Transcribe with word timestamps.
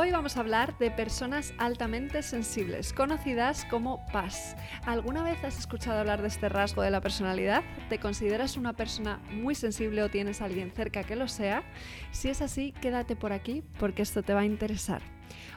Hoy 0.00 0.12
vamos 0.12 0.36
a 0.36 0.40
hablar 0.40 0.78
de 0.78 0.92
personas 0.92 1.52
altamente 1.58 2.22
sensibles, 2.22 2.92
conocidas 2.92 3.64
como 3.64 4.06
PAS. 4.12 4.54
¿Alguna 4.86 5.24
vez 5.24 5.42
has 5.42 5.58
escuchado 5.58 5.98
hablar 5.98 6.22
de 6.22 6.28
este 6.28 6.48
rasgo 6.48 6.82
de 6.82 6.92
la 6.92 7.00
personalidad? 7.00 7.64
¿Te 7.88 7.98
consideras 7.98 8.56
una 8.56 8.74
persona 8.74 9.20
muy 9.32 9.56
sensible 9.56 10.04
o 10.04 10.08
tienes 10.08 10.40
a 10.40 10.44
alguien 10.44 10.70
cerca 10.70 11.02
que 11.02 11.16
lo 11.16 11.26
sea? 11.26 11.64
Si 12.12 12.28
es 12.28 12.42
así, 12.42 12.70
quédate 12.80 13.16
por 13.16 13.32
aquí 13.32 13.64
porque 13.80 14.02
esto 14.02 14.22
te 14.22 14.34
va 14.34 14.42
a 14.42 14.44
interesar. 14.44 15.02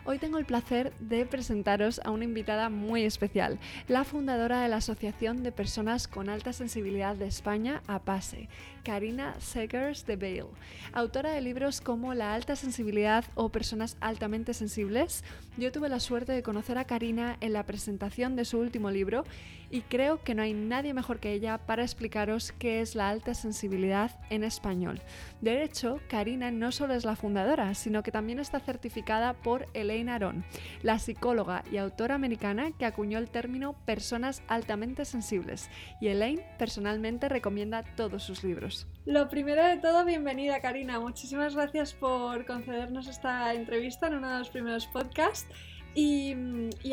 Hoy 0.04 0.18
tengo 0.18 0.38
el 0.38 0.46
placer 0.46 0.94
de 1.00 1.26
presentaros 1.26 2.02
a 2.04 2.12
una 2.12 2.24
invitada 2.24 2.70
muy 2.70 3.04
especial, 3.04 3.60
la 3.88 4.04
fundadora 4.04 4.62
de 4.62 4.68
la 4.68 4.78
Asociación 4.78 5.44
de 5.44 5.52
Personas 5.52 6.08
con 6.08 6.30
Alta 6.30 6.54
Sensibilidad 6.54 7.16
de 7.16 7.28
España, 7.28 7.82
APASE, 7.88 8.50
Karina 8.84 9.36
Segers 9.40 10.06
de 10.06 10.16
Bale, 10.16 10.52
autora 10.94 11.32
de 11.32 11.42
libros 11.42 11.82
como 11.82 12.14
La 12.14 12.34
alta 12.34 12.56
sensibilidad 12.56 13.26
o 13.36 13.50
Personas 13.50 13.98
altamente 14.02 14.54
sensibles. 14.54 15.24
Yo 15.58 15.72
tuve 15.72 15.90
la 15.90 16.00
suerte 16.00 16.32
de 16.32 16.44
conocer 16.44 16.78
a 16.78 16.86
Karina 16.86 17.38
en 17.42 17.54
la 17.54 17.66
presentación 17.66 18.36
de 18.36 18.46
su 18.46 18.60
último 18.60 18.90
libro 18.90 19.24
y 19.70 19.82
creo 19.82 20.24
que 20.24 20.36
no 20.36 20.42
hay 20.42 20.54
nadie 20.54 20.94
mejor 20.94 21.20
que 21.20 21.32
ella 21.32 21.58
para 21.58 21.84
explicaros 21.84 22.52
qué 22.52 22.82
es 22.82 22.96
la 22.96 23.10
alta 23.10 23.34
sensibilidad 23.34 24.12
en 24.30 24.44
español. 24.44 25.02
De 25.40 25.64
hecho, 25.64 26.00
Karina 26.10 26.52
no 26.52 26.72
solo 26.72 26.94
es 26.94 27.06
la 27.06 27.16
fundadora, 27.16 27.74
sino 27.74 28.04
que 28.04 28.12
también 28.12 28.40
está 28.40 28.60
certificada 28.60 29.34
por 29.34 29.61
Elaine 29.74 30.10
Aron, 30.10 30.46
la 30.84 31.00
psicóloga 31.00 31.64
y 31.72 31.78
autora 31.78 32.16
americana 32.16 32.72
que 32.78 32.86
acuñó 32.86 33.18
el 33.18 33.30
término 33.30 33.74
personas 33.86 34.44
altamente 34.48 35.06
sensibles, 35.06 35.70
y 36.00 36.08
Elaine 36.08 36.44
personalmente 36.58 37.30
recomienda 37.30 37.84
todos 37.96 38.24
sus 38.24 38.44
libros. 38.44 38.88
Lo 39.06 39.30
primero 39.30 39.66
de 39.66 39.78
todo, 39.78 40.06
bienvenida 40.06 40.62
Karina, 40.62 41.00
muchísimas 41.00 41.56
gracias 41.56 41.94
por 41.94 42.46
concedernos 42.46 43.08
esta 43.08 43.54
entrevista 43.54 44.08
en 44.08 44.16
uno 44.16 44.32
de 44.32 44.40
los 44.40 44.50
primeros 44.50 44.88
podcasts. 44.88 45.48
Y, 45.94 46.34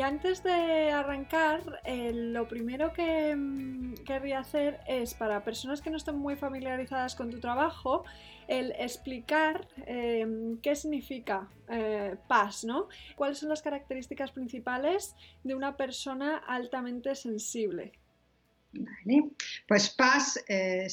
antes 0.01 0.43
de 0.43 0.91
arrancar, 0.91 1.81
eh, 1.85 2.11
lo 2.13 2.49
primero 2.49 2.91
que 2.91 3.33
mm, 3.33 3.93
querría 4.05 4.39
hacer 4.39 4.81
es, 4.87 5.13
para 5.13 5.43
personas 5.45 5.81
que 5.81 5.89
no 5.89 5.95
estén 5.95 6.17
muy 6.17 6.35
familiarizadas 6.35 7.15
con 7.15 7.29
tu 7.29 7.39
trabajo, 7.39 8.03
el 8.49 8.73
explicar 8.79 9.67
em, 9.85 10.57
qué 10.57 10.75
significa 10.75 11.47
eh, 11.69 12.15
paz, 12.27 12.63
¿no? 12.63 12.87
¿Cuáles 13.15 13.37
son 13.37 13.49
las 13.49 13.61
características 13.61 14.31
principales 14.31 15.15
de 15.43 15.53
una 15.53 15.77
persona 15.77 16.37
altamente 16.37 17.13
sensible? 17.13 17.91
Vale. 18.71 19.31
Pues 19.67 19.89
PAS, 19.89 20.43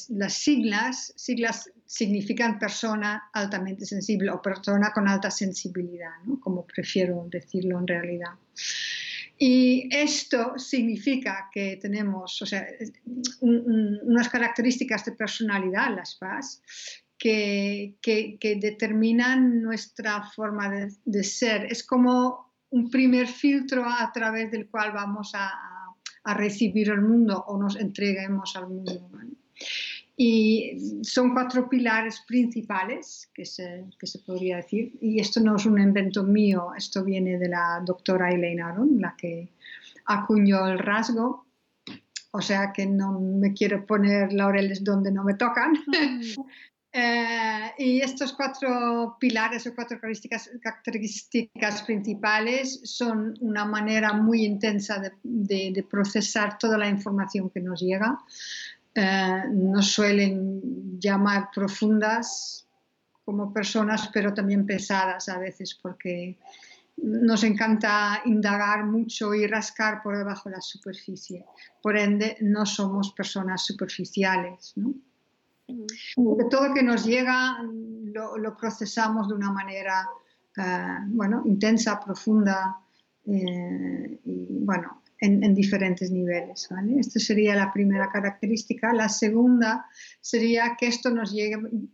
las 0.09 0.33
siglas, 0.33 1.13
siglas 1.15 1.69
significan 1.85 2.57
persona 2.57 3.29
altamente 3.33 3.85
sensible 3.85 4.31
o 4.31 4.41
persona 4.41 4.91
con 4.91 5.07
alta 5.07 5.29
sensibilidad, 5.29 6.17
¿no? 6.25 6.39
como 6.39 6.65
prefiero 6.65 7.27
decirlo 7.29 7.79
en 7.79 7.87
realidad. 7.87 8.33
Y 9.37 9.87
esto 9.95 10.57
significa 10.57 11.49
que 11.51 11.77
tenemos 11.77 12.41
o 12.41 12.45
sea, 12.45 12.67
unas 13.41 14.29
características 14.29 15.05
de 15.05 15.11
personalidad, 15.11 15.95
las 15.95 16.15
PAS, 16.15 16.61
que, 17.17 17.95
que, 18.01 18.57
determinan 18.61 19.61
nuestra 19.61 20.23
forma 20.23 20.69
de, 20.69 20.93
de, 21.05 21.23
ser. 21.23 21.65
Es 21.65 21.83
como 21.83 22.53
un 22.69 22.89
primer 22.89 23.27
filtro 23.27 23.83
a 23.85 24.11
través 24.13 24.51
del 24.51 24.67
cual 24.67 24.91
vamos 24.91 25.31
a, 25.33 25.51
a 26.27 26.33
recibir 26.33 26.89
el 26.89 27.01
mundo 27.01 27.43
o 27.47 27.57
nos 27.57 27.77
entreguemos 27.77 28.55
al 28.57 28.67
mundo. 28.67 29.09
Y 30.19 30.99
son 31.03 31.33
cuatro 31.33 31.69
pilares 31.69 32.21
principales 32.27 33.29
que 33.33 33.45
se, 33.45 33.85
que 33.97 34.07
se, 34.07 34.19
podría 34.19 34.57
decir, 34.57 34.97
y 34.99 35.21
esto 35.21 35.39
no 35.39 35.55
es 35.55 35.65
un 35.65 35.79
invento 35.79 36.23
mío, 36.23 36.71
esto 36.75 37.03
viene 37.03 37.37
de 37.37 37.47
la 37.47 37.81
doctora 37.85 38.31
Elaine 38.31 38.61
Aron, 38.61 38.99
la 38.99 39.15
que 39.15 39.53
acuñó 40.05 40.67
el 40.67 40.79
rasgo, 40.79 41.45
o 42.31 42.41
sea 42.41 42.73
que 42.73 42.85
no 42.85 43.19
me 43.19 43.53
quiero 43.53 43.85
poner 43.85 44.33
laureles 44.33 44.83
donde 44.83 45.11
no 45.11 45.23
me 45.23 45.35
tocan. 45.35 45.75
Eh, 46.99 47.73
y 47.77 48.01
estos 48.01 48.33
cuatro 48.33 49.17
pilares 49.19 49.67
o 49.67 49.75
cuatro 49.75 49.99
características, 49.99 50.49
características, 50.59 51.83
principales 51.83 52.81
son 52.85 53.35
una 53.39 53.65
manera 53.65 54.13
muy 54.13 54.43
intensa 54.43 54.97
de, 54.97 55.11
de, 55.21 55.83
procesar 55.83 56.57
toda 56.57 56.75
la 56.75 56.89
información 56.89 57.51
que 57.51 57.59
nos 57.59 57.81
llega. 57.81 58.17
Eh, 58.95 59.43
nos 59.51 59.91
suelen 59.91 60.99
llamar 60.99 61.49
profundas 61.53 62.65
como 63.23 63.53
personas, 63.53 64.09
pero 64.11 64.33
también 64.33 64.65
pesadas 64.65 65.29
a 65.29 65.37
veces 65.37 65.77
porque 65.79 66.39
nos 66.95 67.43
encanta 67.43 68.23
indagar 68.25 68.85
mucho 68.85 69.35
y 69.35 69.45
rascar 69.45 70.01
por 70.01 70.17
debajo 70.17 70.49
de 70.49 70.55
la 70.55 70.61
superficie. 70.61 71.45
Por 71.79 71.95
ende, 71.95 72.37
no 72.41 72.65
somos 72.65 73.13
personas 73.13 73.63
superficiales. 73.63 74.73
¿no? 74.77 74.95
Todo 76.49 76.69
lo 76.69 76.73
que 76.73 76.83
nos 76.83 77.05
llega 77.05 77.61
lo, 78.13 78.57
procesamos 78.57 79.27
de 79.27 79.35
una 79.35 79.51
manera 79.51 80.07
eh, 80.57 80.97
bueno, 81.07 81.43
intensa, 81.45 81.99
profunda 81.99 82.77
eh, 83.25 84.19
y 84.23 84.59
bueno, 84.63 85.03
en, 85.19 85.53
diferentes 85.53 86.11
niveles. 86.11 86.67
¿vale? 86.69 86.99
Esta 86.99 87.19
sería 87.19 87.55
la 87.55 87.71
primera 87.71 88.09
característica. 88.09 88.93
La 88.93 89.09
segunda 89.09 89.85
sería 90.21 90.75
que 90.77 90.87
esto 90.87 91.09
nos 91.09 91.35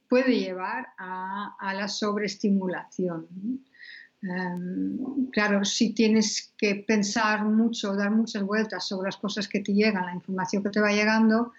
puede 0.07 0.39
llevar 0.39 0.89
a, 0.97 1.73
la 1.73 1.87
sobreestimulación. 1.87 3.27
Em, 4.21 5.29
claro, 5.31 5.65
si 5.65 5.93
tienes 5.93 6.53
que 6.57 6.75
pensar 6.75 7.43
mucho, 7.43 7.93
dar 7.95 8.11
muchas 8.11 8.43
vueltas 8.43 8.87
sobre 8.87 9.07
las 9.07 9.17
cosas 9.17 9.47
que 9.47 9.59
te 9.59 9.73
llegan, 9.73 10.05
la 10.05 10.13
información 10.13 10.63
que 10.63 10.69
te 10.69 10.79
va 10.79 10.91
llegando, 10.91 11.51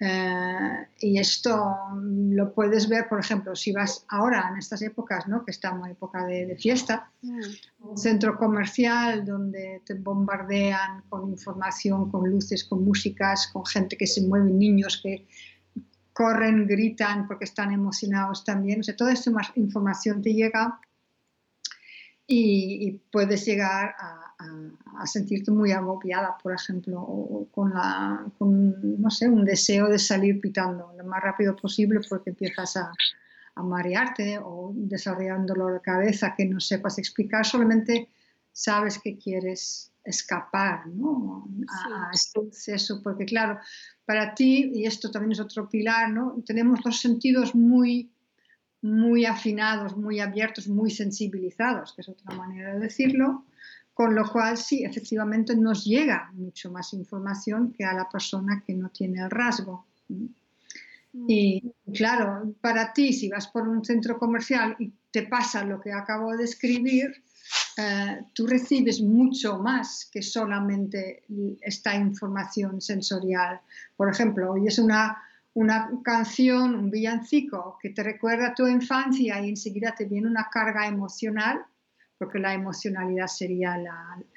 eh, 0.00 0.86
y 1.00 1.18
esto 1.18 1.76
lo 2.00 2.54
puedes 2.54 2.88
ver, 2.88 3.08
por 3.08 3.18
ejemplo, 3.18 3.56
si 3.56 3.72
vas 3.72 4.04
ahora 4.08 4.48
en 4.50 4.58
estas 4.58 4.80
épocas, 4.82 5.26
¿no? 5.26 5.44
que 5.44 5.50
estamos 5.50 5.86
en 5.86 5.92
época 5.92 6.24
de, 6.24 6.56
fiesta, 6.56 7.10
mm. 7.22 7.40
un 7.80 7.98
centro 7.98 8.38
comercial 8.38 9.24
donde 9.24 9.82
te 9.84 9.94
bombardean 9.94 11.02
con 11.08 11.28
información, 11.28 12.10
con 12.10 12.30
luces, 12.30 12.64
con 12.64 12.84
músicas, 12.84 13.48
con 13.48 13.66
gente 13.66 13.96
que 13.96 14.06
se 14.06 14.22
mueve, 14.22 14.50
niños 14.50 15.00
que 15.02 15.26
corren, 16.12 16.66
gritan 16.66 17.26
porque 17.26 17.44
están 17.44 17.72
emocionados 17.72 18.44
también. 18.44 18.80
O 18.80 18.82
sea, 18.82 18.96
toda 18.96 19.12
esta 19.12 19.32
información 19.56 20.22
te 20.22 20.32
llega 20.32 20.80
y, 22.26 23.00
puedes 23.10 23.44
llegar 23.46 23.94
a, 23.98 24.27
sentirte 25.04 25.50
muy 25.50 25.72
agobiada, 25.72 26.36
por 26.40 26.52
ejemplo, 26.52 27.00
o 27.00 27.48
con, 27.50 27.74
la, 27.74 28.24
con, 28.38 29.00
no 29.00 29.10
sé, 29.10 29.28
un 29.28 29.44
deseo 29.44 29.88
de 29.88 29.98
salir 29.98 30.40
pitando 30.40 30.92
lo 30.96 31.04
más 31.04 31.22
rápido 31.22 31.56
posible 31.56 32.00
porque 32.08 32.30
empiezas 32.30 32.76
a, 32.76 32.92
a 33.54 33.62
marearte 33.62 34.38
o 34.38 34.72
desarrollando 34.74 35.54
la 35.54 35.80
cabeza 35.80 36.34
que 36.36 36.46
no 36.46 36.60
sepas 36.60 36.98
explicar, 36.98 37.44
solamente 37.44 38.08
sabes 38.52 38.98
que 38.98 39.18
quieres 39.18 39.92
escapar 40.04 40.86
¿no? 40.86 41.48
a, 41.68 42.10
este 42.12 42.40
porque 43.02 43.24
claro, 43.24 43.58
para 44.04 44.34
ti, 44.34 44.70
y 44.74 44.86
esto 44.86 45.10
también 45.10 45.32
es 45.32 45.40
otro 45.40 45.68
pilar, 45.68 46.10
¿no? 46.10 46.36
tenemos 46.46 46.84
los 46.84 47.00
sentidos 47.00 47.54
muy 47.54 48.10
muy 48.80 49.26
afinados, 49.26 49.96
muy 49.96 50.20
abiertos, 50.20 50.68
muy 50.68 50.92
sensibilizados, 50.92 51.92
que 51.92 52.02
es 52.02 52.08
otra 52.08 52.36
manera 52.36 52.74
de 52.74 52.80
decirlo, 52.80 53.44
con 53.98 54.14
lo 54.14 54.30
cual 54.30 54.56
sí, 54.56 54.84
efectivamente 54.84 55.56
nos 55.56 55.84
llega 55.84 56.30
mucho 56.34 56.70
más 56.70 56.92
información 56.92 57.74
que 57.76 57.84
a 57.84 57.92
la 57.92 58.08
persona 58.08 58.62
que 58.64 58.72
no 58.72 58.90
tiene 58.90 59.20
el 59.20 59.28
rasgo. 59.28 59.86
Mm. 60.06 60.26
Y 61.26 61.74
claro, 61.92 62.54
para 62.60 62.92
ti, 62.92 63.12
si 63.12 63.28
vas 63.28 63.48
por 63.48 63.66
un 63.66 63.84
centro 63.84 64.16
comercial 64.16 64.76
y 64.78 64.92
te 65.10 65.24
pasa 65.24 65.64
lo 65.64 65.80
que 65.80 65.90
acabo 65.92 66.36
de 66.36 66.44
escribir, 66.44 67.24
eh, 67.76 68.20
tú 68.34 68.46
recibes 68.46 69.00
mucho 69.00 69.58
más 69.58 70.08
que 70.12 70.22
solamente 70.22 71.24
esta 71.60 71.96
información 71.96 72.80
sensorial. 72.80 73.60
Por 73.96 74.08
ejemplo, 74.08 74.52
hoy 74.52 74.68
es 74.68 74.78
una 74.78 75.18
una 75.54 75.90
canción, 76.04 76.76
un 76.76 76.88
villancico 76.88 77.78
que 77.82 77.90
te 77.90 78.04
recuerda 78.04 78.50
a 78.50 78.54
tu 78.54 78.68
infancia 78.68 79.40
y 79.40 79.48
enseguida 79.48 79.92
te 79.92 80.04
viene 80.04 80.28
una 80.28 80.48
carga 80.52 80.86
emocional, 80.86 81.64
porque 82.18 82.38
la 82.38 82.52
emocionalidad 82.52 83.28
sería 83.28 83.76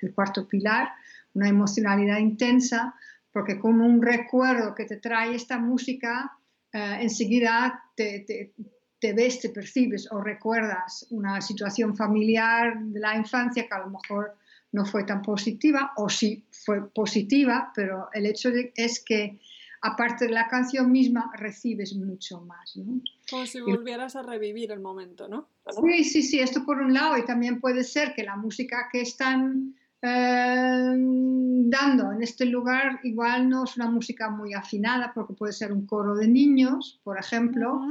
el 0.02 0.14
cuarto 0.14 0.48
pilar, 0.48 0.90
una 1.34 1.50
emocionalidad 1.50 2.20
intensa, 2.20 2.94
porque 3.32 3.60
como 3.60 3.86
un 3.86 4.02
recuerdo 4.02 4.76
que 4.76 4.86
te 4.86 4.98
trae 4.98 5.36
esta 5.36 5.58
música, 5.58 6.38
eh, 6.72 6.98
enseguida 7.02 7.84
te, 7.96 8.54
te, 9.00 9.14
ves, 9.14 9.40
te 9.40 9.50
percibes 9.50 10.12
o 10.12 10.22
recuerdas 10.22 11.08
una 11.10 11.42
situación 11.42 11.96
familiar 11.96 12.80
de 12.80 13.00
la 13.00 13.16
infancia 13.16 13.68
que 13.68 13.74
a 13.74 13.80
lo 13.80 13.90
mejor 13.90 14.38
no 14.74 14.86
fue 14.86 15.04
tan 15.04 15.22
positiva 15.22 15.92
o 15.98 16.08
sí 16.08 16.46
fue 16.66 16.90
positiva, 16.94 17.72
pero 17.76 18.10
el 18.14 18.26
hecho 18.26 18.50
es 18.76 19.04
que 19.04 19.40
aparte 19.82 20.26
de 20.26 20.32
la 20.32 20.48
canción 20.48 20.92
misma 20.92 21.32
recibes 21.36 21.96
mucho 21.96 22.42
más. 22.42 22.76
¿no? 22.78 23.02
Como 23.30 23.46
si 23.46 23.62
volvieras 23.62 24.16
a 24.16 24.22
revivir 24.22 24.72
el 24.72 24.80
momento, 24.80 25.28
¿no? 25.28 25.48
Sí, 25.84 26.04
sí, 26.04 26.24
sí, 26.24 26.40
esto 26.40 26.64
por 26.66 26.80
un 26.80 26.94
lado 26.94 27.18
y 27.18 27.26
también 27.26 27.60
puede 27.60 27.84
ser 27.84 28.14
que 28.14 28.24
la 28.24 28.36
música 28.36 28.90
que 28.92 29.02
están 29.02 29.76
eh, 30.04 30.94
dando 30.96 32.12
en 32.12 32.22
este 32.22 32.46
lugar 32.46 33.00
igual 33.04 33.50
no 33.50 33.64
es 33.64 33.76
una 33.76 33.90
música 33.90 34.30
muy 34.30 34.54
afinada 34.54 35.12
porque 35.14 35.34
puede 35.34 35.54
ser 35.54 35.72
un 35.72 35.86
coro 35.86 36.16
de 36.16 36.28
niños, 36.28 37.00
por 37.04 37.20
ejemplo, 37.20 37.82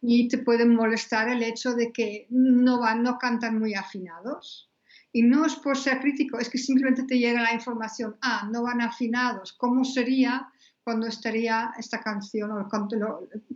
y 0.00 0.28
te 0.28 0.38
puede 0.38 0.64
molestar 0.64 1.28
el 1.28 1.42
hecho 1.42 1.74
de 1.74 1.92
que 1.92 2.26
no, 2.30 2.80
van, 2.80 3.02
no 3.02 3.18
cantan 3.18 3.58
muy 3.58 3.74
afinados. 3.74 4.68
Y 5.14 5.22
no 5.22 5.44
es 5.44 5.54
por 5.56 5.76
ser 5.76 6.00
crítico, 6.00 6.38
es 6.38 6.48
que 6.48 6.56
simplemente 6.56 7.02
te 7.02 7.18
llega 7.18 7.42
la 7.42 7.52
información, 7.52 8.16
ah, 8.22 8.48
no 8.50 8.62
van 8.62 8.80
afinados, 8.80 9.52
¿cómo 9.52 9.84
sería 9.84 10.48
cuando 10.84 11.06
estaría 11.06 11.72
esta 11.78 12.00
canción 12.00 12.50
o 12.52 12.68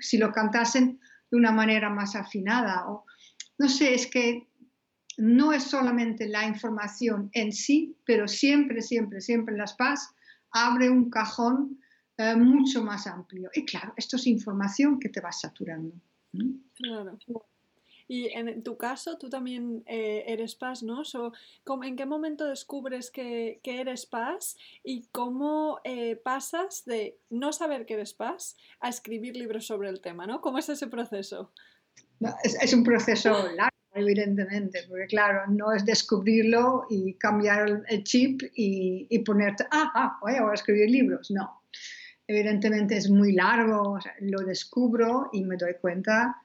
si 0.00 0.18
lo 0.18 0.32
cantasen 0.32 1.00
de 1.30 1.36
una 1.36 1.52
manera 1.52 1.90
más 1.90 2.14
afinada? 2.14 2.88
O, 2.88 3.04
no 3.58 3.68
sé, 3.68 3.94
es 3.94 4.06
que 4.06 4.48
no 5.18 5.52
es 5.52 5.64
solamente 5.64 6.28
la 6.28 6.46
información 6.46 7.30
en 7.32 7.52
sí, 7.52 7.96
pero 8.04 8.28
siempre, 8.28 8.82
siempre, 8.82 9.20
siempre 9.20 9.56
Las 9.56 9.74
Paz 9.74 10.14
abre 10.50 10.90
un 10.90 11.10
cajón 11.10 11.80
eh, 12.18 12.36
mucho 12.36 12.82
más 12.82 13.06
amplio. 13.06 13.50
Y 13.54 13.64
claro, 13.64 13.92
esto 13.96 14.16
es 14.16 14.26
información 14.26 14.98
que 14.98 15.08
te 15.08 15.20
va 15.20 15.32
saturando. 15.32 15.94
Claro. 16.74 17.18
Y 18.08 18.28
en 18.28 18.62
tu 18.62 18.76
caso, 18.76 19.18
tú 19.18 19.28
también 19.28 19.82
eh, 19.86 20.24
eres 20.28 20.54
paz, 20.54 20.82
¿no? 20.82 21.02
¿En 21.82 21.96
qué 21.96 22.06
momento 22.06 22.46
descubres 22.46 23.10
que, 23.10 23.60
eres 23.64 24.06
paz 24.06 24.56
y 24.84 25.06
cómo 25.12 25.80
eh, 25.84 26.16
pasas 26.16 26.84
de 26.84 27.18
no 27.30 27.52
saber 27.52 27.84
que 27.84 27.94
eres 27.94 28.14
paz 28.14 28.56
a 28.80 28.88
escribir 28.88 29.36
libros 29.36 29.66
sobre 29.66 29.88
el 29.88 30.00
tema, 30.00 30.26
¿no? 30.26 30.40
¿Cómo 30.40 30.58
es 30.58 30.68
ese 30.68 30.86
proceso? 30.86 31.52
es, 32.42 32.72
un 32.72 32.84
proceso 32.84 33.30
largo, 33.54 33.76
evidentemente, 33.94 34.84
porque 34.88 35.06
claro, 35.06 35.42
no 35.48 35.72
es 35.72 35.84
descubrirlo 35.84 36.86
y 36.88 37.14
cambiar 37.14 37.84
el, 37.88 38.04
chip 38.04 38.42
y, 38.54 39.18
ponerte, 39.20 39.64
ah, 39.70 39.90
ah, 39.94 40.18
voy 40.22 40.34
a 40.34 40.54
escribir 40.54 40.90
libros, 40.90 41.30
no. 41.30 41.62
Evidentemente 42.28 42.96
es 42.96 43.08
muy 43.08 43.32
largo, 43.32 43.98
lo 44.20 44.40
descubro 44.40 45.30
y 45.32 45.44
me 45.44 45.56
doy 45.56 45.74
cuenta 45.80 46.42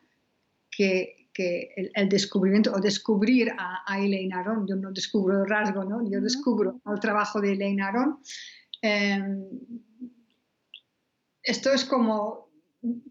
que 0.69 1.20
que 1.33 1.73
el, 1.75 2.09
descubrimiento 2.09 2.73
o 2.73 2.79
descubrir 2.79 3.51
a, 3.57 3.83
a, 3.85 3.99
Elaine 3.99 4.33
Aron, 4.33 4.67
yo 4.67 4.75
no 4.75 4.91
descubro 4.91 5.41
el 5.41 5.49
rasgo, 5.49 5.83
¿no? 5.83 6.01
yo 6.09 6.19
descubro 6.21 6.81
el 6.85 6.99
trabajo 6.99 7.39
de 7.39 7.53
Elaine 7.53 7.81
Aron. 7.81 8.19
Em, 8.81 9.45
esto 11.43 11.71
es 11.73 11.85
como 11.85 12.49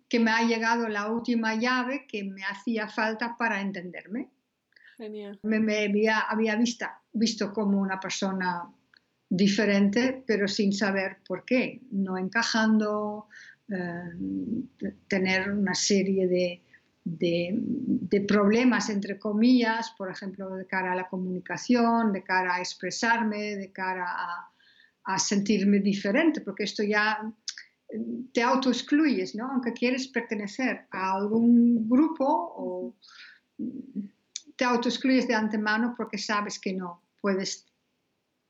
que 0.09 0.21
me 0.21 0.31
ha 0.31 0.43
llegado 0.43 0.89
la 0.89 1.11
última 1.11 1.55
llave 1.55 2.07
que 2.07 2.25
me 2.25 2.43
hacía 2.45 2.89
falta 2.89 3.37
para 3.39 3.61
entenderme. 3.61 4.31
Genial. 4.97 5.39
Me, 5.43 5.85
había, 5.85 6.19
había 6.21 6.59
visto 7.13 7.53
como 7.53 7.81
una 7.81 7.99
persona 7.99 8.71
diferente, 9.29 10.25
pero 10.27 10.49
sin 10.49 10.73
saber 10.73 11.19
por 11.27 11.45
qué, 11.45 11.81
no 11.93 12.19
encajando, 12.19 13.29
em, 13.69 14.67
tener 15.07 15.53
una 15.53 15.75
serie 15.75 16.27
de, 16.27 16.63
de, 17.05 18.25
problemas, 18.29 18.91
entre 18.91 19.19
comillas, 19.19 19.91
por 19.97 20.11
ejemplo, 20.11 20.55
de 20.57 20.67
cara 20.67 20.93
a 20.93 20.97
la 20.97 21.09
comunicación, 21.09 22.13
de 22.13 22.23
cara 22.23 22.57
a 22.57 22.61
expresarme, 22.61 23.57
de 23.57 23.73
cara 23.73 24.07
a, 24.07 25.19
sentirme 25.19 25.81
diferente, 25.81 26.41
porque 26.41 26.63
esto 26.63 26.85
ya 26.85 27.19
te 28.33 28.43
autoexcluyes, 28.43 29.35
¿no? 29.35 29.51
Aunque 29.51 29.73
quieres 29.73 30.07
pertenecer 30.07 30.87
a 30.93 31.15
algún 31.15 31.89
grupo 31.89 32.25
o 32.57 32.95
te 34.55 34.65
autoexcluyes 34.65 35.27
de 35.27 35.35
antemano 35.35 35.95
porque 35.97 36.17
sabes 36.17 36.61
que 36.61 36.73
no 36.75 37.03
puedes 37.21 37.67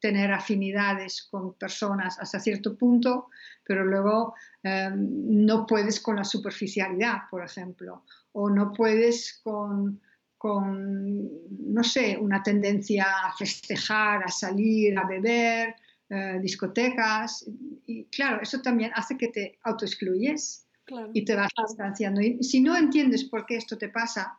tener 0.00 0.32
afinidades 0.32 1.28
con 1.30 1.54
personas 1.54 2.18
hasta 2.18 2.40
cierto 2.40 2.76
punto, 2.76 3.28
pero 3.64 3.84
luego 3.84 4.34
em, 4.62 5.44
no 5.44 5.66
puedes 5.66 6.00
con 6.00 6.16
la 6.16 6.24
superficialidad, 6.24 7.28
por 7.30 7.44
ejemplo, 7.44 8.04
o 8.32 8.48
no 8.50 8.72
puedes 8.72 9.40
con, 9.42 10.00
no 10.42 11.84
sé, 11.84 12.16
una 12.18 12.42
tendencia 12.42 13.06
a 13.26 13.36
festejar, 13.36 14.24
a 14.24 14.28
salir, 14.28 14.98
a 14.98 15.06
beber, 15.06 15.76
eh, 16.08 16.38
discotecas. 16.40 17.46
Y 17.86 18.06
claro, 18.06 18.40
eso 18.42 18.60
también 18.60 18.90
hace 18.94 19.16
que 19.16 19.28
te 19.28 19.58
autoexcluyes 19.62 20.66
y 21.12 21.24
te 21.24 21.36
vas 21.36 21.50
distanciando. 21.68 22.20
Y 22.20 22.42
si 22.42 22.60
no 22.60 22.76
entiendes 22.76 23.24
por 23.24 23.46
qué 23.46 23.56
esto 23.56 23.78
te 23.78 23.90
pasa, 23.90 24.38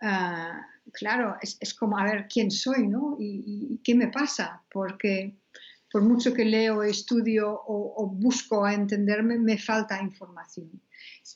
eh, 0.00 0.52
claro, 0.92 1.36
es, 1.40 1.74
como, 1.74 1.98
a 1.98 2.04
ver, 2.04 2.26
¿quién 2.28 2.50
soy, 2.50 2.86
no? 2.88 3.16
¿Y, 3.18 3.80
qué 3.82 3.94
me 3.94 4.08
pasa? 4.08 4.62
Porque 4.70 5.36
por 5.90 6.02
mucho 6.02 6.34
que 6.34 6.44
leo, 6.44 6.82
estudio 6.82 7.62
o, 7.66 8.06
busco 8.06 8.64
a 8.64 8.74
entenderme, 8.74 9.38
me 9.38 9.58
falta 9.58 10.02
información. 10.02 10.70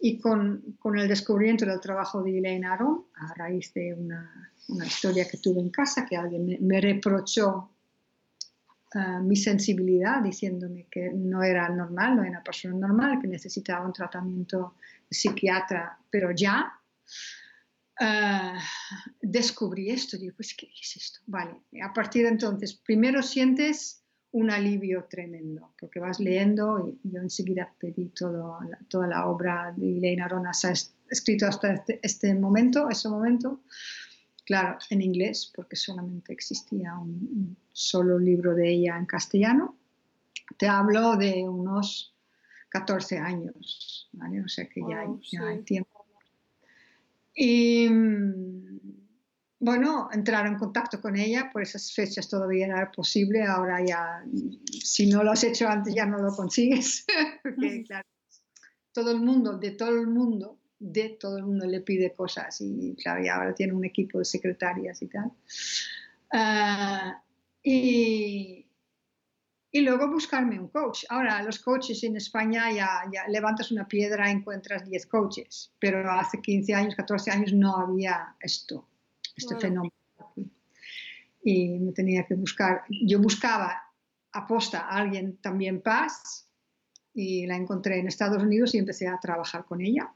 Y 0.01 0.19
con, 0.19 0.77
con, 0.79 0.99
el 0.99 1.09
descubrimiento 1.09 1.67
del 1.67 1.81
trabajo 1.81 2.23
de 2.23 2.39
Elaine 2.39 2.67
Aron, 2.67 3.07
a 3.15 3.35
raíz 3.35 3.73
de 3.75 3.95
una, 3.95 4.53
una, 4.69 4.87
historia 4.87 5.29
que 5.29 5.39
tuve 5.39 5.61
en 5.61 5.71
casa, 5.71 6.07
que 6.07 6.17
alguien 6.17 6.59
me, 6.61 6.81
reprochó 6.81 7.71
uh, 8.95 9.23
mi 9.23 9.37
sensibilidad, 9.37 10.23
diciéndome 10.23 10.87
que 10.91 11.11
no 11.13 11.43
era 11.43 11.69
normal, 11.69 12.17
no 12.17 12.23
era 12.23 12.31
una 12.31 12.43
persona 12.43 12.75
normal, 12.75 13.19
que 13.21 13.29
necesitaba 13.29 13.87
un 13.87 13.93
tratamiento 13.93 14.75
psiquiatra, 15.11 15.99
pero 16.09 16.31
ya, 16.31 16.73
uh, 18.01 18.59
descubrí 19.21 19.91
esto. 19.91 20.17
Digo, 20.17 20.35
pues, 20.37 20.55
¿qué 20.55 20.69
es 20.81 20.97
esto? 20.97 21.21
Vale, 21.27 21.57
a 21.83 21.93
partir 21.93 22.25
de 22.25 22.31
entonces, 22.31 22.75
primero 22.75 23.23
sientes 23.23 24.01
un 24.33 24.51
alivio 24.51 25.05
tremendo, 25.05 25.75
porque 25.79 25.99
vas 25.99 26.21
leyendo 26.21 26.87
y 26.87 27.11
yo 27.11 27.21
enseguida 27.21 27.73
pedí 27.79 28.11
todo, 28.11 28.59
toda 28.89 29.09
la 29.09 29.27
obra 29.27 29.75
de 29.77 29.99
Elena 29.99 30.29
Ronas, 30.29 30.65
ha 30.65 30.73
escrito 31.11 31.47
hasta 31.47 31.73
este, 31.73 31.99
este, 32.03 32.35
momento, 32.35 32.89
ese 32.89 33.09
momento, 33.09 33.61
claro, 34.45 34.79
en 34.91 35.03
inglés, 35.03 35.51
porque 35.55 35.75
solamente 35.75 36.33
existía 36.33 36.97
un, 36.97 37.57
solo 37.73 38.19
libro 38.19 38.55
de 38.55 38.71
ella 38.71 38.97
en 38.97 39.07
castellano. 39.07 39.77
Te 40.59 40.69
hablo 40.69 41.17
de 41.17 41.49
unos 41.49 42.15
14 42.69 43.19
años, 43.19 44.09
¿vale? 44.13 44.43
O 44.43 44.49
sea 44.49 44.69
que 44.69 44.81
ya, 44.89 45.07
ya 45.23 45.49
hay 45.49 45.63
tiempo. 45.63 46.00
Y 47.35 47.89
bueno, 49.61 50.09
entrar 50.11 50.47
en 50.47 50.57
contacto 50.57 51.01
con 51.01 51.17
ella, 51.17 51.51
por 51.53 51.63
esas 51.63 51.93
fechas 51.93 52.29
todavía 52.29 52.67
era 52.67 52.91
posible, 52.91 53.43
ahora 53.45 53.85
ya, 53.85 54.25
si 54.83 55.07
no 55.07 55.23
lo 55.23 55.33
has 55.33 55.45
hecho 55.45 55.69
antes 55.69 55.95
ya 55.95 56.07
no 56.07 56.19
lo 56.19 56.35
consigues, 56.35 57.05
porque 57.43 57.85
claro, 57.85 58.09
todo 58.93 59.11
el 59.11 59.21
mundo, 59.21 59.59
de 59.59 59.73
todo 59.73 60.01
el 60.01 60.07
mundo, 60.07 60.59
de 60.79 61.11
todo 61.21 61.37
el 61.37 61.45
mundo 61.45 61.67
le 61.67 61.83
pide 61.83 62.15
cosas 62.15 62.59
y 62.63 62.95
claro, 62.95 63.23
ya 63.23 63.37
ahora 63.37 63.55
tiene 63.55 63.75
un 63.75 63.85
equipo 63.85 64.19
de 64.19 64.25
secretarias 64.25 65.03
y 65.03 65.09
tal. 65.09 65.31
Ah, 66.33 67.23
y, 67.63 68.67
y, 69.73 69.81
luego 69.81 70.09
buscarme 70.09 70.59
un 70.59 70.69
coach. 70.69 71.05
Ahora, 71.09 71.43
los 71.43 71.59
coaches 71.59 72.03
en 72.05 72.17
España 72.17 72.71
ya, 72.73 73.03
ya 73.13 73.27
levantas 73.29 73.71
una 73.71 73.87
piedra 73.87 74.29
y 74.29 74.33
encuentras 74.33 74.85
10 74.85 75.07
coaches, 75.07 75.73
pero 75.79 76.11
hace 76.11 76.41
15 76.41 76.75
años, 76.75 76.95
14 76.95 77.31
años 77.31 77.53
no 77.53 77.77
había 77.77 78.35
esto 78.41 78.87
este 79.41 79.57
fenómeno. 79.57 79.93
Y 81.43 81.79
me 81.79 81.93
tenía 81.93 82.25
que 82.27 82.35
buscar, 82.35 82.83
yo 82.89 83.19
buscaba 83.21 83.83
aposta 84.33 84.81
a 84.81 84.99
alguien 84.99 85.39
también 85.39 85.81
paz 85.81 86.47
y 87.15 87.47
la 87.47 87.57
encontré 87.57 87.99
en 87.99 88.07
Estados 88.07 88.43
Unidos 88.43 88.75
y 88.75 88.79
empecé 88.79 89.09
a 89.09 89.19
trabajar 89.19 89.65
con 89.65 89.81
ella. 89.81 90.13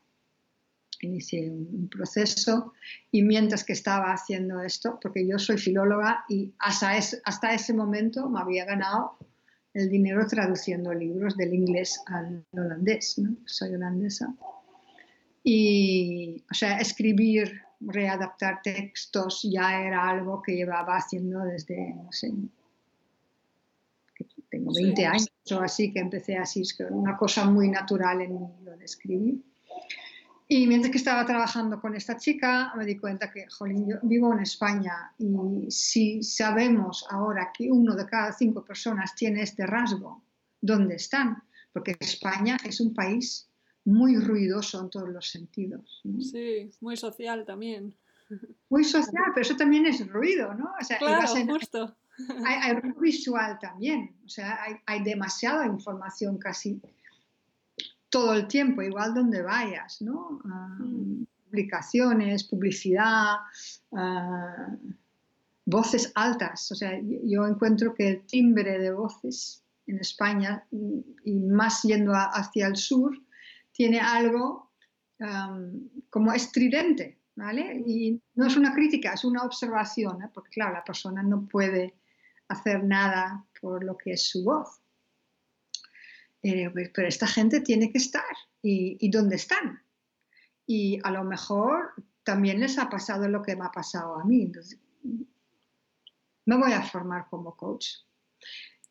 Inicié 1.01 1.51
un, 1.51 1.89
proceso 1.89 2.73
y 3.11 3.23
mientras 3.23 3.65
que 3.65 3.73
estaba 3.73 4.13
haciendo 4.13 4.61
esto, 4.61 4.99
porque 5.03 5.27
yo 5.27 5.39
soy 5.39 5.59
filóloga 5.59 6.25
y 6.29 6.55
hasta, 6.59 6.93
hasta 6.93 7.55
ese 7.55 7.75
momento 7.75 8.29
me 8.29 8.41
había 8.41 8.65
ganado 8.65 9.19
el 9.75 9.91
dinero 9.91 10.27
traduciendo 10.27 10.95
libros 10.95 11.37
del 11.37 11.53
inglés 11.53 12.01
al 12.07 12.45
holandés, 12.53 13.19
¿no? 13.19 13.37
soy 13.45 13.75
holandesa. 13.75 14.33
Y, 15.43 16.43
o 16.51 16.55
sea, 16.55 16.79
escribir 16.79 17.61
readaptar 17.81 18.63
textos 18.63 19.43
ya 19.43 19.83
era 19.83 20.09
algo 20.09 20.41
que 20.41 20.55
llevaba 20.55 20.97
haciendo 20.97 21.41
desde, 21.41 21.95
no 21.95 22.11
sé, 22.13 22.33
tengo 24.49 24.73
20 24.73 25.05
años 25.05 25.29
o 25.51 25.61
así 25.61 25.93
que 25.93 25.99
empecé 25.99 26.39
así, 26.39 26.63
es 26.63 26.77
una 26.91 27.17
cosa 27.17 27.45
muy 27.45 27.69
natural 27.69 28.23
en 28.23 28.41
mí 28.41 28.49
lo 28.63 28.77
de 28.77 28.85
escribir. 28.85 29.43
Y 30.47 30.67
mientras 30.67 30.91
que 30.91 30.99
estaba 30.99 31.25
trabajando 31.25 31.81
con 31.81 31.95
esta 31.95 32.19
chica, 32.19 32.73
me 32.77 32.85
di 32.85 32.99
cuenta 32.99 33.31
que, 33.31 33.47
jolín, 33.49 33.89
yo 33.89 33.97
vivo 34.03 34.33
en 34.33 34.41
España 34.41 35.13
y 35.19 35.71
si 35.71 36.23
sabemos 36.23 37.07
ahora 37.09 37.51
que 37.57 37.71
uno 37.71 37.95
de 37.95 38.05
cada 38.05 38.31
cinco 38.33 38.63
personas 38.63 39.15
tiene 39.15 39.43
este 39.43 39.67
rasgo, 39.67 40.23
¿dónde 40.61 40.97
están? 40.97 41.43
Porque 41.73 41.97
España 41.99 42.59
es 42.63 42.81
un 42.81 42.93
país 42.93 43.49
muy 43.87 44.17
ruidoso 44.19 44.83
en 44.83 44.91
todos 44.91 45.09
los 45.09 45.31
sentidos. 45.31 46.03
Sí, 46.21 46.71
muy 46.81 46.97
social 46.97 47.45
también. 47.47 47.95
Muy 48.69 48.85
social, 48.85 49.25
pero 49.35 49.43
eso 49.43 49.57
también 49.57 49.87
es 49.87 50.07
ruido, 50.09 50.55
¿no? 50.55 50.75
O 50.79 50.85
sea, 50.85 50.99
claro, 50.99 51.27
justo. 51.47 51.97
Hay, 52.47 52.75
ruido 52.75 53.01
visual 53.01 53.59
también, 53.59 54.15
o 54.25 54.29
sea, 54.29 54.63
hay, 54.63 54.75
hay 54.87 55.03
demasiada 55.03 55.67
información 55.67 56.39
casi 56.39 56.81
todo 58.15 58.33
el 58.33 58.47
tiempo, 58.47 58.81
igual 58.81 59.13
donde 59.13 59.43
vayas, 59.43 60.01
¿no? 60.01 60.41
Ah, 60.45 60.77
mm. 60.79 61.27
publicaciones, 61.47 62.45
publicidad, 62.45 63.39
ah, 63.91 64.69
voces 65.67 66.13
altas. 66.15 66.71
O 66.71 66.77
sea, 66.77 66.93
yo 67.03 67.45
encuentro 67.45 67.93
que 67.93 68.09
el 68.09 68.25
timbre 68.25 68.79
de 68.79 68.93
voces 68.93 69.65
en 69.89 69.99
España, 69.99 70.65
mm, 70.71 71.01
y 71.25 71.41
más 71.41 71.83
yendo 71.83 72.13
hacia 72.15 72.69
el 72.69 72.77
sur, 72.77 73.19
tiene 73.73 73.99
algo 73.99 74.71
como 76.11 76.33
estridente, 76.33 77.19
¿vale? 77.35 77.83
Y 77.87 78.21
no 78.35 78.47
es 78.47 78.57
una 78.57 78.75
crítica, 78.75 79.15
es 79.15 79.25
una 79.25 79.43
observación, 79.43 80.23
¿eh? 80.23 80.31
porque 80.33 80.51
claro, 80.51 80.75
la 80.75 80.85
persona 80.85 81.23
no 81.23 81.47
puede 81.47 81.95
hacer 82.49 82.85
nada 82.85 83.45
por 83.61 83.83
lo 83.83 83.97
que 83.97 84.13
es 84.13 84.29
su 84.29 84.45
voz. 84.45 84.84
Eh, 86.45 86.69
pues, 86.71 86.91
pero 86.95 87.09
esta 87.09 87.27
gente 87.27 87.63
tiene 87.63 87.91
que 87.91 87.99
estar. 87.99 88.23
¿Y, 88.63 89.11
dónde 89.11 89.37
están? 89.37 89.83
Y 90.67 90.99
a 91.03 91.11
lo 91.11 91.25
mejor 91.25 91.93
también 92.23 92.61
les 92.61 92.79
ha 92.79 92.89
pasado 92.89 93.29
lo 93.29 93.43
que 93.43 93.57
me 93.57 93.65
ha 93.65 93.71
pasado 93.71 94.21
a 94.21 94.25
mí. 94.25 94.43
Entonces, 94.43 94.79
me 96.47 96.57
voy 96.57 96.73
a 96.73 96.83
formar 96.83 97.27
como 97.29 97.57
coach. 97.57 97.87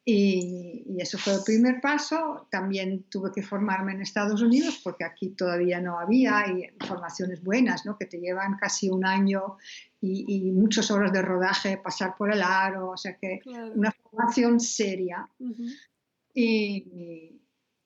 Y, 0.06 0.84
y, 0.86 1.02
eso 1.02 1.18
fue 1.18 1.34
el 1.36 1.44
primer 1.44 1.80
paso. 1.80 2.48
También 2.52 3.04
tuve 3.04 3.32
que 3.32 3.44
formarme 3.44 3.94
en 3.94 4.02
Estados 4.02 4.42
Unidos 4.42 4.82
porque 4.84 5.06
aquí 5.06 5.30
todavía 5.30 5.80
no 5.80 6.00
había 6.00 6.48
y 6.48 6.68
formaciones 6.86 7.44
buenas, 7.44 7.86
¿no? 7.86 7.98
que 7.98 8.08
te 8.08 8.20
llevan 8.20 8.58
casi 8.58 8.90
un 8.90 9.06
año 9.06 9.58
y, 10.02 10.52
muchas 10.52 10.92
horas 10.92 11.14
de 11.14 11.22
rodaje, 11.22 11.78
pasar 11.78 12.16
por 12.18 12.34
el 12.34 12.42
aro, 12.42 12.90
o 12.90 12.98
sea 12.98 13.16
que 13.16 13.40
una 13.76 13.92
formación 13.92 14.60
seria. 14.60 15.30
y, 16.34 17.43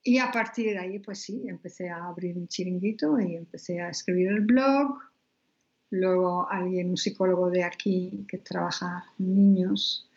y 0.08 0.20
a 0.20 0.32
partir 0.32 0.68
de 0.68 0.80
ahí, 0.80 1.00
pues 1.00 1.20
sí, 1.20 1.44
empecé 1.50 1.90
a 1.90 2.06
abrir 2.06 2.38
un 2.38 2.48
chiringuito 2.48 3.20
y 3.20 3.36
empecé 3.36 3.82
a 3.82 3.90
escribir 3.90 4.30
el 4.30 4.40
blog. 4.40 5.00
Luego 5.90 6.50
alguien, 6.50 6.92
un 6.92 6.96
psicólogo 6.96 7.50
de 7.50 7.66
aquí 7.66 8.26
que 8.26 8.38
trabaja 8.38 9.04
con 9.18 9.36
niños, 9.36 10.10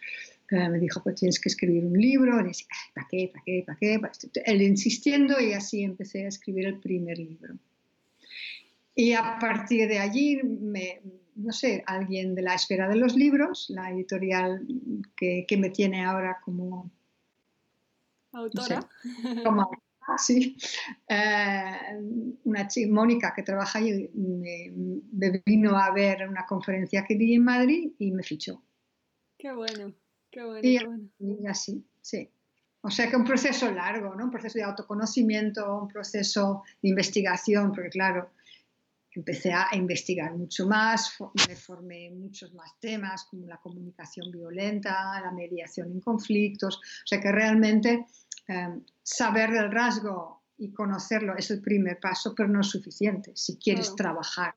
eh, 0.52 0.68
me 0.68 0.78
dijo, 0.78 1.02
pues 1.02 1.16
tienes 1.16 1.40
que 1.40 1.49
escribir 1.49 1.85
un 1.85 1.99
libro. 1.99 2.40
Y 2.40 2.44
decía, 2.44 2.68
¿para 2.94 3.09
qué? 3.11 3.32
¿Para 3.35 3.44
qué? 3.44 3.64
¿Para 3.66 4.12
qué? 4.12 4.40
Él 4.44 4.62
insistiendo 4.62 5.40
y 5.40 5.54
así 5.54 5.82
empecé 5.82 6.25
a 6.25 6.28
escribir 6.28 6.66
el 6.66 6.78
primer 6.78 7.18
libro. 7.18 7.56
Y 8.94 9.14
a 9.14 9.40
partir 9.40 9.88
de 9.88 9.99
allí, 9.99 10.40
me, 10.40 11.00
no 11.35 11.50
sé, 11.50 11.82
alguien 11.85 12.37
de 12.37 12.42
la 12.42 12.54
esfera 12.54 12.88
de 12.88 12.94
los 12.94 13.16
libros, 13.16 13.66
la 13.70 13.90
editorial 13.90 14.64
que, 15.16 15.47
que 15.49 15.56
me 15.56 15.70
tiene 15.70 16.04
ahora 16.04 16.38
como 16.44 16.92
Autora. 18.33 18.89
como, 19.45 19.71
sí. 20.19 20.57
Eh, 21.09 21.99
una 22.45 22.69
chica, 22.69 22.93
Mónica, 22.93 23.33
que 23.35 23.43
trabaja 23.43 23.79
allí, 23.79 24.11
me, 24.15 25.43
vino 25.45 25.77
a 25.77 25.93
ver 25.93 26.29
una 26.29 26.47
conferencia 26.47 27.05
que 27.05 27.17
di 27.17 27.35
en 27.35 27.45
Madrid 27.45 27.93
y 27.99 28.13
me 28.13 28.23
fichó. 28.23 28.63
Qué 29.39 29.53
bueno, 29.53 29.95
qué 30.31 30.45
bueno. 30.45 30.61
Y, 30.63 30.79
qué 30.79 30.87
bueno. 30.87 31.09
y 31.19 31.47
así, 31.47 31.85
sí. 32.01 32.31
O 32.83 32.91
sea 32.91 33.11
que 33.11 33.17
un 33.17 33.25
proceso 33.25 33.71
largo, 33.71 34.15
¿no? 34.15 34.25
Un 34.25 34.31
proceso 34.31 34.59
de 34.59 34.65
autoconocimiento, 34.65 35.83
un 35.83 35.89
proceso 35.89 36.63
de 36.83 36.89
investigación, 36.89 37.73
porque 37.73 37.91
claro, 37.91 38.31
empecé 39.14 39.52
a 39.52 39.69
investigar 39.73 40.37
mucho 40.37 40.67
más, 40.67 41.17
me 41.49 41.57
formé 41.57 42.07
en 42.07 42.21
muchos 42.21 42.55
más 42.55 42.79
temas 42.79 43.25
como 43.25 43.47
la 43.47 43.59
comunicación 43.59 44.31
violenta, 44.31 45.21
la 45.21 45.33
mediación 45.33 45.90
en 45.90 46.00
conflictos, 46.00 46.76
o 46.76 47.07
sea 47.07 47.21
que 47.21 47.33
realmente 47.33 48.07
em, 48.47 48.85
saber 49.02 49.50
del 49.50 49.71
rasgo 49.71 50.45
y 50.57 50.73
conocerlo 50.73 51.37
es 51.37 51.50
el 51.50 51.61
primer 51.61 51.99
paso, 51.99 52.35
pero 52.37 52.49
no 52.49 52.61
es 52.61 52.69
suficiente 52.69 53.33
si 53.35 53.57
quieres 53.57 53.95
trabajar 53.97 54.55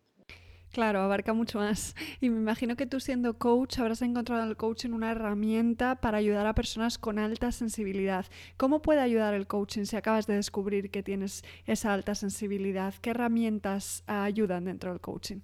Claro, 0.74 1.02
abarca 1.02 1.34
mucho 1.34 1.60
más. 1.60 1.96
Y 2.20 2.30
me 2.32 2.38
imagino 2.38 2.76
que 2.76 2.88
tú 2.88 3.00
siendo 3.00 3.38
coach 3.38 3.78
habrás 3.78 4.02
encontrado 4.02 4.50
el 4.50 4.58
coaching 4.58 4.90
una 4.90 5.12
herramienta 5.12 6.02
para 6.02 6.18
ayudar 6.18 6.48
a 6.48 6.56
personas 6.56 6.98
con 6.98 7.20
alta 7.20 7.52
sensibilidad. 7.52 8.26
¿Cómo 8.58 8.82
puede 8.82 9.00
ayudar 9.00 9.36
el 9.36 9.46
coaching 9.46 9.86
si 9.86 9.96
acabas 9.96 10.26
de 10.26 10.36
descubrir 10.36 10.90
que 10.90 11.04
tienes 11.04 11.44
esa 11.68 11.94
alta 11.94 12.16
sensibilidad? 12.16 12.96
¿Qué 13.02 13.12
herramientas 13.12 14.04
ayudan 14.08 14.66
dentro 14.66 14.90
del 14.90 15.00
coaching? 15.00 15.42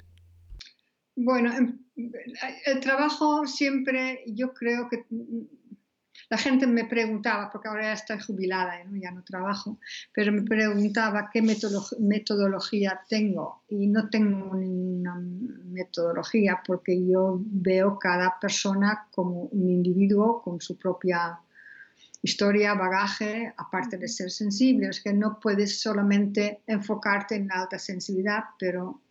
Bueno, 1.15 1.53
em, 1.53 1.77
el 2.65 2.79
trabajo 2.79 3.45
siempre, 3.45 4.23
yo 4.25 4.53
creo 4.53 4.89
que 4.89 5.05
la 6.29 6.37
gente 6.37 6.67
me 6.67 6.85
preguntaba, 6.85 7.49
porque 7.51 7.67
ahora 7.67 7.83
ya 7.85 7.93
estoy 7.93 8.19
jubilada, 8.19 8.83
ya 8.93 9.11
no 9.11 9.23
trabajo, 9.23 9.79
pero 10.13 10.31
me 10.31 10.43
preguntaba 10.43 11.29
qué 11.33 11.41
metodología 11.41 13.01
tengo. 13.09 13.63
Y 13.67 13.87
no 13.87 14.09
tengo 14.09 14.55
ninguna 14.55 15.19
metodología 15.65 16.61
porque 16.65 17.03
yo 17.07 17.39
veo 17.43 17.97
cada 17.97 18.39
persona 18.39 19.07
como 19.11 19.45
un 19.45 19.69
individuo 19.69 20.41
con 20.43 20.61
su 20.61 20.77
propia 20.77 21.39
historia, 22.21 22.75
bagaje, 22.75 23.51
aparte 23.57 23.97
de 23.97 24.07
ser 24.07 24.29
sensible. 24.29 24.89
Es 24.89 25.01
que 25.01 25.13
no 25.13 25.39
puedes 25.39 25.81
solamente 25.81 26.61
enfocarte 26.67 27.35
en 27.35 27.47
la 27.47 27.61
alta 27.61 27.79
sensibilidad, 27.79 28.43
pero 28.59 29.01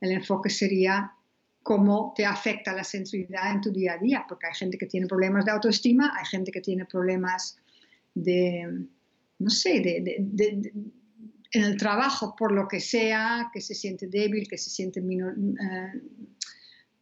el 0.00 0.12
enfoque 0.12 0.50
sería 0.50 1.14
cómo 1.62 2.12
te 2.16 2.24
afecta 2.24 2.72
la 2.72 2.84
sensibilidad 2.84 3.50
en 3.52 3.60
tu 3.60 3.70
día 3.70 3.94
a 3.94 3.98
día, 3.98 4.24
porque 4.28 4.46
hay 4.46 4.54
gente 4.54 4.78
que 4.78 4.86
tiene 4.86 5.06
problemas 5.06 5.44
de 5.44 5.52
autoestima, 5.52 6.12
hay 6.18 6.26
gente 6.26 6.50
que 6.50 6.60
tiene 6.60 6.86
problemas 6.86 7.58
de, 8.14 8.86
no 9.38 9.50
sé, 9.50 9.80
de, 9.80 10.72
en 11.52 11.64
el 11.64 11.76
trabajo, 11.76 12.34
por 12.36 12.52
lo 12.52 12.68
que 12.68 12.80
sea, 12.80 13.50
que 13.52 13.60
se 13.60 13.74
siente 13.74 14.06
débil, 14.06 14.48
que 14.48 14.56
se 14.56 14.70
siente 14.70 15.00
eh, 15.00 16.02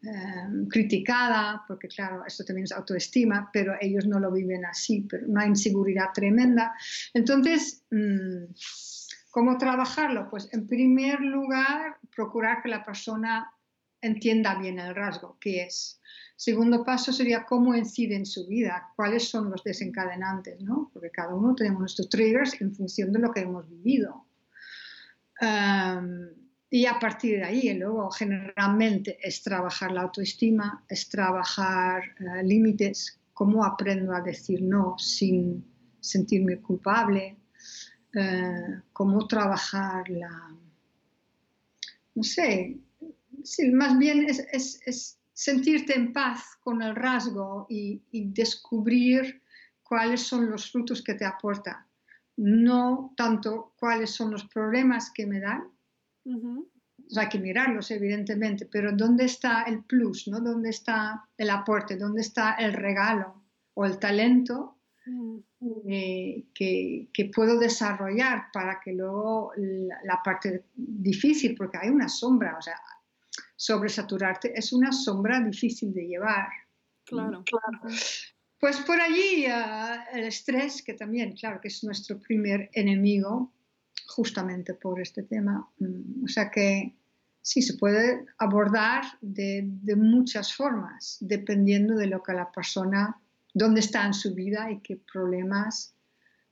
eh, 0.03 0.67
criticada, 0.71 1.65
porque 1.69 1.89
claro, 1.89 2.25
esto 2.27 2.45
también 2.45 2.65
es 2.65 2.73
autoestima, 2.73 3.51
pero 3.53 3.75
ellos 3.81 4.07
no 4.07 4.19
lo 4.19 4.33
viven 4.33 4.65
así, 4.65 5.07
pero 5.09 5.27
una 5.27 5.47
inseguridad 5.47 6.07
tremenda. 6.15 6.73
Entonces, 7.13 7.85
mm, 7.91 8.53
¿cómo 9.31 9.59
trabajarlo? 9.59 10.31
Pues 10.31 10.49
en 10.53 10.67
primer 10.67 11.21
lugar, 11.21 11.99
procurar 12.15 12.63
que 12.63 12.71
la 12.71 12.85
persona 12.85 13.53
entienda 14.01 14.59
bien 14.59 14.79
el 14.79 14.95
rasgo, 14.95 15.37
qué 15.41 15.65
es. 15.65 16.01
Segundo 16.37 16.85
paso 16.85 17.13
sería 17.13 17.45
cómo 17.45 17.75
incide 17.75 18.15
en 18.15 18.27
su 18.27 18.47
vida, 18.47 18.93
cuáles 18.95 19.29
son 19.29 19.51
los 19.51 19.65
desencadenantes, 19.65 20.61
¿no? 20.61 20.91
Porque 20.93 21.11
cada 21.11 21.35
uno 21.35 21.55
tenemos 21.55 21.81
nuestros 21.81 22.09
triggers 22.09 22.61
en 22.61 22.75
función 22.75 23.13
de 23.13 23.19
lo 23.19 23.33
que 23.33 23.41
hemos 23.41 23.69
vivido. 23.69 24.25
y 26.71 26.87
a 26.87 26.99
partir 26.99 27.39
de 27.39 27.45
ahí, 27.45 27.75
luego 27.75 28.11
generalmente 28.11 29.19
es 29.23 29.43
trabajar 29.43 29.91
la 29.91 30.03
autoestima, 30.03 30.85
es 30.89 31.09
trabajar 31.09 32.03
eh, 32.21 32.43
límites, 32.45 33.19
cómo 33.33 33.65
aprendo 33.65 34.13
a 34.13 34.21
decir 34.21 34.63
no 34.63 34.99
sin 34.99 35.65
sentirme 36.01 36.61
culpable, 36.61 37.37
uh, 38.15 38.81
cómo 38.93 39.27
trabajar 39.27 40.09
la, 40.09 40.57
no 42.15 42.23
sé, 42.23 42.79
sí, 43.45 43.71
más 43.71 43.99
bien 43.99 44.27
es, 44.29 45.19
sentirte 45.33 45.95
en 45.95 46.13
paz 46.13 46.57
con 46.61 46.83
el 46.83 46.97
rasgo 46.97 47.67
y, 47.69 48.03
descubrir 48.13 49.43
cuáles 49.83 50.23
son 50.23 50.51
los 50.51 50.71
frutos 50.71 51.03
que 51.03 51.15
te 51.15 51.25
aporta, 51.25 51.87
no 52.37 53.15
tanto 53.17 53.73
cuáles 53.79 54.11
son 54.11 54.31
los 54.31 54.45
problemas 54.47 55.11
que 55.13 55.27
me 55.27 55.41
dan. 55.41 55.71
hay 57.17 57.29
que 57.29 57.39
mirarlos, 57.39 57.91
evidentemente, 57.91 58.67
pero 58.67 58.93
¿dónde 58.93 59.25
está 59.25 59.63
el 59.63 59.85
plus? 59.85 60.29
¿no? 60.29 60.41
¿Dónde 60.41 60.71
está 60.71 61.25
el 61.37 61.51
aporte? 61.51 61.97
¿Dónde 61.97 62.21
está 62.21 62.55
el 62.55 62.73
regalo 62.73 63.43
o 63.75 63.87
el 63.87 63.99
talento 63.99 64.79
eh, 65.89 66.45
que, 66.55 67.09
que, 67.13 67.31
puedo 67.35 67.59
desarrollar 67.59 68.47
para 68.53 68.79
que 68.81 68.93
luego 68.93 69.53
la, 69.57 69.97
la, 70.05 70.23
parte 70.23 70.67
difícil, 70.75 71.55
porque 71.57 71.79
hay 71.79 71.89
una 71.89 72.09
sombra, 72.09 72.57
o 72.59 72.63
sea, 72.63 72.77
sobresaturarte 73.59 74.57
es 74.57 74.73
una 74.73 74.93
sombra 74.93 75.41
difícil 75.41 75.93
de 75.93 76.07
llevar. 76.07 76.49
Claro, 77.05 77.43
claro. 77.45 77.95
Pues 78.61 78.77
por 78.79 79.01
allí 79.01 79.47
ah, 79.47 80.07
el 80.13 80.25
estrés, 80.25 80.83
que 80.83 80.95
también, 80.95 81.33
claro, 81.33 81.61
que 81.61 81.69
es 81.69 81.83
nuestro 81.83 82.21
primer 82.21 82.71
enemigo, 82.73 83.53
justamente 84.07 84.75
por 84.75 85.01
este 85.01 85.25
tema. 85.25 85.69
Mm, 85.81 86.25
o 86.25 86.29
sea 86.29 86.51
que 86.51 86.95
sí, 87.43 87.61
se 87.61 87.75
puede 87.75 88.27
abordar 88.39 89.03
de, 89.21 89.63
de, 89.65 89.97
muchas 89.97 90.55
formas, 90.55 91.17
dependiendo 91.21 91.97
de 91.97 92.07
lo 92.07 92.23
que 92.23 92.35
la 92.35 92.53
persona, 92.53 93.21
dónde 93.55 93.81
está 93.81 94.07
en 94.07 94.15
su 94.15 94.35
vida 94.35 94.71
y 94.71 94.81
qué 94.81 95.01
problemas 95.13 95.95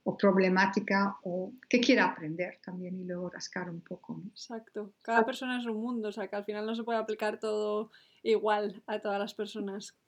o 0.09 0.17
problemática 0.17 1.19
o 1.25 1.53
qué 1.69 1.81
quiera 1.81 2.05
aprender 2.05 2.61
también 2.65 2.97
y 2.97 3.05
luego 3.05 3.29
rascar 3.29 3.69
un 3.69 3.81
poco. 3.81 4.23
Exacto. 4.29 4.93
Cada 5.03 5.27
persona 5.27 5.59
es 5.59 5.67
un 5.67 5.79
mundo, 5.79 6.11
o 6.11 6.13
sea 6.13 6.29
que 6.29 6.37
al 6.37 6.45
final 6.45 6.65
no 6.65 6.77
se 6.77 6.85
puede 6.85 7.01
aplicar 7.01 7.41
todo 7.41 7.91
igual 8.23 8.85
a 8.87 9.01
todas 9.01 9.19
las 9.19 9.35
personas. 9.35 9.99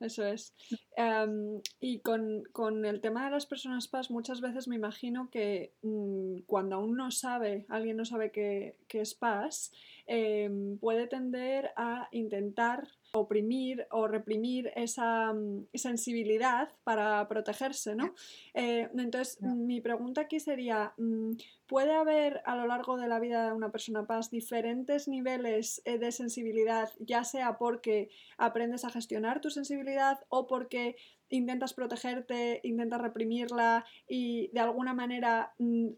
Eso 0.00 0.26
es. 0.26 0.54
Em, 0.96 1.62
y 1.80 2.00
con, 2.00 2.44
con, 2.52 2.84
el 2.84 3.00
tema 3.00 3.24
de 3.24 3.30
las 3.30 3.46
personas 3.46 3.88
PAS, 3.88 4.10
muchas 4.10 4.42
veces 4.42 4.68
me 4.68 4.76
imagino 4.76 5.30
que 5.30 5.72
mm, 5.80 6.40
cuando 6.46 6.76
aún 6.76 6.94
no 6.94 7.10
sabe, 7.10 7.64
alguien 7.70 7.96
no 7.96 8.04
sabe 8.04 8.30
qué, 8.30 8.76
qué 8.86 9.00
es 9.00 9.14
PAS, 9.14 9.72
em, 10.06 10.76
puede 10.78 11.06
tender 11.06 11.72
a 11.74 12.08
intentar 12.12 12.86
oprimir 13.12 13.86
o 13.90 14.06
reprimir 14.06 14.70
esa 14.76 15.32
mm, 15.32 15.68
sensibilidad 15.74 16.68
para 16.84 17.26
protegerse, 17.28 17.94
¿no? 17.94 18.14
Eh, 18.54 18.88
entonces, 18.96 19.40
mi 19.40 19.80
pregunta 19.80 20.22
aquí 20.22 20.40
sería, 20.40 20.92
mm, 20.98 21.32
¿puede 21.66 21.94
haber 21.94 22.42
a 22.44 22.56
lo 22.56 22.66
largo 22.66 22.96
de 22.96 23.08
la 23.08 23.18
vida 23.18 23.46
de 23.46 23.52
una 23.52 23.70
persona 23.70 24.06
paz 24.06 24.30
diferentes 24.30 25.08
niveles 25.08 25.80
eh, 25.84 25.98
de 25.98 26.12
sensibilidad, 26.12 26.90
ya 26.98 27.24
sea 27.24 27.58
porque 27.58 28.10
aprendes 28.36 28.84
a 28.84 28.90
gestionar 28.90 29.40
tu 29.40 29.50
sensibilidad 29.50 30.20
o 30.28 30.46
porque 30.46 30.96
intentas 31.30 31.74
protegerte, 31.74 32.60
intentas 32.62 33.00
reprimirla 33.00 33.84
y 34.06 34.48
de 34.48 34.60
alguna 34.60 34.94
manera 34.94 35.54
mm, 35.58 35.88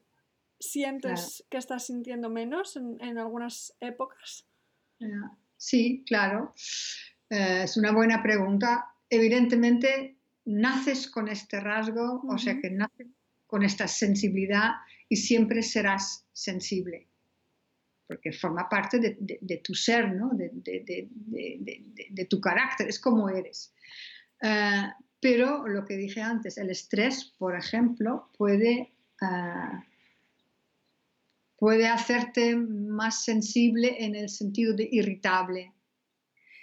sientes 0.58 1.44
que 1.48 1.56
estás 1.56 1.86
sintiendo 1.86 2.30
menos 2.30 2.76
en, 2.76 3.18
algunas 3.18 3.76
épocas? 3.80 4.46
Sí, 5.60 6.02
claro. 6.06 6.54
Eh, 7.28 7.64
es 7.64 7.76
una 7.76 7.92
buena 7.92 8.22
pregunta. 8.22 8.94
Evidentemente, 9.10 10.16
naces 10.46 11.06
con 11.06 11.28
este 11.28 11.60
rasgo, 11.60 12.22
o 12.26 12.38
sea 12.38 12.58
que 12.58 12.70
naces 12.70 13.08
con 13.46 13.62
esta 13.62 13.86
sensibilidad 13.86 14.70
y 15.06 15.16
siempre 15.16 15.62
serás 15.62 16.24
sensible, 16.32 17.08
porque 18.06 18.32
forma 18.32 18.70
parte 18.70 19.00
de, 19.00 19.56
tu 19.58 19.74
ser, 19.74 20.14
¿no? 20.14 20.30
de, 20.32 22.26
tu 22.30 22.40
carácter, 22.40 22.88
es 22.88 22.98
como 22.98 23.28
eres. 23.28 23.74
Eh, 24.40 24.88
pero 25.20 25.68
lo 25.68 25.84
que 25.84 25.98
dije 25.98 26.22
antes, 26.22 26.56
el 26.56 26.70
estrés, 26.70 27.34
por 27.36 27.54
ejemplo, 27.54 28.30
puede, 28.38 28.94
eh, 29.20 29.84
puede 31.60 31.86
hacerte 31.86 32.56
más 32.56 33.22
sensible 33.22 34.04
en 34.04 34.16
el 34.16 34.28
sentido 34.28 34.74
de 34.74 34.88
irritable, 34.90 35.72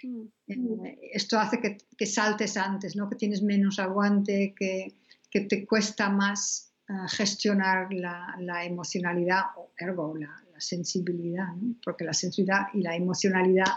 Mm. 0.02 0.26
Eh, 0.46 0.98
esto 1.12 1.38
hace 1.38 1.60
que, 1.96 2.06
saltes 2.06 2.56
antes, 2.56 2.96
¿no? 2.96 3.08
que 3.08 3.16
tienes 3.16 3.42
menos 3.42 3.78
aguante, 3.78 4.54
que, 4.56 4.94
te 5.30 5.66
cuesta 5.66 6.08
más 6.08 6.72
eh, 6.88 6.92
gestionar 7.08 7.92
la, 7.92 8.64
emocionalidad 8.64 9.42
o 9.56 9.72
ergo 9.76 10.16
la, 10.16 10.42
sensibilidad, 10.58 11.46
porque 11.84 12.04
la 12.04 12.12
sensibilidad 12.12 12.66
y 12.74 12.82
la 12.82 12.96
emocionalidad, 12.96 13.76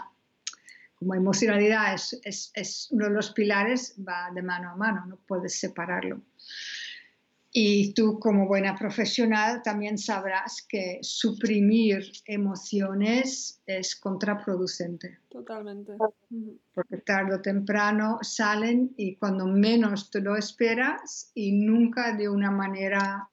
como 0.96 1.14
emocionalidad 1.14 1.94
es, 1.94 2.50
es, 2.54 2.88
uno 2.90 3.04
de 3.04 3.12
los 3.12 3.30
pilares, 3.30 3.94
va 3.96 4.32
de 4.34 4.42
mano 4.42 4.70
a 4.70 4.74
mano, 4.74 5.06
no 5.06 5.16
puedes 5.16 5.60
separarlo. 5.60 6.22
Y 7.54 7.92
tú 7.92 8.18
como 8.18 8.46
buena 8.46 8.74
profesional 8.74 9.62
también 9.62 9.98
sabrás 9.98 10.62
que 10.66 11.00
suprimir 11.02 12.10
emociones 12.24 13.60
es 13.66 13.94
contraproducente. 13.94 15.18
Totalmente. 15.28 15.92
Porque 16.72 16.96
tarde 16.98 17.34
o 17.34 17.42
temprano 17.42 18.18
salen 18.22 18.94
y 18.96 19.16
cuando 19.16 19.46
menos 19.46 20.10
te 20.10 20.22
lo 20.22 20.34
esperas 20.34 21.30
y 21.34 21.52
nunca 21.52 22.16
de 22.16 22.30
una 22.30 22.50
manera 22.50 23.28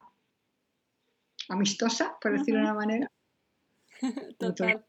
amistosa, 1.47 2.17
por 2.21 2.37
decirlo 2.37 2.59
de 2.59 2.65
una 2.65 2.73
manera. 2.73 3.11
Total. 4.37 4.85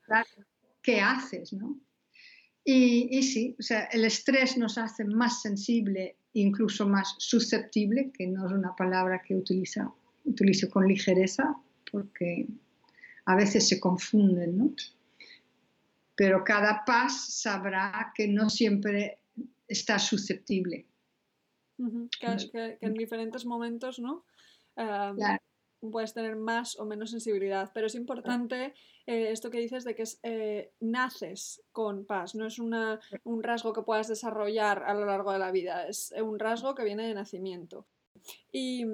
¿Qué 0.83 1.01
haces? 1.01 1.53
No? 1.53 1.79
Y, 2.65 3.17
y, 3.17 3.23
sí, 3.23 3.57
o 3.59 3.63
sea, 3.63 3.85
el 3.85 4.05
estrés 4.05 4.59
nos 4.59 4.77
hace 4.77 5.05
más 5.05 5.41
sensible 5.41 6.17
incluso 6.33 6.89
más 6.89 7.15
susceptible, 7.19 8.11
que 8.13 8.27
no 8.27 8.47
es 8.47 8.53
una 8.53 8.75
palabra 8.77 9.23
que 9.23 9.35
utiliza, 9.35 9.93
utilizo 10.25 10.69
con 10.71 10.87
ligereza, 10.87 11.57
porque 11.91 12.47
a 13.25 13.37
veces 13.37 13.69
se 13.69 13.81
confunden, 13.81 14.59
¿no? 14.59 14.75
Pero 16.15 16.45
cada 16.45 16.85
paz 16.85 17.41
sabrá 17.41 18.13
que 18.15 18.29
no 18.29 18.51
siempre 18.51 19.19
está 19.67 19.99
susceptible. 19.99 20.87
que, 22.53 22.79
en 22.81 22.95
diferentes 22.95 23.45
momentos, 23.45 23.99
¿no? 23.99 24.25
claro 24.75 25.41
puedes 25.81 26.13
tener 26.13 26.37
más 26.37 26.79
o 26.79 26.85
menos 26.85 27.11
sensibilidad, 27.11 27.71
pero 27.73 27.87
es 27.87 27.95
importante 27.95 28.75
eh, 29.07 29.31
esto 29.31 29.51
que 29.51 29.61
dices 29.61 29.85
de 29.85 29.95
que 29.95 30.05
eh, 30.23 30.73
naces 30.81 31.63
con 31.73 32.05
paz, 32.05 32.35
no 32.35 32.47
es 32.47 32.59
una, 32.59 33.01
un 33.25 33.43
rasgo 33.43 33.73
que 33.73 33.83
puedas 33.83 34.09
desarrollar 34.09 34.83
a 34.85 34.95
lo 34.95 35.07
largo 35.07 35.33
de 35.33 35.39
la 35.39 35.51
vida, 35.51 35.87
es 35.89 36.13
un 36.23 36.39
rasgo 36.39 36.75
que 36.75 36.85
viene 36.85 37.07
de 37.07 37.15
nacimiento. 37.15 37.87
Y, 38.53 38.85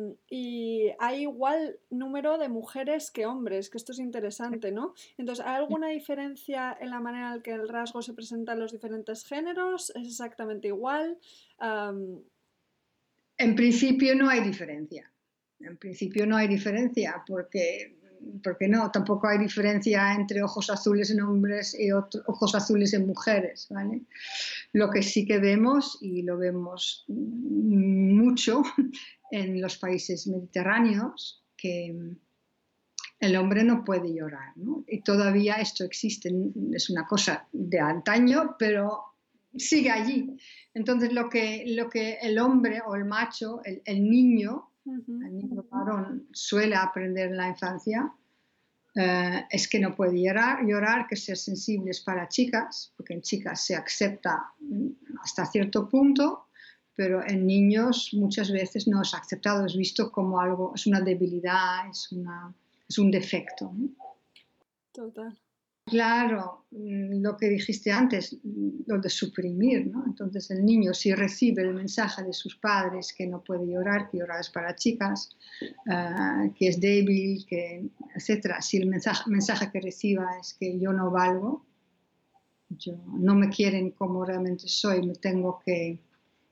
hay 0.99 1.23
igual 1.23 1.79
número 1.91 2.39
de 2.39 2.49
mujeres 2.49 3.11
que 3.11 3.27
hombres, 3.27 3.71
que 3.71 3.79
esto 3.79 3.93
es 3.93 3.99
interesante, 3.99 4.71
¿no? 4.71 4.95
Entonces, 5.19 5.45
¿hay 5.45 5.57
alguna 5.57 5.89
diferencia 5.89 6.77
en 6.81 6.91
la 6.91 7.01
manera 7.01 7.35
en 7.35 7.43
que 7.43 7.53
el 7.53 7.69
rasgo 7.69 8.03
se 8.03 8.15
presenta 8.15 8.53
en 8.53 8.61
los 8.61 8.73
diferentes 8.73 9.25
géneros? 9.25 9.91
¿Es 9.97 10.07
exactamente 10.07 10.69
igual? 10.69 11.19
En 13.39 13.55
principio 13.57 14.15
no 14.15 14.29
hay 14.29 14.41
diferencia. 14.41 15.11
En 15.61 15.77
principio 15.77 16.27
no 16.27 16.37
hay 16.37 16.49
diferencia 16.49 17.23
porque, 17.27 17.97
porque 18.43 18.69
no, 18.69 18.91
tampoco 18.91 19.29
hay 19.29 19.39
diferencia 19.39 20.15
entre 20.15 20.43
ojos 20.43 20.71
azules 20.71 21.11
en 21.11 21.23
hombres 21.23 21.77
y 21.79 21.91
ojos 21.93 22.55
azules 22.55 22.93
en 22.93 23.07
mujeres. 23.07 23.67
¿vale? 23.71 24.03
Lo 24.73 24.91
que 24.91 25.03
sí 25.03 25.27
que 25.27 25.39
vemos, 25.39 25.99
y 26.01 26.23
lo 26.23 26.37
vemos 26.37 27.05
mucho 27.09 28.63
en 29.31 29.61
los 29.61 29.79
países 29.79 30.27
mediterráneos, 30.27 31.43
que 31.57 32.17
el 33.19 33.37
hombre 33.37 33.65
no 33.65 33.85
puede 33.85 34.13
llorar. 34.15 34.53
Y 34.87 35.01
todavía 35.01 35.55
esto 35.55 35.85
existe, 35.85 36.31
es 36.73 36.91
una 36.91 37.07
cosa 37.07 37.49
de 37.53 37.81
antaño, 37.81 38.57
pero 38.59 39.05
sigue 39.57 39.91
allí. 39.91 40.37
Entonces 40.75 41.13
lo 41.13 41.31
que, 41.31 41.65
lo 41.69 41.89
que 41.89 42.19
el 42.21 42.39
hombre 42.39 42.83
o 42.87 42.95
el 42.95 43.07
macho, 43.07 43.61
el 43.65 44.09
niño, 44.09 44.71
el 44.87 45.37
niño 45.37 45.65
varón 45.71 46.29
suele 46.33 46.77
aprender 46.77 47.29
en 47.29 47.37
la 47.37 47.49
infancia 47.49 48.13
eh, 48.95 49.45
es 49.51 49.69
que 49.69 49.79
no 49.79 49.95
puede 49.95 50.23
llorar, 50.23 50.65
llorar, 50.65 51.07
que 51.07 51.17
ser 51.17 51.37
sensibles 51.37 52.01
para 52.01 52.29
chicas, 52.29 52.93
porque 52.97 53.15
en 53.15 53.21
chicas 53.21 53.61
se 53.61 53.75
acepta 53.75 54.53
mm, 54.61 54.89
hasta 55.23 55.45
cierto 55.45 55.89
punto, 55.89 56.47
pero 56.95 57.23
en 57.23 57.47
niños 57.47 58.11
muchas 58.15 58.51
veces 58.51 58.89
no 58.89 59.03
es 59.03 59.13
aceptado, 59.13 59.67
es 59.67 59.77
visto 59.77 60.11
como 60.11 60.41
algo, 60.41 60.73
es 60.75 60.87
una 60.87 61.01
debilidad, 61.01 61.89
es, 61.91 62.11
una, 62.11 62.55
es 62.89 62.99
un 62.99 63.11
defecto. 63.11 63.71
Total. 64.93 65.39
Claro, 65.87 66.67
mm, 66.73 67.23
lo 67.23 67.37
que 67.37 67.49
dijiste 67.49 67.93
antes, 67.93 68.37
lo 68.43 68.99
de 68.99 69.09
suprimir, 69.09 69.87
¿no? 69.87 70.05
Entonces 70.05 70.51
el 70.51 70.65
niño 70.65 70.93
si 70.93 71.15
recibe 71.15 71.63
el 71.63 71.75
mensaje 71.75 72.25
de 72.25 72.33
sus 72.33 72.57
padres 72.57 73.15
que 73.17 73.25
no 73.25 73.45
puede 73.45 73.69
llorar, 73.69 74.11
que 74.11 74.19
llorar 74.19 74.41
es 74.41 74.51
para 74.51 74.75
chicas, 74.75 75.37
ah, 75.89 76.49
que 76.59 76.69
es 76.69 76.81
débil, 76.81 77.47
que, 77.47 77.89
etcétera, 78.17 78.61
si 78.61 78.79
el 78.79 78.89
mensaje, 78.89 79.31
mensaje 79.31 79.71
que 79.71 79.81
reciba 79.81 80.27
es 80.41 80.55
que 80.55 80.77
yo 80.77 80.93
no 80.93 81.13
valgo, 81.13 81.65
yo, 82.69 82.99
no 83.07 83.37
me 83.37 83.49
quieren 83.49 83.93
como 83.93 84.25
realmente 84.25 84.67
soy, 84.67 85.07
me 85.07 85.15
tengo 85.15 85.63
que, 85.65 86.01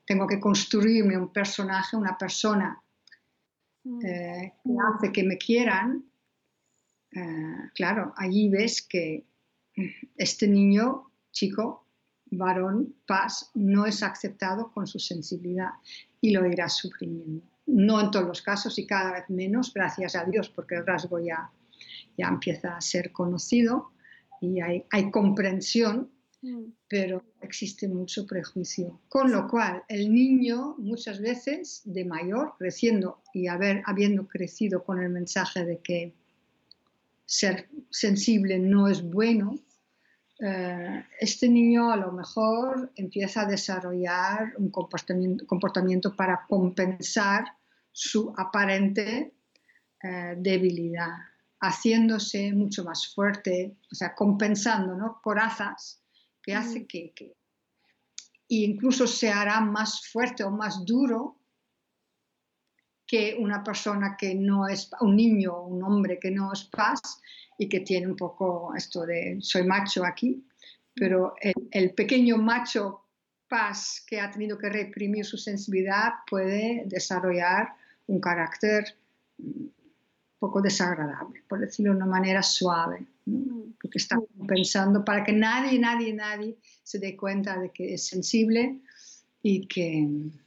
tengo 0.07 0.29
que 0.29 0.38
construirme 0.38 1.18
un 1.18 1.33
personaje, 1.33 1.97
una 1.97 2.16
persona 2.16 2.81
mm. 3.83 4.07
eh, 4.07 4.53
que 4.62 4.70
hace 4.94 5.12
que 5.12 5.25
me 5.25 5.38
quieran, 5.38 6.05
eh, 7.14 7.70
claro, 7.74 8.12
allí 8.16 8.48
ves 8.48 8.83
que 8.83 9.24
este 10.16 10.48
niño, 10.48 11.11
chico, 11.31 11.87
varón, 12.31 12.94
paz, 13.07 13.50
no 13.55 13.87
es 13.87 14.03
aceptado 14.03 14.72
con 14.72 14.87
su 14.87 14.98
sensibilidad 14.98 15.70
y 16.20 16.31
lo 16.31 16.46
irá 16.46 16.68
suprimiendo. 16.68 17.44
No 17.66 18.00
en 18.00 18.11
todos 18.11 18.27
los 18.27 18.42
casos 18.42 18.79
y 18.79 18.87
cada 18.87 19.12
vez 19.12 19.31
menos, 19.31 19.72
gracias 19.72 20.16
a 20.16 20.24
Dios, 20.24 20.48
porque 20.48 20.77
el 20.77 20.87
rasgo 20.87 21.18
ya, 21.18 21.50
ya 22.18 22.29
empieza 22.29 22.77
a 22.77 22.81
ser 22.81 23.12
conocido 23.12 23.92
y 24.40 24.61
hay, 24.61 24.85
hay 24.90 25.11
comprensión 25.11 26.11
mm. 26.42 26.64
pero 26.88 27.24
existe 27.40 27.88
mucho 27.88 28.27
prejuicio. 28.27 29.00
Con 29.09 29.31
lo 29.33 29.46
cual, 29.48 29.83
el 29.88 30.12
niño 30.12 30.74
muchas 30.79 31.20
veces 31.20 31.83
de 31.85 32.05
mayor, 32.05 32.55
creciendo 32.59 33.22
y 33.33 33.46
haber, 33.46 33.83
habiendo 33.87 34.27
crecido 34.27 34.85
con 34.85 35.00
el 35.00 35.11
mensaje 35.11 35.64
de 35.64 35.79
que 35.79 36.14
ser 37.27 37.69
sensible 37.91 38.59
no 38.59 38.89
es 38.89 39.03
bueno, 39.03 39.59
eh, 40.41 41.05
este 41.21 41.49
niño 41.49 41.93
a 41.93 41.97
lo 41.97 42.13
mejor 42.13 42.93
empieza 42.97 43.43
a 43.43 43.47
desarrollar 43.47 44.53
un 44.59 44.71
comportamiento, 44.71 45.47
comportamiento 45.47 46.15
para 46.15 46.45
compensar 46.49 47.45
su 47.93 48.35
aparente 48.37 49.35
eh, 50.03 50.35
debilidad, 50.37 51.13
haciéndose 51.61 52.53
mucho 52.53 52.85
más 52.85 53.15
fuerte, 53.15 53.77
o 53.91 53.95
sea, 53.95 54.15
compensando, 54.15 54.97
¿no? 54.97 55.21
Corazas 55.23 56.03
que 56.43 56.55
hace 56.55 56.87
que, 56.87 57.13
que 57.15 57.37
incluso 58.49 59.07
se 59.07 59.31
hará 59.31 59.61
más 59.61 60.07
fuerte 60.09 60.43
o 60.45 60.51
más 60.51 60.85
duro 60.85 61.39
que 63.14 63.37
una 63.38 63.62
persona 63.62 64.16
que 64.18 64.35
no 64.35 64.66
es, 64.66 64.90
un 65.00 65.14
niño, 65.14 65.62
un 65.62 65.85
hombre 65.85 66.18
que 66.18 66.33
no 66.33 66.53
es 66.53 66.64
paz 66.64 67.20
y 67.57 67.68
que 67.68 67.79
tiene 67.79 68.09
un 68.09 68.16
poco 68.16 68.74
esto 68.77 69.07
de 69.07 69.38
soy 69.40 69.62
macho 69.64 70.05
aquí, 70.05 70.44
pero 70.92 71.35
el, 71.70 71.94
pequeño 71.94 72.38
macho 72.38 73.05
paz 73.48 74.05
que 74.05 74.18
ha 74.18 74.33
tenido 74.33 74.59
que 74.59 74.68
reprimir 74.68 75.24
su 75.24 75.37
sensibilidad 75.37 76.14
puede 76.29 76.83
desarrollar 76.87 77.68
un 78.09 78.20
carácter 78.20 78.96
un 79.38 79.72
poco 80.40 80.61
desagradable, 80.61 81.44
por 81.48 81.61
decirlo 81.61 81.92
de 81.92 81.98
una 81.98 82.07
manera 82.07 82.42
suave, 82.42 83.07
porque 83.81 83.98
está 83.98 84.18
pensando 84.48 85.05
para 85.05 85.22
que 85.22 85.33
nadie, 85.33 85.79
nadie, 85.79 86.12
nadie 86.12 86.57
se 86.83 86.98
dé 86.98 87.16
cuenta 87.16 87.61
de 87.61 87.70
que 87.70 87.94
es 87.94 88.09
sensible 88.09 88.81
y 89.40 89.68
que, 89.68 90.05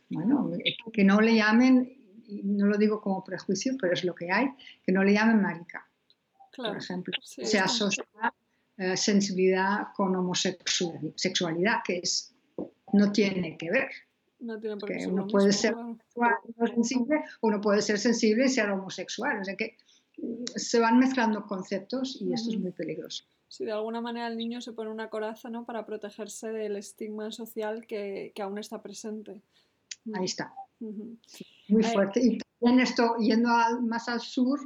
bueno, 0.09 0.51
que 0.91 1.05
no 1.05 1.21
le 1.21 1.35
llamen 1.35 1.96
y 2.27 2.43
no 2.43 2.67
lo 2.67 2.77
digo 2.77 3.01
como 3.01 3.23
prejuicio, 3.23 3.75
pero 3.79 3.93
es 3.93 4.03
lo 4.03 4.13
que 4.13 4.31
hay, 4.31 4.49
que 4.83 4.91
no 4.91 5.03
le 5.03 5.13
llamen 5.13 5.41
marica, 5.41 5.89
por 6.55 6.77
ejemplo. 6.77 7.13
se 7.23 7.57
asocia 7.57 8.03
eh, 8.77 8.95
sensibilidad 8.95 9.87
con 9.95 10.15
homosexualidad, 10.15 11.77
que 11.83 11.97
es, 11.97 12.35
no 12.93 13.11
tiene 13.11 13.57
que 13.57 13.71
ver. 13.71 13.89
No 14.39 14.59
tiene 14.59 14.77
por 14.77 14.87
qué 14.89 15.07
uno 15.07 15.25
puede 15.25 15.51
ser 15.51 15.73
sensible, 16.75 17.23
uno 17.41 17.59
puede 17.59 17.81
ser 17.81 17.97
sensible 17.97 18.45
y 18.45 18.49
ser 18.49 18.69
homosexual. 18.69 19.39
O 19.41 19.43
sea 19.43 19.55
que 19.55 19.77
mm, 20.17 20.43
se 20.55 20.79
van 20.79 20.99
mezclando 20.99 21.47
conceptos 21.47 22.21
y 22.21 22.33
esto 22.33 22.51
es 22.51 22.59
muy 22.59 22.71
peligroso. 22.71 23.23
Sí, 23.47 23.65
de 23.65 23.71
alguna 23.71 23.99
manera 23.99 24.27
el 24.27 24.37
niño 24.37 24.61
se 24.61 24.73
pone 24.73 24.91
una 24.91 25.09
coraza 25.09 25.49
¿no? 25.49 25.65
para 25.65 25.85
protegerse 25.85 26.49
del 26.49 26.75
estigma 26.75 27.31
social 27.31 27.87
que, 27.87 28.31
que 28.35 28.41
aún 28.43 28.59
está 28.59 28.83
presente. 28.83 29.41
Ahí 30.13 30.25
está. 30.25 30.53
Muy 30.79 31.83
eh, 31.83 31.93
fuerte. 31.93 32.19
Y 32.23 32.37
también 32.37 32.79
esto, 32.81 33.15
yendo 33.17 33.49
más 33.81 34.07
al 34.09 34.19
sur, 34.19 34.59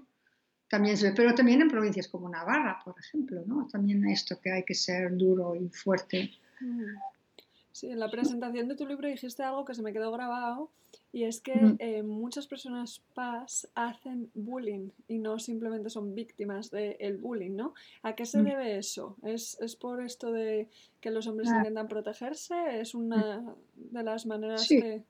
también 0.70 0.98
se 0.98 1.10
ve, 1.10 1.16
pero 1.16 1.36
también 1.36 1.62
en 1.62 1.70
provincias 1.70 2.08
como 2.08 2.30
Navarra, 2.30 2.80
por 2.84 2.96
ejemplo, 3.00 3.44
¿no? 3.46 3.68
También 3.68 4.08
esto 4.08 4.40
que 4.40 4.52
hay 4.52 4.64
que 4.64 4.74
ser 4.74 5.16
duro 5.18 5.56
y 5.56 5.68
fuerte. 5.70 6.32
Sí, 7.72 7.88
en 7.88 8.00
la 8.00 8.10
presentación 8.10 8.68
de 8.68 8.76
tu 8.76 8.86
libro 8.86 9.08
dijiste 9.08 9.44
algo 9.44 9.66
que 9.66 9.74
se 9.74 9.82
me 9.82 9.92
quedó 9.94 10.12
grabado 10.12 10.70
y 11.14 11.24
es 11.24 11.42
que 11.42 11.76
eh, 11.80 12.04
muchas 12.04 12.48
personas 12.48 13.02
PAS 13.14 13.68
hacen 13.76 14.30
bullying 14.34 14.90
y 15.08 15.18
no 15.18 15.40
simplemente 15.40 15.90
son 15.90 16.16
víctimas 16.16 16.72
del 16.72 17.18
bullying, 17.18 17.56
¿no? 17.56 17.74
¿A 18.04 18.16
qué 18.16 18.26
se 18.26 18.42
debe 18.42 18.78
eso? 18.78 19.18
¿Es, 19.24 19.58
¿Es, 19.60 19.76
por 19.76 20.02
esto 20.02 20.32
de 20.32 20.70
que 21.02 21.12
los 21.12 21.28
hombres 21.28 21.50
ah. 21.52 21.58
intentan 21.58 21.88
protegerse? 21.88 22.80
¿Es 22.80 22.96
una 22.96 23.56
de 23.76 24.04
las 24.04 24.26
maneras 24.26 24.68
que...? 24.68 25.04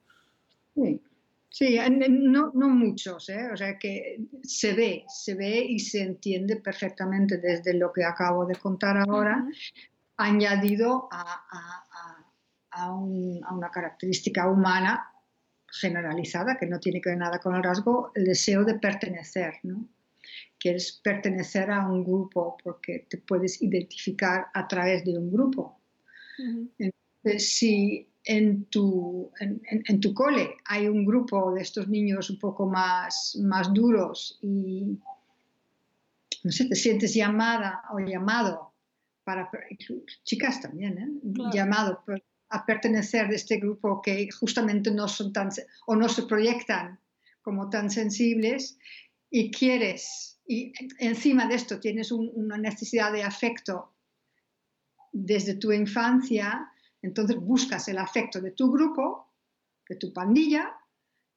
Sí, 0.75 1.01
sí 1.49 1.77
no, 2.09 2.51
no, 2.53 2.69
muchos, 2.69 3.29
¿eh? 3.29 3.49
o 3.51 3.57
sea 3.57 3.77
que 3.77 4.19
se 4.43 4.73
ve, 4.73 5.05
se 5.07 5.35
ve 5.35 5.65
y 5.67 5.79
se 5.79 6.01
entiende 6.01 6.57
perfectamente 6.57 7.37
desde 7.37 7.73
lo 7.73 7.91
que 7.91 8.03
acabo 8.03 8.45
de 8.45 8.55
contar 8.55 8.97
ahora, 8.97 9.45
añadido 10.17 11.09
a, 11.11 11.21
a, 11.51 12.25
a, 12.71 12.93
una 12.93 13.69
característica 13.71 14.49
humana 14.49 15.11
generalizada 15.67 16.57
que 16.57 16.67
no 16.67 16.79
tiene 16.79 17.01
que 17.01 17.09
ver 17.09 17.19
nada 17.19 17.39
con 17.39 17.55
el 17.55 17.63
rasgo, 17.63 18.11
el 18.15 18.25
deseo 18.25 18.63
de 18.63 18.75
pertenecer, 18.75 19.55
¿no? 19.63 19.87
Quieres 20.59 20.99
pertenecer 21.03 21.71
a 21.71 21.87
un 21.87 22.03
grupo 22.03 22.57
porque 22.63 23.07
te 23.09 23.17
puedes 23.17 23.61
identificar 23.61 24.47
a 24.53 24.67
través 24.67 25.03
de 25.03 25.17
un 25.17 25.31
grupo. 25.31 25.79
Entonces, 26.77 27.55
si 27.55 28.10
en 28.23 28.65
tu, 28.65 29.31
en, 29.39 29.99
tu 29.99 30.13
cole 30.13 30.57
hay 30.65 30.87
un 30.87 31.05
grupo 31.05 31.53
de 31.53 31.61
estos 31.61 31.87
niños 31.87 32.29
un 32.29 32.39
poco 32.39 32.67
más, 32.67 33.37
más 33.41 33.73
duros 33.73 34.37
y 34.41 34.99
no 36.43 36.51
sé, 36.51 36.65
te 36.65 36.75
sientes 36.75 37.13
llamada 37.13 37.83
o 37.91 37.99
llamado 37.99 38.73
para, 39.23 39.49
chicas 40.23 40.61
también, 40.61 40.97
¿eh? 40.97 41.07
llamado 41.53 42.03
a 42.49 42.65
pertenecer 42.65 43.27
de 43.27 43.35
este 43.35 43.57
grupo 43.57 44.01
que 44.01 44.29
justamente 44.31 44.91
no 44.91 45.07
son 45.07 45.31
tan, 45.31 45.49
o 45.85 45.95
no 45.95 46.09
se 46.09 46.23
proyectan 46.23 46.99
como 47.41 47.69
tan 47.69 47.89
sensibles 47.89 48.77
y 49.29 49.51
quieres, 49.51 50.39
y 50.47 50.73
encima 50.99 51.47
de 51.47 51.55
esto 51.55 51.79
tienes 51.79 52.11
una 52.11 52.57
necesidad 52.57 53.13
de 53.13 53.23
afecto 53.23 53.93
desde 55.11 55.55
tu 55.55 55.71
infancia, 55.71 56.71
entonces 57.01 57.37
buscas 57.37 57.87
el 57.87 57.97
afecto 57.97 58.39
de 58.39 58.51
tu 58.51 58.71
grupo, 58.71 59.33
de 59.87 59.95
tu 59.95 60.13
pandilla, 60.13 60.75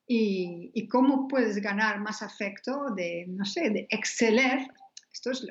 y, 0.07 0.88
cómo 0.88 1.29
puedes 1.29 1.57
ganar 1.59 2.00
más 2.00 2.22
afecto 2.22 2.90
de, 2.94 3.24
no 3.29 3.44
sé, 3.44 3.70
de 3.70 3.87
exceler. 3.90 4.68
Esto 5.12 5.31
es 5.31 5.46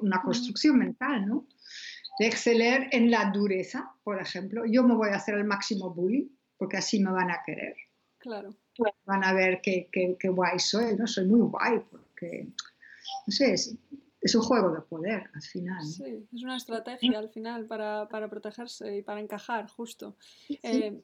una 0.00 0.20
construcción 0.22 0.78
mental, 0.78 1.26
¿no? 1.26 1.46
De 2.18 2.26
exceler 2.26 2.88
en 2.92 3.10
la 3.10 3.30
dureza, 3.32 3.90
por 4.04 4.20
ejemplo. 4.20 4.64
Yo 4.66 4.82
me 4.82 4.94
voy 4.94 5.08
a 5.10 5.16
hacer 5.16 5.36
el 5.36 5.44
máximo 5.44 5.94
bully, 5.94 6.30
porque 6.58 6.76
así 6.76 7.00
me 7.00 7.10
van 7.10 7.30
a 7.30 7.40
querer. 7.44 7.74
Claro. 8.18 8.54
Van 9.06 9.24
a 9.24 9.32
ver 9.32 9.60
qué, 9.62 9.88
qué 9.90 10.28
guay 10.28 10.58
soy, 10.58 10.96
¿no? 10.96 11.06
Soy 11.06 11.26
muy 11.26 11.40
guay, 11.40 11.80
porque, 11.90 12.48
no 13.26 13.32
sé, 13.32 13.56
es 14.20 14.34
un 14.34 14.42
juego 14.42 14.70
de 14.70 14.82
poder 14.82 15.30
al 15.34 15.42
final. 15.42 15.84
Sí, 15.84 16.26
es 16.32 16.42
una 16.42 16.56
estrategia 16.56 17.18
al 17.18 17.30
final 17.30 17.66
para, 17.66 18.08
para 18.08 18.28
protegerse 18.28 18.96
y 18.96 19.02
para 19.02 19.20
encajar, 19.20 19.68
justo. 19.68 20.16
Eh, 20.62 21.00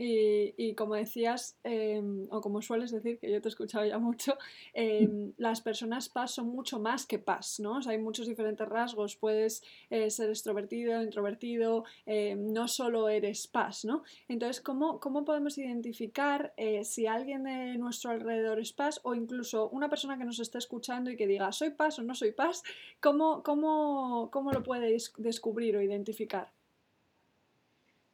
y, 0.00 0.74
como 0.74 0.94
decías, 0.94 1.58
em, 1.64 2.28
o 2.30 2.40
como 2.40 2.62
sueles 2.62 2.92
decir, 2.92 3.18
que 3.18 3.30
yo 3.30 3.40
te 3.40 3.48
he 3.48 3.50
escuchado 3.50 3.84
ya 3.84 3.98
mucho, 3.98 4.38
em, 4.72 5.32
las 5.36 5.60
personas 5.60 6.08
PAS 6.08 6.32
son 6.34 6.48
mucho 6.48 6.78
más 6.78 7.04
que 7.04 7.18
PAS, 7.18 7.58
¿no? 7.60 7.80
hay 7.86 7.98
muchos 7.98 8.26
diferentes 8.26 8.68
rasgos, 8.68 9.16
puedes 9.16 9.62
eh, 9.90 10.10
ser 10.10 10.28
extrovertido, 10.30 11.02
introvertido, 11.02 11.84
em, 12.06 12.52
no 12.52 12.68
solo 12.68 13.08
eres 13.08 13.48
PAS, 13.48 13.84
¿no? 13.84 14.04
Entonces, 14.28 14.60
¿cómo, 14.60 15.00
cómo 15.00 15.24
podemos 15.24 15.58
identificar 15.58 16.52
eh, 16.56 16.84
si 16.84 17.06
alguien 17.06 17.44
de 17.44 17.76
nuestro 17.78 18.10
alrededor 18.10 18.60
es 18.60 18.72
PAS 18.72 19.00
o 19.02 19.14
incluso 19.14 19.68
una 19.70 19.88
persona 19.88 20.16
que 20.16 20.24
nos 20.24 20.38
está 20.38 20.58
escuchando 20.58 21.10
y 21.10 21.16
que 21.16 21.26
diga, 21.26 21.50
soy 21.50 21.70
PAS 21.70 21.98
o 21.98 22.02
no 22.02 22.14
soy 22.14 22.32
PAS, 22.32 22.62
¿cómo, 23.00 23.42
cómo, 23.42 24.30
cómo 24.30 24.52
lo 24.52 24.62
puedes 24.62 25.12
descubrir 25.18 25.76
o 25.76 25.82
identificar? 25.82 26.57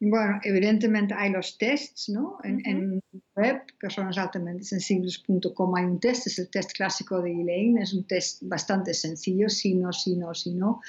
Bueno, 0.06 0.38
evidentemente 0.42 1.14
hay 1.14 1.30
los 1.30 1.56
tests, 1.56 2.10
¿no? 2.10 2.36
En, 2.44 3.00
web, 3.34 3.62
personasaltamentesensibles.com 3.80 5.76
hay 5.76 5.84
un 5.84 5.98
test, 5.98 6.26
es 6.26 6.38
el 6.38 6.50
test 6.50 6.72
clásico 6.72 7.22
de 7.22 7.32
Elaine, 7.32 7.80
es 7.80 7.94
un 7.94 8.04
test 8.04 8.42
bastante 8.42 8.92
sencillo, 8.92 9.48
sí, 9.48 9.74
no, 9.74 9.94
sí, 9.94 10.16
no, 10.16 10.34
sí, 10.34 10.52
no, 10.52 10.82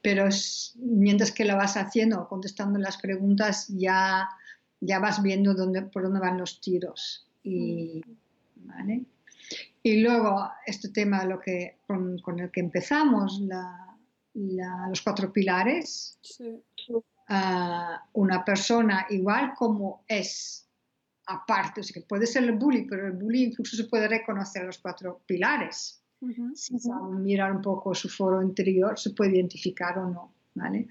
pero 0.00 0.28
mientras 0.76 1.30
que 1.30 1.44
lo 1.44 1.56
vas 1.56 1.76
haciendo, 1.76 2.26
contestando 2.26 2.78
las 2.78 2.96
preguntas, 2.96 3.68
ya, 3.68 4.30
ya 4.80 4.98
vas 4.98 5.22
viendo 5.22 5.52
dónde, 5.52 5.82
por 5.82 6.04
dónde 6.04 6.20
van 6.20 6.38
los 6.38 6.62
tiros. 6.62 7.28
Y, 7.42 8.02
¿vale? 8.56 9.02
y 9.82 10.00
luego, 10.00 10.48
este 10.66 10.88
tema 10.88 11.26
lo 11.26 11.38
que, 11.38 11.76
con, 11.86 12.18
con 12.20 12.38
el 12.38 12.50
que 12.50 12.60
empezamos, 12.60 13.40
la, 13.40 13.94
los 14.32 15.02
cuatro 15.02 15.30
pilares. 15.30 16.18
Sí 16.22 16.62
una 17.28 18.44
persona 18.44 19.06
igual 19.10 19.54
como 19.56 20.04
es, 20.06 20.68
aparte, 21.26 21.80
o 21.80 21.84
sea, 21.84 21.94
que 21.94 22.06
puede 22.06 22.26
ser 22.26 22.44
el 22.44 22.52
bully, 22.52 22.86
pero 22.86 23.06
el 23.06 23.12
bully 23.12 23.44
incluso 23.44 23.76
se 23.76 23.84
puede 23.84 24.08
reconocer 24.08 24.64
los 24.64 24.78
cuatro 24.78 25.22
pilares. 25.26 26.02
Si 26.54 26.74
mirar 27.20 27.52
un 27.52 27.60
poco 27.60 27.94
su 27.94 28.08
foro 28.08 28.42
interior, 28.42 28.98
se 28.98 29.10
puede 29.10 29.36
identificar 29.36 29.98
o 29.98 30.08
no. 30.08 30.34
¿vale? 30.54 30.88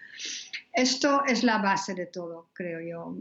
Esto 0.74 1.24
es 1.26 1.44
la 1.44 1.60
base 1.60 1.94
de 1.94 2.08
todo, 2.08 2.50
creo 2.54 2.82
yo. 2.82 3.16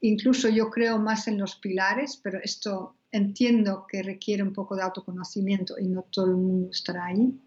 Incluso 0.00 0.48
yo 0.48 0.70
creo 0.70 0.98
más 0.98 1.28
en 1.28 1.38
los 1.38 1.56
pilares, 1.56 2.20
pero 2.22 2.38
esto 2.42 2.96
entiendo 3.10 3.86
que 3.88 4.02
requiere 4.02 4.42
un 4.42 4.52
poco 4.52 4.76
de 4.76 4.82
autoconocimiento 4.82 5.78
y 5.78 5.88
no 5.88 6.02
todo 6.10 6.26
el 6.26 6.36
mundo 6.36 6.70
estará 6.70 7.06
ahí. 7.06 7.38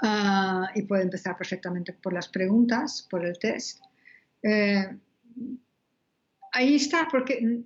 Ah, 0.00 0.70
y 0.74 0.82
puede 0.82 1.02
empezar 1.02 1.36
perfectamente 1.36 1.92
por 1.92 2.12
las 2.12 2.28
preguntas, 2.28 3.06
por 3.10 3.24
el 3.24 3.38
test. 3.38 3.80
Eh, 4.42 4.98
ahí 6.52 6.74
está, 6.74 7.08
porque, 7.10 7.64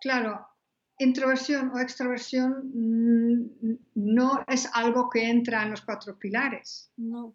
claro, 0.00 0.46
introversión 0.98 1.70
o 1.70 1.78
extroversión 1.78 2.70
mm, 2.74 3.78
no 3.94 4.44
es 4.46 4.68
algo 4.74 5.08
que 5.10 5.28
entra 5.28 5.62
en 5.62 5.70
los 5.70 5.82
cuatro 5.82 6.18
pilares. 6.18 6.90
No. 6.96 7.34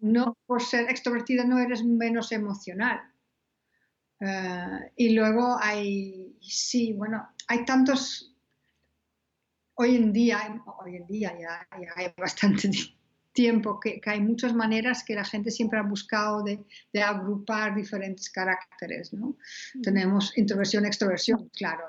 No 0.00 0.36
por 0.46 0.62
ser 0.62 0.90
extrovertida 0.90 1.44
no 1.44 1.58
eres 1.58 1.84
menos 1.84 2.32
emocional. 2.32 3.00
Eh, 4.20 4.92
y 4.96 5.14
luego 5.14 5.56
hay, 5.60 6.36
sí, 6.40 6.92
bueno, 6.92 7.28
hay 7.48 7.64
tantos, 7.64 8.34
hoy 9.74 9.96
en 9.96 10.12
día, 10.12 10.62
hoy 10.80 10.96
en 10.96 11.06
día 11.06 11.36
ya, 11.38 11.66
hay 11.96 12.12
bastante 12.16 12.70
tiempo 13.32 13.80
que, 13.80 14.00
hay 14.04 14.20
muchas 14.20 14.54
maneras 14.54 15.04
que 15.04 15.14
la 15.14 15.24
gente 15.24 15.50
siempre 15.50 15.78
ha 15.78 15.82
buscado 15.82 16.42
de, 16.42 16.58
agrupar 17.02 17.74
diferentes 17.74 18.30
caracteres, 18.30 19.12
¿no? 19.12 19.36
Tenemos 19.82 20.36
introversión, 20.36 20.84
extroversión, 20.86 21.50
claro. 21.56 21.84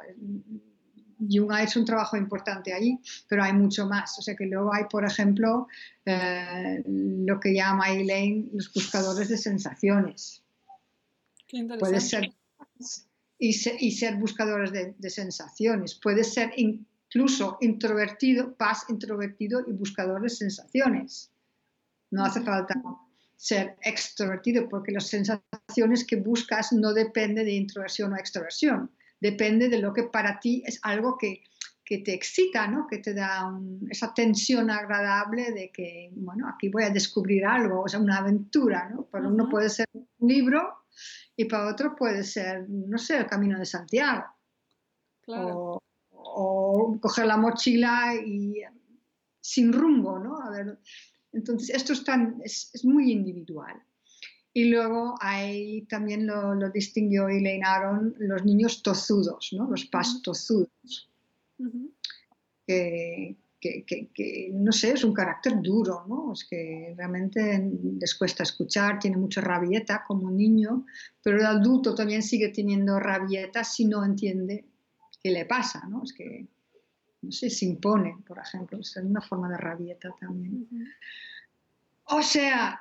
Jung 1.29 1.51
ha 1.51 1.63
hecho 1.63 1.79
un 1.79 1.85
trabajo 1.85 2.17
importante 2.17 2.73
ahí, 2.73 2.99
pero 3.29 3.43
hay 3.43 3.53
mucho 3.53 3.87
más. 3.87 4.17
O 4.19 4.21
sea 4.21 4.35
que 4.35 4.45
luego 4.45 4.73
hay, 4.73 4.85
por 4.89 5.05
ejemplo, 5.05 5.67
eh, 6.05 6.83
lo 6.85 7.39
que 7.39 7.53
llama 7.53 7.91
Elaine 7.91 8.49
los 8.53 8.73
buscadores 8.73 9.29
de 9.29 9.37
sensaciones. 9.37 10.43
Puede 11.79 11.99
ser 12.01 12.33
y, 13.37 13.91
ser 13.91 14.15
buscadores 14.15 14.71
de, 14.71 15.09
sensaciones. 15.09 15.95
Puede 15.95 16.23
ser 16.23 16.51
incluso 16.55 17.57
introvertido, 17.61 18.55
paz 18.55 18.85
introvertido 18.89 19.61
y 19.67 19.73
buscador 19.73 20.21
de 20.21 20.29
sensaciones. 20.29 21.32
No 22.13 22.25
hace 22.25 22.41
falta 22.41 22.75
ser 23.35 23.75
extrovertido 23.81 24.69
porque 24.69 24.91
las 24.91 25.07
sensaciones 25.07 26.05
que 26.05 26.17
buscas 26.17 26.71
no 26.71 26.93
dependen 26.93 27.45
de 27.45 27.53
introversión 27.53 28.13
o 28.13 28.17
extroversión. 28.17 28.91
Depende 29.19 29.67
de 29.67 29.79
lo 29.79 29.93
que 29.93 30.03
para 30.03 30.39
ti 30.39 30.63
es 30.63 30.79
algo 30.83 31.17
que, 31.17 31.43
que 31.83 31.97
te 31.97 32.13
excita, 32.13 32.67
¿no? 32.67 32.85
que 32.87 32.99
te 32.99 33.15
da 33.15 33.51
esa 33.89 34.13
tensión 34.13 34.69
agradable 34.69 35.51
de 35.51 35.71
que, 35.71 36.11
bueno, 36.13 36.47
aquí 36.47 36.69
voy 36.69 36.83
a 36.83 36.91
descubrir 36.91 37.45
algo, 37.45 37.81
o 37.81 37.87
sea, 37.87 37.99
una 37.99 38.17
aventura. 38.17 38.89
¿no? 38.89 39.05
Para 39.05 39.27
uno 39.27 39.49
puede 39.49 39.69
ser 39.69 39.87
un 39.93 40.07
libro 40.29 40.85
y 41.35 41.45
para 41.45 41.67
otro 41.67 41.95
puede 41.95 42.23
ser, 42.23 42.69
no 42.69 42.99
sé, 42.99 43.17
el 43.17 43.25
camino 43.25 43.57
de 43.57 43.65
Santiago. 43.65 44.25
O, 45.25 45.79
coger 47.01 47.25
la 47.25 47.37
mochila 47.37 48.13
y 48.15 48.61
sin 49.41 49.73
rumbo, 49.73 50.19
¿no? 50.19 50.39
A 50.41 50.49
ver, 50.51 50.79
entonces, 51.33 51.75
esto 51.75 51.93
es, 51.93 52.71
es, 52.73 52.85
muy 52.85 53.11
individual. 53.11 53.81
Y 54.53 54.65
luego 54.65 55.15
hay, 55.19 55.81
también 55.87 56.27
lo, 56.27 56.53
lo 56.53 56.69
distinguió 56.69 57.27
Elaine 57.27 57.65
Aron, 57.65 58.15
los 58.19 58.45
niños 58.45 58.83
tozudos, 58.83 59.49
¿no? 59.53 59.67
Los 59.69 59.85
pastozudos. 59.85 61.09
que, 62.67 63.35
que, 63.85 64.51
no 64.53 64.71
sé, 64.71 64.91
es 64.91 65.03
un 65.03 65.13
carácter 65.13 65.59
duro, 65.61 66.05
¿no? 66.07 66.33
Es 66.33 66.45
que 66.45 66.93
realmente 66.95 67.71
les 67.99 68.13
cuesta 68.13 68.43
escuchar, 68.43 68.99
tiene 68.99 69.17
mucha 69.17 69.41
rabieta 69.41 70.03
como 70.05 70.29
niño, 70.29 70.85
pero 71.23 71.37
el 71.37 71.45
adulto 71.45 71.95
también 71.95 72.21
sigue 72.21 72.49
teniendo 72.49 72.99
rabieta 72.99 73.63
si 73.63 73.85
no 73.85 74.03
entiende 74.03 74.65
qué 75.21 75.31
le 75.31 75.45
pasa, 75.45 75.87
¿no? 75.87 76.03
Es 76.03 76.13
que, 76.13 76.47
no 77.23 77.31
sé, 77.31 77.49
se 77.49 77.65
impone, 77.65 78.17
por 78.27 78.37
ejemplo, 78.37 78.79
es 78.79 78.95
una 78.97 79.21
forma 79.21 79.49
de 79.49 79.57
rabieta 79.57 80.09
también. 80.19 80.67
O 82.05 82.21
sea, 82.21 82.79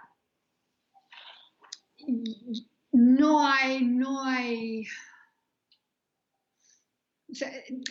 no 2.92 3.46
hay, 3.46 3.84
no 3.86 4.24
hay 4.24 4.84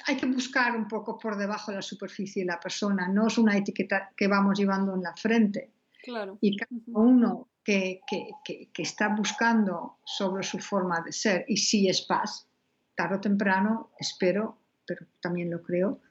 hay 0.05 0.17
que 0.17 0.25
buscar 0.27 0.75
un 0.75 0.87
poco 0.87 1.17
por 1.17 1.35
debajo 1.35 1.71
de 1.71 1.77
la 1.77 1.81
superficie 1.81 2.43
de 2.43 2.51
la 2.51 2.59
persona, 2.59 3.07
no 3.07 3.27
es 3.27 3.37
una 3.37 3.57
etiqueta 3.57 4.11
que 4.15 4.27
vamos 4.27 4.59
llevando 4.59 4.93
en 4.93 5.01
la 5.01 5.15
frente. 5.15 5.71
Claro. 6.03 6.37
Y 6.41 6.57
cada 6.57 6.71
uno 6.87 7.49
que, 7.63 8.01
que, 8.07 8.69
que, 8.71 8.81
está 8.81 9.09
buscando 9.09 9.97
sobre 10.03 10.43
su 10.43 10.59
forma 10.59 11.01
de 11.01 11.11
ser 11.11 11.45
y 11.47 11.57
si 11.57 11.87
es 11.87 12.01
paz, 12.03 12.47
tarde 12.95 13.15
o 13.15 13.21
temprano, 13.21 13.91
espero, 13.99 14.57
pero 14.85 15.05
también 15.21 15.49
lo 15.49 15.61
creo, 15.61 16.01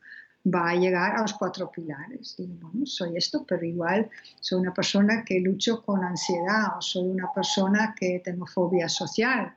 va 0.45 0.71
a 0.71 0.75
llegar 0.75 1.17
a 1.17 1.23
los 1.23 1.35
cuatro 1.35 1.71
pilares. 1.71 2.35
Digo, 2.39 2.55
bueno, 2.63 2.87
soy 2.87 3.17
esto, 3.17 3.45
pero 3.47 3.65
igual 3.65 4.09
soy 4.41 4.61
una 4.61 4.73
persona 4.73 5.25
que 5.25 5.41
lucho 5.41 5.83
con 5.83 6.03
ansiedad 6.03 6.77
o 6.79 6.81
soy 6.81 7.09
una 7.09 7.31
persona 7.33 7.95
que 7.99 8.21
tengo 8.25 8.47
fobia 8.47 8.89
social 8.89 9.55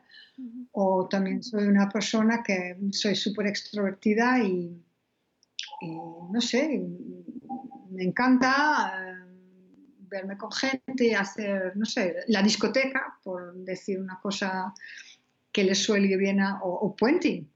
o 0.72 1.08
también 1.08 1.44
soy 1.44 1.66
una 1.66 1.90
persona 1.90 2.42
que 2.44 2.78
soy 2.92 3.16
súper 3.16 3.48
extrovertida 3.48 4.40
y, 4.40 4.84
no 6.32 6.42
sé, 6.42 6.82
me 7.92 8.04
encanta 8.04 8.94
eh, 8.98 9.14
verme 10.00 10.38
con 10.38 10.52
gente, 10.52 11.16
hacer, 11.16 11.78
no 11.78 11.86
sé, 11.86 12.18
la 12.28 12.42
discoteca, 12.42 13.20
por 13.24 13.54
decir 13.54 14.00
una 14.00 14.20
cosa 14.20 14.74
que 15.52 15.64
les 15.64 15.84
suele 15.84 16.18
bien, 16.18 16.40
a, 16.40 16.64
o, 16.64 16.88
o 16.88 16.96
puenting 16.96 17.53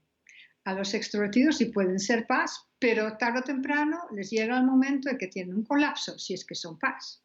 a 0.68 0.74
los 0.74 0.92
extrovertidos 0.92 1.62
y 1.62 1.66
pueden 1.66 1.98
ser 1.98 2.26
paz, 2.26 2.66
pero 2.78 3.16
tarde 3.16 3.38
o 3.40 3.42
temprano 3.42 3.96
les 4.12 4.28
llega 4.30 4.58
el 4.58 4.66
momento 4.66 5.08
en 5.08 5.16
que 5.16 5.28
tienen 5.28 5.56
un 5.56 5.64
colapso, 5.64 6.18
si 6.18 6.34
es 6.34 6.44
que 6.44 6.54
son 6.54 6.78
paz. 6.78 7.22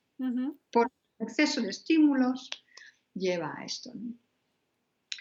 Por 0.71 0.89
exceso 1.19 1.61
de 1.61 1.69
estímulos 1.69 2.49
lleva 3.13 3.53
a 3.57 3.65
esto. 3.65 3.91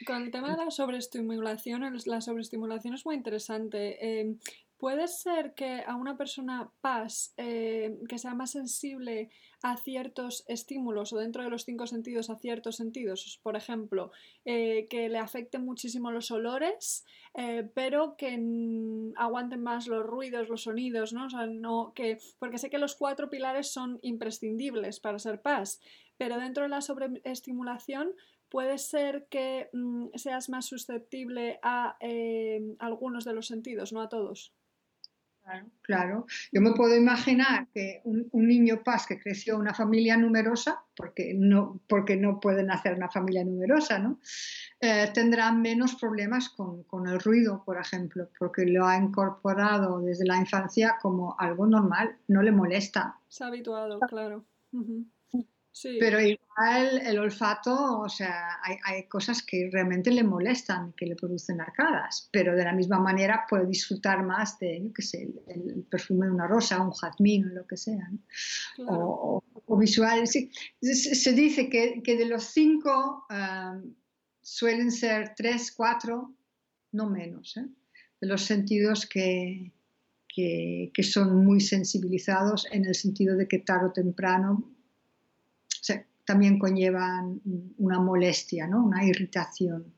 Con 0.06 0.22
el 0.22 0.30
tema 0.30 0.52
de 0.52 0.64
la 0.64 0.70
sobreestimulación, 0.70 1.82
la 2.06 2.20
sobreestimulación 2.20 2.94
es 2.94 3.04
muy 3.04 3.16
interesante. 3.16 4.20
Em, 4.20 4.38
¿Puede 4.82 5.06
ser 5.06 5.54
que 5.54 5.84
a 5.86 5.94
una 5.94 6.16
persona 6.16 6.72
paz 6.80 7.34
eh, 7.36 8.00
que 8.08 8.18
sea 8.18 8.34
más 8.34 8.50
sensible 8.50 9.30
a 9.62 9.76
ciertos 9.76 10.42
estímulos 10.48 11.12
o 11.12 11.18
dentro 11.18 11.44
de 11.44 11.50
los 11.50 11.64
cinco 11.64 11.86
sentidos 11.86 12.30
a 12.30 12.40
ciertos 12.40 12.74
sentidos? 12.74 13.38
Por 13.44 13.54
ejemplo, 13.54 14.10
eh, 14.44 14.88
que 14.90 15.08
le 15.08 15.18
afecten 15.18 15.64
muchísimo 15.64 16.10
los 16.10 16.32
olores, 16.32 17.04
eh, 17.34 17.70
pero 17.72 18.16
que 18.16 18.32
aguanten 19.14 19.62
más 19.62 19.86
los 19.86 20.04
ruidos, 20.04 20.48
los 20.48 20.64
sonidos, 20.64 21.12
¿no? 21.12 21.28
no 21.46 21.92
que, 21.94 22.18
porque 22.40 22.58
sé 22.58 22.68
que 22.68 22.78
los 22.78 22.96
cuatro 22.96 23.30
pilares 23.30 23.70
son 23.70 24.00
imprescindibles 24.02 24.98
para 24.98 25.20
ser 25.20 25.42
paz, 25.42 25.80
pero 26.16 26.38
dentro 26.38 26.64
de 26.64 26.70
la 26.70 26.80
sobreestimulación 26.80 28.16
puede 28.48 28.78
ser 28.78 29.28
que 29.30 29.70
mm, 29.72 30.08
seas 30.16 30.48
más 30.48 30.66
susceptible 30.66 31.60
a 31.62 31.96
algunos 32.80 33.24
de 33.24 33.32
los 33.32 33.46
sentidos, 33.46 33.92
no 33.92 34.00
a 34.00 34.08
todos. 34.08 34.52
Claro, 35.82 36.26
Yo 36.52 36.60
me 36.60 36.72
puedo 36.72 36.96
imaginar 36.96 37.66
que 37.74 38.00
un, 38.04 38.28
niño 38.32 38.82
paz 38.84 39.06
que 39.06 39.18
creció 39.18 39.54
en 39.54 39.60
una 39.60 39.74
familia 39.74 40.16
numerosa, 40.16 40.82
porque 40.96 41.34
no, 41.34 41.80
porque 41.88 42.16
no 42.16 42.38
pueden 42.40 42.70
hacer 42.70 42.94
una 42.94 43.10
familia 43.10 43.44
numerosa, 43.44 43.98
¿no? 43.98 44.20
Eh, 44.80 45.10
tendrá 45.12 45.52
menos 45.52 45.96
problemas 45.96 46.48
con, 46.50 46.84
el 47.06 47.20
ruido, 47.20 47.62
por 47.64 47.78
ejemplo, 47.78 48.28
porque 48.38 48.64
lo 48.64 48.86
ha 48.86 48.96
incorporado 48.96 50.00
desde 50.00 50.24
la 50.24 50.36
infancia 50.36 50.96
como 51.02 51.36
algo 51.38 51.66
normal, 51.66 52.16
no 52.28 52.42
le 52.42 52.52
molesta. 52.52 53.18
Se 53.28 53.44
ha 53.44 53.48
habituado, 53.48 53.98
claro. 54.00 54.44
Pero 55.82 56.20
igual 56.20 57.00
el 57.06 57.18
olfato, 57.18 58.00
o 58.00 58.08
sea, 58.08 58.60
hay, 58.62 59.04
cosas 59.08 59.42
que 59.42 59.70
realmente 59.72 60.10
le 60.10 60.22
molestan, 60.22 60.92
que 60.92 61.06
le 61.06 61.16
producen 61.16 61.60
arcadas, 61.62 62.28
pero 62.30 62.54
de 62.54 62.64
la 62.64 62.74
misma 62.74 62.98
manera 62.98 63.46
puede 63.48 63.66
disfrutar 63.66 64.22
más 64.22 64.58
de, 64.58 64.82
yo 64.84 64.92
qué 64.92 65.02
sé, 65.02 65.28
el, 65.46 65.86
perfume 65.90 66.26
de 66.26 66.32
una 66.32 66.46
rosa, 66.46 66.82
un 66.82 66.92
jazmín 66.92 67.46
o 67.46 67.54
lo 67.54 67.66
que 67.66 67.78
sea. 67.78 68.10
O, 68.86 69.42
visual. 69.78 70.26
Se, 70.26 71.32
dice 71.32 71.70
que, 71.70 72.02
de 72.04 72.26
los 72.26 72.44
cinco 72.44 73.26
suelen 74.42 74.92
ser 74.92 75.34
tres, 75.34 75.72
cuatro, 75.72 76.34
no 76.92 77.08
menos, 77.08 77.56
¿eh? 77.56 77.66
de 78.20 78.26
los 78.28 78.42
sentidos 78.42 79.06
que, 79.06 79.72
que, 80.28 80.90
que 80.92 81.02
son 81.02 81.44
muy 81.44 81.60
sensibilizados 81.60 82.66
en 82.70 82.84
el 82.84 82.94
sentido 82.94 83.36
de 83.36 83.48
que 83.48 83.58
tarde 83.58 83.86
o 83.86 83.92
temprano 83.92 84.71
también 86.24 86.58
conllevan 86.58 87.40
una 87.78 87.98
molestia, 87.98 88.66
¿no? 88.66 88.84
una 88.84 89.04
irritación. 89.04 89.92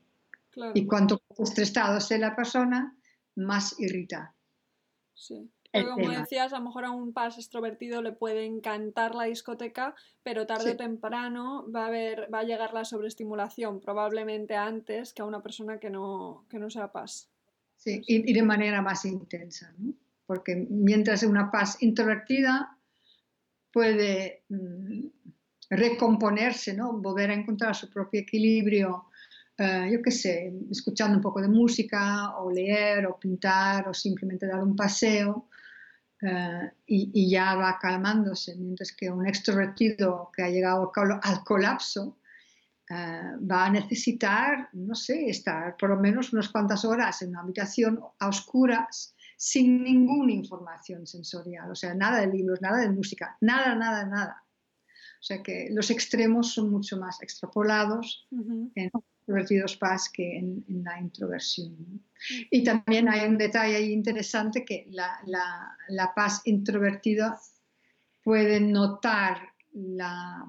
Y 0.73 0.85
cuanto 0.87 1.21
más 1.29 1.49
estresado 1.49 1.99
sea 1.99 2.17
la 2.17 2.35
persona, 2.35 2.97
más 3.35 3.77
irrita. 3.79 4.33
Sí. 5.13 5.51
como 5.71 6.09
decías, 6.09 6.53
a 6.53 6.59
lo 6.59 6.65
mejor 6.65 6.85
a 6.85 6.91
un 6.91 7.11
pas 7.13 7.37
extrovertido 7.37 8.01
le 8.01 8.13
puede 8.13 8.45
encantar 8.45 9.15
la 9.15 9.25
discoteca, 9.25 9.95
pero 10.23 10.45
tarde 10.45 10.71
o 10.71 10.77
temprano 10.77 11.69
va 11.69 11.83
a, 11.83 11.87
haber, 11.87 12.33
va 12.33 12.39
a 12.39 12.43
llegar 12.43 12.73
la 12.73 12.85
sobreestimulación, 12.85 13.81
probablemente 13.81 14.55
antes 14.55 15.13
que 15.13 15.21
a 15.21 15.25
una 15.25 15.41
persona 15.41 15.79
que 15.79 15.89
no, 15.89 16.45
que 16.49 16.57
no 16.57 16.69
sea 16.69 16.91
pas. 16.91 17.29
Sí, 17.75 18.01
y, 18.07 18.31
y 18.31 18.33
de 18.33 18.43
manera 18.43 18.81
más 18.81 19.03
intensa, 19.03 19.73
¿no? 19.77 19.93
porque 20.25 20.55
mientras 20.69 21.23
una 21.23 21.51
paz 21.51 21.81
introvertida 21.81 22.77
puede 23.71 24.43
mm, 24.49 25.07
recomponerse, 25.69 26.73
¿no? 26.73 26.93
volver 26.93 27.31
a 27.31 27.33
encontrar 27.33 27.75
su 27.75 27.89
propio 27.89 28.21
equilibrio, 28.21 29.09
eh, 29.57 29.89
yo 29.91 30.01
qué 30.01 30.11
sé, 30.11 30.53
escuchando 30.69 31.17
un 31.17 31.23
poco 31.23 31.41
de 31.41 31.47
música 31.47 32.37
o 32.37 32.51
leer 32.51 33.07
o 33.07 33.17
pintar 33.17 33.87
o 33.87 33.93
simplemente 33.93 34.47
dar 34.47 34.61
un 34.61 34.75
paseo. 34.75 35.49
Eh, 36.21 36.71
y, 36.87 37.29
ya 37.29 37.55
va 37.55 37.77
calmándose, 37.79 38.55
mientras 38.55 38.93
que 38.93 39.09
un 39.11 39.27
extrovertido 39.27 40.31
que 40.33 40.43
ha 40.43 40.49
llegado 40.49 40.91
al 41.21 41.43
colapso 41.43 42.17
eh, 42.89 43.21
va 43.39 43.65
a 43.65 43.69
necesitar, 43.69 44.69
no 44.73 44.95
sé, 44.95 45.27
estar 45.27 45.75
por 45.77 45.89
lo 45.89 45.97
menos 45.97 46.31
unas 46.33 46.49
cuantas 46.49 46.85
horas 46.85 47.21
en 47.21 47.29
una 47.29 47.41
habitación 47.41 47.99
a 48.19 48.29
oscuras 48.29 49.13
sin 49.37 49.83
ninguna 49.83 50.31
información 50.31 51.05
sensorial, 51.05 51.69
o 51.69 51.75
sea, 51.75 51.93
nada 51.93 52.21
de 52.21 52.27
libros, 52.27 52.61
nada 52.61 52.77
de 52.77 52.89
música, 52.89 53.37
nada, 53.41 53.75
nada, 53.75 54.05
nada. 54.05 54.44
O 55.25 55.27
sea 55.27 55.41
que 55.41 55.69
los 55.71 55.89
extremos 55.89 56.53
son 56.53 56.69
mucho 56.69 56.97
más 56.97 57.19
extrapolados 57.19 58.27
en 58.29 58.91
introvertidos 59.21 59.75
paz 59.75 60.07
que 60.13 60.37
en, 60.37 60.63
la 60.67 60.99
introversión. 60.99 61.99
Y 62.51 62.63
también 62.63 63.09
hay 63.09 63.27
un 63.27 63.35
detalle 63.35 63.81
interesante 63.81 64.63
que 64.63 64.85
la, 64.91 65.19
la, 65.87 66.13
paz 66.13 66.43
introvertida 66.45 67.41
puede 68.23 68.59
notar 68.59 69.49
la, 69.73 70.45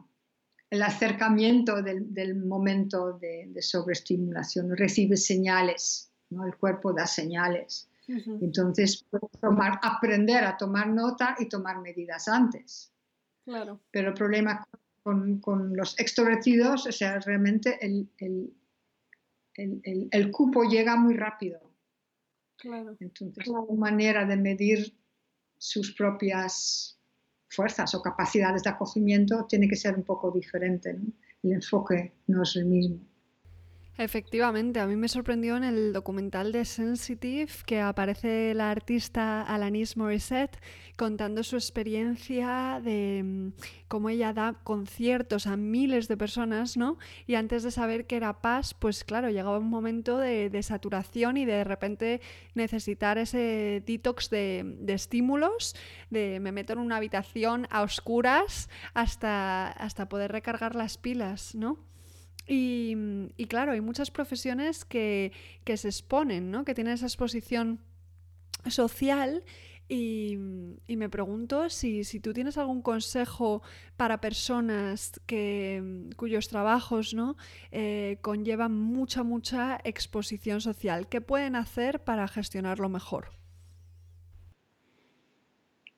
el 0.69 0.83
acercamiento 0.83 1.81
del, 1.81 2.12
del 2.12 2.35
momento 2.35 3.15
de, 3.15 3.47
de, 3.49 3.62
sobreestimulación, 3.62 4.77
recibe 4.77 5.17
señales, 5.17 6.12
¿no? 6.29 6.45
el 6.45 6.55
cuerpo 6.55 6.93
da 6.93 7.07
señales. 7.07 7.89
Entonces, 8.07 9.07
tomar, 9.41 9.81
aprender 9.83 10.45
a 10.45 10.59
tomar 10.59 10.87
nota 10.89 11.35
y 11.39 11.49
tomar 11.49 11.81
medidas 11.81 12.29
antes. 12.29 12.93
Claro. 13.47 13.81
Pero 13.93 14.09
el 14.09 14.15
problema 14.15 14.67
con, 15.05 15.39
con 15.39 15.77
los 15.77 15.99
extrovertidos, 16.01 16.87
o 16.87 16.93
sea, 16.93 17.21
realmente 17.21 17.79
el, 17.81 18.11
el, 18.19 18.53
el, 19.55 20.09
el 20.11 20.31
cupo 20.33 20.65
llega 20.65 20.97
muy 20.97 21.15
rápido. 21.15 21.61
Claro. 22.57 22.97
Entonces, 22.99 23.47
la 23.47 23.63
manera 23.75 24.27
de 24.27 24.37
medir 24.37 24.93
sus 25.59 25.93
propias 25.93 26.99
fuerzas 27.49 27.95
o 27.95 28.03
capacidades 28.03 28.65
de 28.65 28.71
acogimiento 28.71 29.47
tiene 29.49 29.69
que 29.69 29.77
ser 29.77 29.95
un 29.95 30.03
poco 30.03 30.33
diferente. 30.33 30.93
¿no? 30.93 31.13
El 31.45 31.53
enfoque 31.53 32.15
no 32.27 32.43
es 32.43 32.57
el 32.57 32.67
mismo. 32.67 32.99
Efectivamente, 33.99 34.79
a 34.79 34.87
mí 34.87 34.95
me 34.95 35.09
sorprendió 35.09 35.57
en 35.57 35.65
el 35.65 35.95
documental 35.95 36.53
de 36.53 36.67
Sensitive 36.67 37.51
que 37.65 37.81
aparece 37.81 38.53
la 38.53 38.71
artista 38.71 39.41
Alanis 39.41 39.97
Morissette 39.97 40.59
contando 40.97 41.43
su 41.43 41.57
experiencia 41.57 42.83
de 42.85 43.23
mm, 43.25 43.49
cómo 43.89 44.11
ella 44.11 44.35
da 44.35 44.53
conciertos 44.65 45.47
a 45.47 45.57
miles 45.57 46.09
de 46.09 46.19
personas, 46.19 46.77
¿no? 46.77 46.99
Y 47.27 47.37
antes 47.37 47.63
de 47.63 47.71
saber 47.71 48.07
que 48.07 48.17
era 48.17 48.43
paz, 48.43 48.75
pues 48.75 49.03
claro, 49.03 49.31
llegaba 49.31 49.59
un 49.59 49.71
momento 49.71 50.19
de, 50.19 50.63
saturación 50.63 51.39
y 51.39 51.47
de 51.47 51.65
repente 51.65 52.21
necesitar 52.55 53.17
ese 53.17 53.83
detox 53.87 54.29
de, 54.29 54.77
de, 54.79 54.93
estímulos, 54.93 55.75
de 56.11 56.39
me 56.41 56.53
meto 56.53 56.75
en 56.75 56.81
una 56.81 56.97
habitación 56.97 57.67
a 57.71 57.81
oscuras 57.83 58.69
hasta, 58.93 59.69
hasta 59.69 60.09
poder 60.09 60.33
recargar 60.33 60.75
las 60.75 60.99
pilas, 60.99 61.55
¿no? 61.55 61.79
Y, 62.49 63.47
claro, 63.49 63.73
hay 63.73 63.81
muchas 63.81 64.11
profesiones 64.11 64.85
que, 64.85 65.33
se 65.65 65.89
exponen, 65.89 66.51
¿no? 66.51 66.65
que 66.65 66.75
tienen 66.75 66.95
esa 66.95 67.07
exposición 67.07 67.81
social 68.69 69.43
y, 69.89 70.37
me 70.89 71.09
pregunto 71.09 71.69
si, 71.71 72.03
tú 72.21 72.33
tienes 72.33 72.59
algún 72.59 72.83
consejo 72.83 73.63
para 73.97 74.21
personas 74.21 75.21
que, 75.27 76.09
cuyos 76.17 76.49
trabajos 76.49 77.15
¿no? 77.15 77.37
Eh, 77.71 78.19
conllevan 78.21 78.73
mucha, 78.73 79.23
mucha 79.23 79.79
exposición 79.85 80.61
social. 80.61 81.09
¿Qué 81.09 81.21
pueden 81.21 81.57
hacer 81.57 82.03
para 82.03 82.27
gestionarlo 82.29 82.89
mejor? 82.89 83.31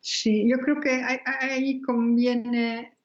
Sí, 0.01 0.49
yo 0.49 0.59
creo 0.59 0.81
que 0.81 1.03
ahí 1.03 1.81
conviene 1.83 2.98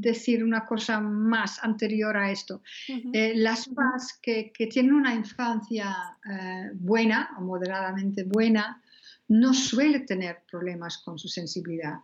decir 0.00 0.42
una 0.42 0.64
cosa 0.66 1.00
más 1.00 1.62
anterior 1.62 2.16
a 2.16 2.30
esto. 2.30 2.62
Eh, 2.88 3.32
las 3.36 3.68
PAS 3.68 4.18
que, 4.20 4.52
tienen 4.70 4.94
una 4.94 5.14
infancia 5.14 5.94
eh, 6.28 6.70
buena 6.74 7.30
o 7.38 7.42
moderadamente 7.42 8.24
buena 8.24 8.82
no 9.28 9.54
suele 9.54 10.00
tener 10.00 10.44
problemas 10.50 10.98
con 10.98 11.18
su 11.18 11.28
sensibilidad 11.28 11.98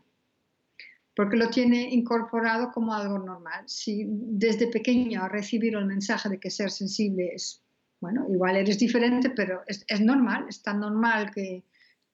porque 1.15 1.37
lo 1.37 1.51
tiene 1.51 1.93
incorporado 1.93 2.71
como 2.71 2.95
algo 2.95 3.19
normal. 3.19 3.65
Si 3.67 4.07
desde 4.09 4.69
pequeño 4.69 5.21
ha 5.21 5.29
recibido 5.29 5.81
el 5.81 5.87
mensaje 5.87 6.29
de 6.29 6.39
que 6.39 6.49
ser 6.49 6.71
sensible 6.71 7.33
es, 7.35 7.61
bueno, 8.01 8.25
igual 8.31 8.55
eres 8.55 8.79
diferente, 8.79 9.31
pero 9.31 9.63
es, 9.67 9.85
es 9.89 10.01
normal, 10.01 10.47
es 10.49 10.63
tan 10.63 10.79
normal 10.79 11.33
que, 11.35 11.65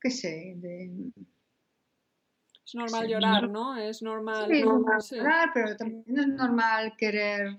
qué 0.00 0.10
sé, 0.10 0.54
de, 0.56 0.90
es 2.64 2.74
normal 2.74 3.08
llorar, 3.08 3.48
¿no? 3.48 3.76
Es 3.76 4.02
normal, 4.02 4.50
llorar, 4.50 5.50
pero 5.52 5.76
también 5.76 6.18
es 6.18 6.28
normal 6.28 6.94
querer 6.96 7.58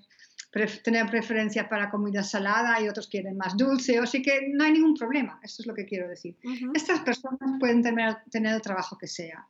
tener 0.84 1.10
preferencia 1.10 1.68
para 1.68 1.90
comida 1.90 2.24
salada 2.24 2.80
y 2.82 2.88
otros 2.88 3.08
quieren 3.08 3.36
más 3.36 3.58
dulce, 3.58 4.00
así 4.00 4.22
que 4.22 4.50
no 4.54 4.64
hay 4.64 4.72
ningún 4.72 4.96
problema, 4.96 5.38
esto 5.44 5.62
es 5.62 5.68
lo 5.68 5.74
que 5.74 5.86
quiero 5.86 6.08
decir. 6.08 6.38
Estas 6.74 7.02
personas 7.02 7.60
pueden 7.60 7.84
tener, 7.84 8.18
tener 8.32 8.56
el 8.56 8.62
trabajo 8.62 8.98
que 8.98 9.08
sea 9.08 9.46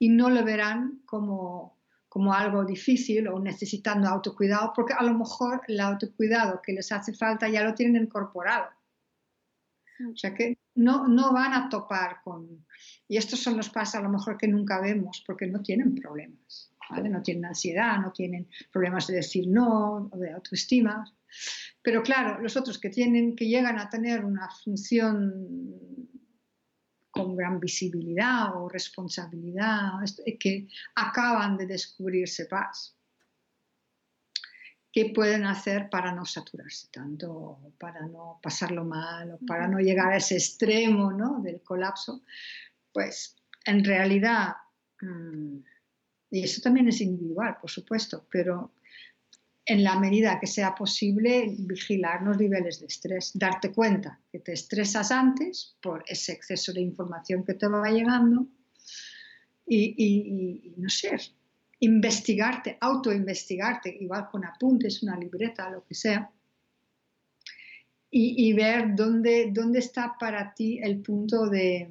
y 0.00 0.08
no 0.08 0.30
lo 0.30 0.44
verán 0.44 1.00
como, 1.06 1.78
como 2.08 2.34
algo 2.34 2.64
difícil 2.64 3.28
o 3.28 3.38
necesitando 3.38 4.08
autocuidado, 4.08 4.72
porque 4.74 4.94
a 4.98 5.04
lo 5.04 5.14
mejor 5.14 5.62
el 5.68 5.78
autocuidado 5.78 6.60
que 6.60 6.72
les 6.72 6.90
hace 6.90 7.14
falta 7.14 7.48
ya 7.48 7.62
lo 7.62 7.74
tienen 7.74 8.02
incorporado. 8.02 8.68
O 10.12 10.16
sea 10.16 10.34
que 10.34 10.58
no, 10.74 11.08
no 11.08 11.32
van 11.32 11.52
a 11.52 11.68
topar 11.68 12.20
con... 12.22 12.66
Y 13.08 13.16
estos 13.16 13.40
son 13.40 13.56
los 13.56 13.68
pasos 13.68 13.96
a 13.96 14.00
lo 14.00 14.08
mejor 14.08 14.38
que 14.38 14.48
nunca 14.48 14.80
vemos 14.80 15.22
porque 15.26 15.46
no 15.46 15.62
tienen 15.62 15.94
problemas. 15.94 16.70
No 16.90 17.22
tienen 17.22 17.46
ansiedad, 17.46 17.98
no 17.98 18.12
tienen 18.12 18.48
problemas 18.70 19.06
de 19.06 19.16
decir 19.16 19.46
no 19.48 20.10
o 20.12 20.18
de 20.18 20.32
autoestima. 20.32 21.04
Pero 21.82 22.02
claro, 22.02 22.40
los 22.42 22.56
otros 22.56 22.78
que, 22.78 22.90
tienen, 22.90 23.34
que 23.34 23.46
llegan 23.46 23.78
a 23.78 23.88
tener 23.88 24.24
una 24.24 24.48
función 24.50 26.08
con 27.10 27.36
gran 27.36 27.60
visibilidad 27.60 28.56
o 28.56 28.68
responsabilidad, 28.68 29.92
que 30.38 30.68
acaban 30.94 31.56
de 31.56 31.66
descubrirse 31.66 32.46
paz 32.46 32.96
qué 34.92 35.06
pueden 35.06 35.46
hacer 35.46 35.88
para 35.88 36.12
no 36.12 36.26
saturarse 36.26 36.88
tanto, 36.92 37.58
para 37.78 38.06
no 38.06 38.38
pasarlo 38.42 38.84
mal, 38.84 39.32
o 39.32 39.38
para 39.46 39.66
no 39.66 39.78
llegar 39.78 40.12
a 40.12 40.18
ese 40.18 40.34
extremo 40.34 41.10
¿no? 41.12 41.40
del 41.40 41.62
colapso, 41.62 42.22
pues 42.92 43.36
en 43.64 43.82
realidad, 43.82 44.54
mm, 45.00 45.56
y 46.30 46.44
eso 46.44 46.60
también 46.60 46.88
es 46.88 47.00
individual, 47.00 47.56
por 47.60 47.70
supuesto, 47.70 48.26
pero 48.30 48.74
en 49.64 49.82
la 49.82 49.98
medida 49.98 50.38
que 50.38 50.46
sea 50.46 50.74
posible, 50.74 51.54
vigilar 51.58 52.22
los 52.22 52.36
niveles 52.36 52.80
de 52.80 52.86
estrés, 52.86 53.30
darte 53.34 53.72
cuenta 53.72 54.20
que 54.30 54.40
te 54.40 54.52
estresas 54.52 55.10
antes 55.10 55.76
por 55.80 56.04
ese 56.06 56.32
exceso 56.32 56.72
de 56.72 56.80
información 56.80 57.44
que 57.44 57.54
te 57.54 57.68
va 57.68 57.88
llegando 57.90 58.46
y, 59.64 59.94
y 59.96 60.74
no 60.76 60.90
sé, 60.90 61.16
investigarte, 61.82 62.78
autoinvestigarte, 62.80 63.96
igual 64.00 64.28
con 64.30 64.44
apuntes, 64.44 65.02
una 65.02 65.16
libreta, 65.16 65.68
lo 65.68 65.84
que 65.84 65.94
sea, 65.94 66.30
y, 68.14 68.52
ver 68.52 68.94
dónde, 68.94 69.50
dónde 69.52 69.78
está 69.78 70.16
para 70.20 70.52
ti 70.52 70.78
el 70.82 71.00
punto 71.00 71.48
de, 71.48 71.90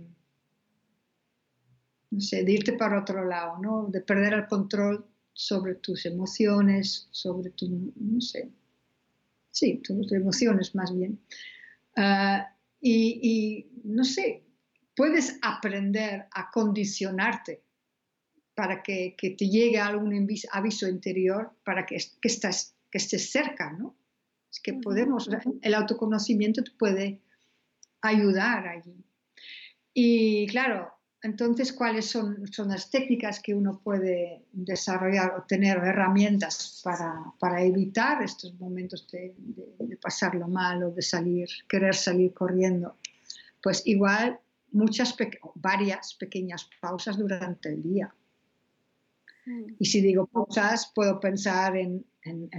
no 2.11 2.21
sé, 2.21 2.43
de 2.43 2.51
irte 2.51 2.73
para 2.73 2.99
otro 2.99 3.25
lado, 3.25 3.57
¿no? 3.57 3.87
de 3.87 4.01
perder 4.01 4.33
el 4.33 4.45
control 4.45 5.03
sobre 5.33 5.75
tus 5.75 6.05
emociones, 6.05 7.07
sobre 7.09 7.49
tu, 7.49 7.91
no 7.95 8.21
sé, 8.21 8.51
sí, 9.49 9.81
tus 9.83 10.11
emociones 10.11 10.75
más 10.75 10.95
bien. 10.95 11.19
Ah, 11.97 12.55
y, 12.79 13.19
y, 13.23 13.81
no 13.83 14.03
sé, 14.03 14.43
puedes 14.95 15.39
aprender 15.41 16.27
a 16.31 16.51
condicionarte 16.51 17.63
para 18.55 18.83
que, 18.83 19.15
te 19.17 19.49
llegue 19.49 19.79
algún 19.79 20.27
aviso 20.51 20.87
interior 20.87 21.51
para 21.63 21.85
que, 21.85 21.97
que, 22.21 22.27
estás, 22.27 22.75
que 22.89 22.97
estés 22.97 23.31
cerca, 23.31 23.71
¿no? 23.71 23.95
Es 24.51 24.59
que 24.59 24.73
podemos, 24.73 25.29
el 25.61 25.73
autoconocimiento 25.73 26.63
te 26.63 26.71
puede 26.71 27.21
ayudar 28.01 28.67
allí. 28.67 29.05
Y 29.93 30.47
claro, 30.47 30.91
entonces, 31.23 31.71
¿cuáles 31.71 32.07
son, 32.07 32.47
son 32.51 32.69
las 32.69 32.89
técnicas 32.89 33.39
que 33.39 33.53
uno 33.53 33.79
puede 33.83 34.43
desarrollar 34.51 35.35
o 35.35 35.43
tener 35.43 35.77
herramientas 35.77 36.81
para, 36.83 37.23
para 37.39 37.63
evitar 37.63 38.23
estos 38.23 38.53
momentos 38.59 39.07
de, 39.11 39.35
de, 39.37 39.97
pasarlo 39.97 40.47
mal 40.47 40.83
o 40.83 40.91
de 40.91 41.01
salir, 41.01 41.47
querer 41.69 41.93
salir 41.93 42.33
corriendo? 42.33 42.97
Pues 43.61 43.83
igual 43.85 44.39
muchas, 44.71 45.15
varias 45.55 46.15
pequeñas 46.15 46.67
pausas 46.81 47.17
durante 47.17 47.69
el 47.69 47.83
día. 47.83 48.13
Y 49.79 49.85
si 49.85 50.01
digo 50.01 50.27
pausas, 50.27 50.91
puedo 50.93 51.19
pensar 51.19 51.75
en, 51.77 52.05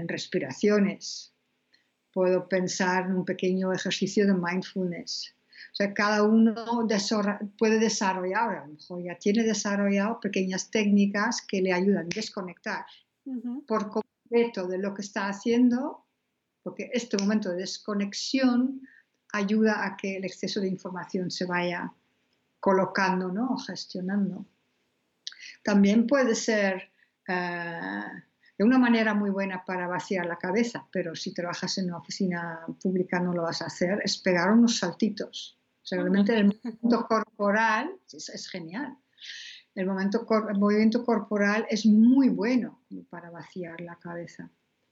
respiraciones, 0.09 1.35
puedo 2.13 2.49
pensar 2.49 3.07
en 3.07 3.17
un 3.17 3.25
pequeño 3.25 3.73
ejercicio 3.73 4.27
de 4.27 4.35
mindfulness. 4.35 5.35
O 5.73 5.75
sea, 5.75 5.95
cada 5.95 6.23
uno 6.25 6.55
puede 7.59 7.79
desarrollar, 7.79 8.57
a 8.57 8.67
lo 8.67 8.75
mejor 8.75 9.03
ya 9.03 9.17
tiene 9.19 9.43
desarrollado 9.45 10.21
pequeñas 10.21 10.71
técnicas 10.71 11.41
que 11.47 11.63
le 11.63 11.73
ayudan 11.73 12.07
a 12.07 12.15
desconectar 12.15 12.85
por 13.67 13.91
completo 13.91 14.67
de 14.67 14.79
lo 14.79 14.95
que 14.95 15.03
está 15.03 15.29
haciendo, 15.29 16.05
porque 16.63 16.91
este 16.93 17.17
momento 17.17 17.51
de 17.51 17.57
desconexión 17.57 18.83
ayuda 19.33 19.87
a 19.87 19.97
que 19.97 20.17
el 20.17 20.25
exceso 20.25 20.61
de 20.61 20.69
información 20.69 21.31
se 21.31 21.47
vaya 21.47 21.93
colocando 22.61 23.33
¿no? 23.33 23.55
o 23.55 23.57
gestionando. 23.59 24.47
También 25.63 26.07
puede 26.07 26.35
ser 26.35 26.93
eh, 27.29 28.03
de 28.59 28.65
una 28.65 28.79
manera 28.79 29.15
muy 29.15 29.31
buena 29.31 29.65
para 29.65 29.87
vaciar 29.87 30.27
la 30.27 30.39
cabeza, 30.39 30.87
pero 30.93 31.15
si 31.15 31.33
trabajas 31.33 31.79
en 31.79 31.87
una 31.87 31.99
oficina 31.99 32.61
pública 32.83 33.19
no 33.21 33.33
lo 33.33 33.43
vas 33.43 33.63
a 33.63 33.67
hacer, 33.67 34.01
es 34.05 34.19
pegar 34.19 34.53
unos 34.53 34.79
saltitos. 34.79 35.59
O 35.83 35.87
sea, 35.87 35.99
realmente 35.99 36.37
el 36.37 36.47
movimiento 36.47 37.07
corporal 37.09 37.99
es, 38.13 38.49
genial. 38.49 38.97
El, 39.75 39.87
momento, 39.87 40.27
el 40.49 40.59
movimiento 40.59 41.05
corporal 41.05 41.67
es 41.69 41.87
muy 41.87 42.29
bueno 42.29 42.85
para 43.11 43.31
vaciar 43.31 43.81
la 43.81 43.97
cabeza. 43.97 44.49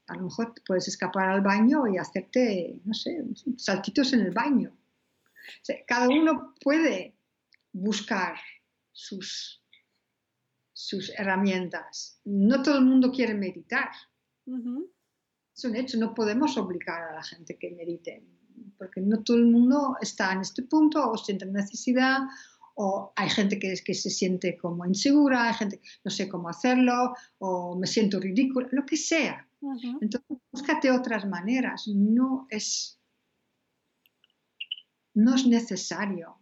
A 0.07 0.15
lo 0.15 0.23
mejor 0.23 0.53
puedes 0.67 0.89
escapar 0.89 1.29
al 1.29 1.41
baño 1.41 1.87
y 1.87 1.97
hacerte, 1.97 2.77
no 2.83 2.93
sé, 2.93 3.23
saltitos 3.55 4.11
en 4.11 4.21
el 4.21 4.31
baño. 4.31 4.75
cada 5.87 6.09
uno 6.09 6.53
puede 6.61 7.15
buscar 7.71 8.35
sus, 8.91 9.60
sus 10.81 11.11
herramientas. 11.17 12.19
No 12.25 12.63
todo 12.63 12.77
el 12.79 12.85
mundo 12.85 13.11
quiere 13.11 13.33
meditar. 13.35 13.89
Es 15.55 15.63
un 15.65 15.75
hecho, 15.75 15.97
no 15.97 16.13
podemos 16.13 16.57
obligar 16.57 17.03
a 17.03 17.13
la 17.13 17.23
gente 17.23 17.57
que 17.57 17.71
medite, 17.71 18.25
porque 18.77 19.01
no 19.01 19.21
todo 19.23 19.37
el 19.37 19.45
mundo 19.45 19.95
está 20.01 20.33
en 20.33 20.41
este 20.41 20.63
punto 20.63 21.11
o 21.11 21.17
siente 21.17 21.45
necesidad 21.45 22.21
o 22.75 23.13
hay 23.15 23.29
gente 23.29 23.59
que, 23.59 23.73
que 23.85 23.93
se 23.93 24.09
siente 24.09 24.57
como 24.57 24.85
insegura, 24.85 25.49
hay 25.49 25.53
gente 25.53 25.79
que 25.79 25.87
no 26.03 26.09
sé 26.09 26.27
cómo 26.27 26.49
hacerlo, 26.49 27.13
o 27.37 27.77
me 27.77 27.85
siento 27.85 28.19
ridícula, 28.19 28.67
lo 28.71 28.85
que 28.85 28.97
sea. 28.97 29.47
Entonces, 30.01 30.37
búscate 30.51 30.89
otras 30.89 31.27
maneras, 31.27 31.87
no 31.87 32.47
es, 32.49 32.99
no 35.13 35.35
es 35.35 35.45
necesario 35.45 36.41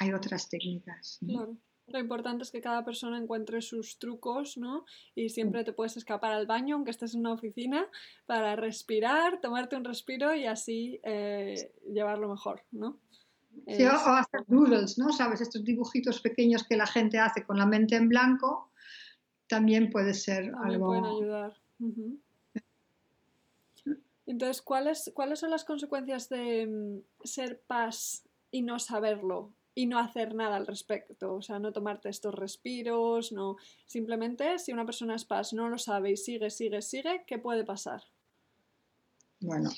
hay 0.00 0.12
otras 0.14 0.48
técnicas. 0.48 1.18
Claro. 1.24 1.56
Lo 1.90 1.98
importante 1.98 2.44
es 2.44 2.50
que 2.50 2.60
cada 2.60 2.84
persona 2.84 3.18
encuentre 3.18 3.60
sus 3.62 3.98
trucos, 3.98 4.56
¿no? 4.56 4.84
Y 5.14 5.28
siempre 5.28 5.64
te 5.64 5.72
puedes 5.72 5.96
escapar 5.96 6.32
al 6.32 6.46
baño, 6.46 6.76
aunque 6.76 6.92
estés 6.92 7.14
en 7.14 7.20
una 7.20 7.32
oficina, 7.32 7.84
para 8.26 8.54
respirar, 8.54 9.40
tomarte 9.40 9.76
un 9.76 9.84
respiro 9.84 10.34
y 10.34 10.46
así 10.46 11.00
eh, 11.02 11.72
llevarlo 11.92 12.28
mejor, 12.28 12.62
¿no? 12.70 12.98
Sí, 13.66 13.84
o 13.84 13.90
hacer 13.90 14.44
doodles, 14.46 14.98
¿no? 14.98 15.12
¿Sabes? 15.12 15.40
Estos 15.40 15.64
dibujitos 15.64 16.20
pequeños 16.20 16.64
que 16.64 16.76
la 16.76 16.86
gente 16.86 17.18
hace 17.18 17.44
con 17.44 17.58
la 17.58 17.66
mente 17.66 17.96
en 17.96 18.08
blanco, 18.08 18.70
también 19.48 19.90
puede 19.90 20.14
ser 20.14 20.52
algo... 20.62 20.86
pueden 20.86 21.04
ayudar. 21.04 21.60
Entonces, 24.26 24.62
¿cuáles, 24.62 25.10
¿cuáles 25.12 25.40
son 25.40 25.50
las 25.50 25.64
consecuencias 25.64 26.28
de 26.28 26.66
mm, 26.66 27.26
ser 27.26 27.60
paz 27.66 28.24
y 28.52 28.62
no 28.62 28.78
saberlo? 28.78 29.52
Y 29.74 29.86
no 29.86 29.98
hacer 29.98 30.34
nada 30.34 30.56
al 30.56 30.66
respecto, 30.66 31.34
o 31.34 31.42
sea, 31.42 31.58
no 31.58 31.72
tomarte 31.72 32.08
estos 32.08 32.34
respiros, 32.34 33.32
no, 33.32 33.56
simplemente 33.86 34.58
si 34.58 34.72
una 34.72 34.84
persona 34.84 35.14
es 35.14 35.24
paz 35.24 35.52
no 35.52 35.68
lo 35.68 35.78
sabe 35.78 36.12
y 36.12 36.16
sigue, 36.16 36.50
sigue, 36.50 36.82
sigue, 36.82 37.22
¿qué 37.26 37.38
puede 37.38 37.64
pasar? 37.64 38.02
Bueno, 39.40 39.70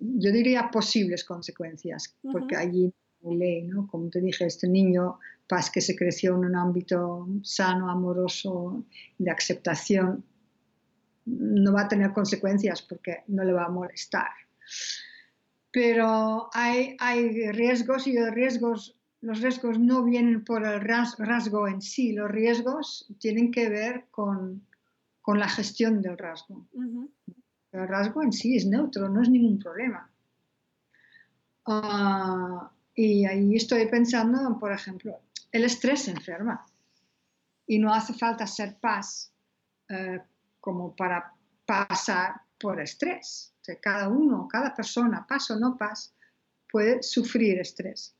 yo 0.00 0.32
diría 0.32 0.70
posibles 0.70 1.24
consecuencias, 1.24 2.16
porque 2.22 2.56
allí 2.56 2.94
hay 3.24 3.36
ley, 3.36 3.62
¿no? 3.62 3.86
Como 3.86 4.08
te 4.08 4.20
dije, 4.20 4.46
este 4.46 4.68
niño 4.68 5.18
paz 5.46 5.70
que 5.70 5.80
se 5.80 5.96
creció 5.96 6.36
en 6.36 6.44
un 6.44 6.56
ámbito 6.56 7.28
sano, 7.42 7.90
amoroso, 7.90 8.84
de 9.18 9.30
aceptación, 9.30 10.24
no 11.26 11.72
va 11.72 11.82
a 11.82 11.88
tener 11.88 12.12
consecuencias 12.12 12.82
porque 12.82 13.24
no 13.26 13.44
le 13.44 13.52
va 13.52 13.64
a 13.64 13.68
molestar. 13.68 14.30
Pero 15.72 16.48
hay, 16.52 16.96
hay 16.98 17.50
riesgos 17.52 18.06
y 18.06 18.12
los 18.12 18.30
riesgos 18.30 18.99
los 19.22 19.40
riesgos 19.40 19.78
no 19.78 20.02
vienen 20.02 20.44
por 20.44 20.64
el 20.64 20.80
rasgo 20.80 21.68
en 21.68 21.82
sí, 21.82 22.12
los 22.12 22.30
riesgos 22.30 23.06
tienen 23.18 23.50
que 23.50 23.68
ver 23.68 24.06
con, 24.10 24.66
la 25.26 25.48
gestión 25.48 26.02
del 26.02 26.18
rasgo. 26.18 26.66
El 27.70 27.86
rasgo 27.86 28.22
en 28.24 28.32
sí 28.32 28.56
es 28.56 28.66
neutro, 28.66 29.08
no 29.08 29.22
es 29.22 29.28
ningún 29.28 29.60
problema. 29.60 30.10
Ah, 31.66 32.68
y 32.96 33.24
ahí 33.26 33.54
estoy 33.54 33.86
pensando, 33.86 34.58
por 34.58 34.72
ejemplo, 34.72 35.20
el 35.52 35.64
estrés 35.64 36.08
enferma 36.08 36.66
y 37.64 37.78
no 37.78 37.94
hace 37.94 38.12
falta 38.12 38.44
ser 38.44 38.76
paz 38.80 39.32
eh, 39.88 40.20
como 40.58 40.96
para 40.96 41.32
pasar 41.64 42.40
por 42.58 42.80
estrés. 42.80 43.54
cada 43.80 44.08
uno, 44.08 44.48
cada 44.48 44.74
persona, 44.74 45.24
paz 45.28 45.52
o 45.52 45.56
no 45.56 45.76
paz, 45.76 46.12
puede 46.68 47.04
sufrir 47.04 47.60
estrés. 47.60 48.16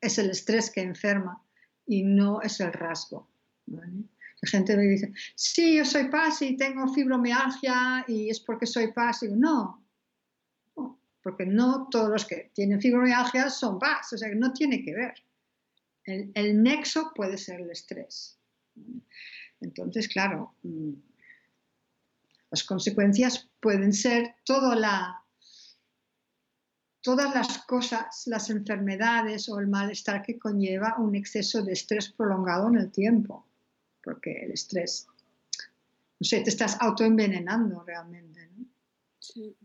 Es 0.00 0.18
el 0.18 0.30
estrés 0.30 0.70
que 0.70 0.80
enferma 0.80 1.44
y 1.86 2.02
no 2.02 2.40
es 2.40 2.60
el 2.60 2.72
rasgo. 2.72 3.28
La 3.66 4.48
gente 4.48 4.76
me 4.76 4.84
dice, 4.84 5.12
sí, 5.34 5.76
yo 5.76 5.84
soy 5.84 6.08
paz 6.08 6.40
y 6.42 6.56
tengo 6.56 6.92
fibromialgia 6.92 8.04
y 8.08 8.30
es 8.30 8.40
porque 8.40 8.66
soy 8.66 8.92
paz. 8.92 9.22
Y 9.22 9.26
digo, 9.26 9.38
no, 9.38 9.86
porque 11.22 11.44
no 11.46 11.88
todos 11.90 12.08
los 12.08 12.24
que 12.24 12.50
tienen 12.54 12.80
fibromialgia 12.80 13.50
son 13.50 13.78
paz, 13.78 14.12
o 14.12 14.18
sea 14.18 14.30
que 14.30 14.36
no 14.36 14.52
tiene 14.52 14.82
que 14.82 14.94
ver. 14.94 15.14
El, 16.04 16.32
el 16.34 16.62
nexo 16.62 17.12
puede 17.14 17.36
ser 17.36 17.60
el 17.60 17.70
estrés. 17.70 18.38
Entonces, 19.60 20.08
claro, 20.08 20.54
mm, 20.62 20.92
las 22.50 22.64
consecuencias 22.64 23.50
pueden 23.60 23.92
ser 23.92 24.34
toda 24.44 24.74
la 24.74 25.19
todas 27.02 27.34
las 27.34 27.58
cosas, 27.66 28.26
las 28.26 28.50
enfermedades 28.50 29.48
o 29.48 29.58
el 29.58 29.68
malestar 29.68 30.22
que 30.22 30.38
conlleva 30.38 30.96
un 30.98 31.14
exceso 31.14 31.62
de 31.62 31.72
estrés 31.72 32.12
prolongado 32.12 32.68
en 32.68 32.76
el 32.76 32.90
tiempo, 32.90 33.46
porque 34.02 34.44
el 34.44 34.52
estrés, 34.52 35.06
no 36.18 36.24
sé, 36.24 36.42
te 36.42 36.50
estás 36.50 36.76
autoenvenenando 36.80 37.82
realmente. 37.84 38.48
¿no? 38.56 38.66
Sí. 39.18 39.56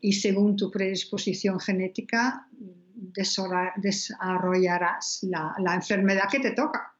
Y, 0.00 0.12
según 0.12 0.56
tu 0.56 0.70
predisposición 0.70 1.58
genética, 1.58 2.46
desarrollarás 2.52 5.22
la, 5.22 5.54
la, 5.58 5.74
enfermedad 5.74 6.24
que 6.30 6.40
te 6.40 6.50
toca. 6.50 6.94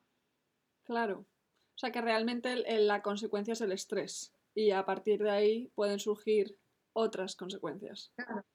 Claro. 0.84 1.26
O 1.74 1.78
sea 1.78 1.90
que 1.90 2.00
realmente 2.00 2.56
la 2.80 3.02
consecuencia 3.02 3.52
es 3.52 3.60
el 3.60 3.72
estrés 3.72 4.32
y 4.54 4.70
a 4.70 4.86
partir 4.86 5.22
de 5.22 5.30
ahí 5.30 5.70
pueden 5.74 5.98
surgir 5.98 6.56
otras 6.94 7.36
consecuencias. 7.36 8.12
Claro. 8.16 8.46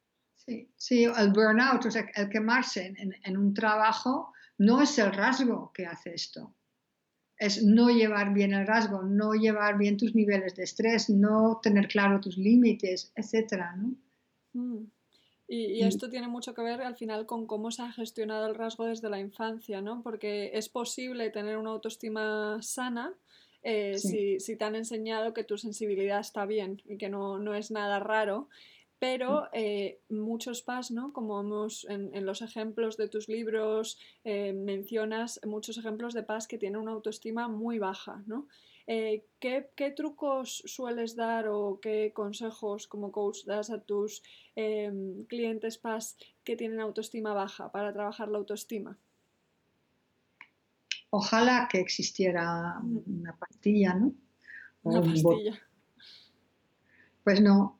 Sí, 0.77 1.03
el 1.03 1.33
burnout, 1.33 1.85
o 1.85 1.91
sea, 1.91 2.09
el 2.15 2.29
quemarse 2.29 2.93
en, 2.97 3.37
un 3.37 3.53
trabajo, 3.53 4.33
no 4.57 4.81
es 4.81 4.97
el 4.97 5.11
rasgo 5.11 5.71
que 5.73 5.85
hace 5.85 6.13
esto. 6.13 6.55
Es 7.37 7.63
no 7.63 7.89
llevar 7.89 8.33
bien 8.33 8.53
el 8.53 8.65
rasgo, 8.65 9.03
no 9.03 9.33
llevar 9.33 9.77
bien 9.77 9.97
tus 9.97 10.15
niveles 10.15 10.55
de 10.55 10.63
estrés, 10.63 11.09
no 11.09 11.59
tener 11.61 11.87
claro 11.87 12.21
tus 12.21 12.37
límites, 12.37 13.11
etcétera, 13.15 13.75
¿no? 13.75 13.95
Mm. 14.53 14.91
Y, 15.49 15.81
esto 15.83 16.09
tiene 16.09 16.27
mucho 16.27 16.53
que 16.53 16.61
ver 16.61 16.81
al 16.81 16.97
final 16.97 17.25
con 17.25 17.47
cómo 17.47 17.71
se 17.71 17.81
ha 17.81 17.91
gestionado 17.91 18.47
el 18.47 18.55
rasgo 18.55 18.85
desde 18.85 19.09
la 19.09 19.19
infancia, 19.19 19.81
¿no? 19.81 20.01
Porque 20.03 20.51
es 20.53 20.67
posible 20.67 21.29
tener 21.29 21.57
una 21.57 21.69
autoestima 21.69 22.61
sana 22.61 23.13
eh, 23.63 23.97
si, 23.97 24.39
si, 24.39 24.55
te 24.55 24.65
han 24.65 24.75
enseñado 24.75 25.33
que 25.33 25.43
tu 25.43 25.57
sensibilidad 25.57 26.19
está 26.19 26.45
bien 26.45 26.81
y 26.85 26.97
que 26.97 27.09
no, 27.09 27.39
no 27.39 27.55
es 27.55 27.71
nada 27.71 27.99
raro 27.99 28.49
pero 28.99 29.47
eh, 29.53 29.99
muchos 30.09 30.61
PAS, 30.63 30.91
¿no? 30.91 31.13
Como 31.13 31.39
hemos 31.39 31.85
en, 31.89 32.25
los 32.25 32.41
ejemplos 32.41 32.97
de 32.97 33.07
tus 33.07 33.27
libros 33.27 33.99
eh, 34.23 34.53
mencionas 34.53 35.39
muchos 35.45 35.77
ejemplos 35.77 36.13
de 36.13 36.23
PAS 36.23 36.47
que 36.47 36.57
tienen 36.57 36.81
una 36.81 36.93
autoestima 36.93 37.47
muy 37.47 37.77
baja, 37.77 38.23
¿no? 38.25 38.47
Eh, 38.87 39.25
¿qué, 39.39 39.91
trucos 39.95 40.63
sueles 40.65 41.15
dar 41.15 41.47
o 41.49 41.79
qué 41.81 42.13
consejos 42.13 42.87
como 42.87 43.11
coach 43.11 43.43
das 43.45 43.69
a 43.69 43.81
tus 43.81 44.23
clientes 45.27 45.77
PAS 45.77 46.17
que 46.43 46.55
tienen 46.55 46.79
autoestima 46.79 47.33
baja 47.33 47.71
para 47.71 47.93
trabajar 47.93 48.29
la 48.29 48.37
autoestima? 48.37 48.97
Ojalá 51.09 51.67
que 51.69 51.79
existiera 51.79 52.79
una 52.81 53.35
pastilla, 53.37 53.93
¿no? 53.93 54.13
Una 54.83 55.01
pastilla. 55.01 55.66
Pues 57.27 57.41
no, 57.41 57.77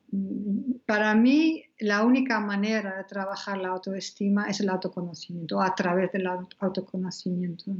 para 0.86 1.16
mí 1.16 1.64
la 1.80 2.04
única 2.04 2.42
manera 2.42 2.98
de 2.98 3.06
trabajar 3.06 3.58
la 3.58 3.70
autoestima 3.70 4.50
es 4.50 4.60
el 4.60 4.68
autoconocimiento, 4.68 5.62
a 5.62 5.74
través 5.74 6.12
del 6.12 6.28
autoconocimiento. 6.60 7.72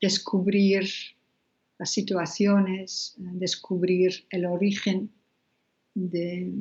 descubrir 0.00 0.90
las 1.78 1.92
situaciones, 1.92 3.14
descubrir 3.16 4.26
el 4.28 4.44
origen 4.44 5.12
de, 5.94 6.52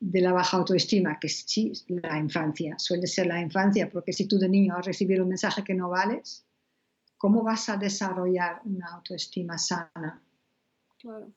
la 0.00 0.32
baja 0.32 0.56
autoestima, 0.56 1.18
que 1.20 1.28
sí, 1.28 1.74
la 1.88 2.16
infancia, 2.16 2.78
suele 2.78 3.06
ser 3.06 3.26
la 3.26 3.38
infancia, 3.38 3.90
porque 3.90 4.14
si 4.14 4.26
tú 4.26 4.38
de 4.38 4.48
niño 4.48 4.76
has 4.78 4.86
recibido 4.86 5.24
un 5.24 5.28
mensaje 5.28 5.62
que 5.62 5.74
no 5.74 5.90
vales, 5.90 6.46
¿cómo 7.18 7.42
vas 7.42 7.68
a 7.68 7.76
desarrollar 7.76 8.62
una 8.64 8.86
autoestima 8.94 9.58
sana? 9.58 10.22
Claro. 10.98 11.30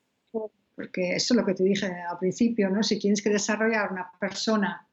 Porque 0.75 1.15
eso 1.15 1.33
es 1.33 1.37
lo 1.37 1.45
que 1.45 1.53
te 1.53 1.63
dije 1.63 1.85
al 1.85 2.17
principio, 2.17 2.69
¿no? 2.69 2.81
Si 2.81 2.97
tienes 2.97 3.21
que 3.21 3.29
desarrollar 3.29 3.91
una 3.91 4.11
persona, 4.19 4.87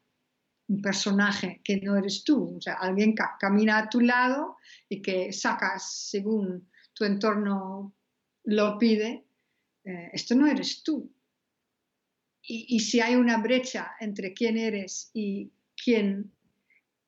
un 0.68 0.82
personaje 0.82 1.61
que 1.64 1.80
no 1.80 1.97
eres 1.97 2.22
tú, 2.22 2.57
o 2.57 2.61
sea, 2.61 2.74
alguien 2.74 3.14
que 3.14 3.24
camina 3.38 3.78
a 3.78 3.88
tu 3.88 4.01
lado 4.01 4.57
y 4.88 5.01
que 5.01 5.32
sacas 5.32 6.09
según 6.11 6.68
tu 6.93 7.05
entorno 7.05 7.95
lo 8.45 8.78
pide, 8.78 9.24
eh, 9.84 10.11
esto 10.12 10.34
no 10.34 10.47
eres 10.47 10.82
tú. 10.82 11.11
Y, 12.43 12.80
si 12.80 13.01
hay 13.01 13.14
una 13.14 13.36
brecha 13.36 13.93
entre 14.01 14.32
quién 14.32 14.57
eres 14.57 15.11
y 15.12 15.53
quién 15.76 16.32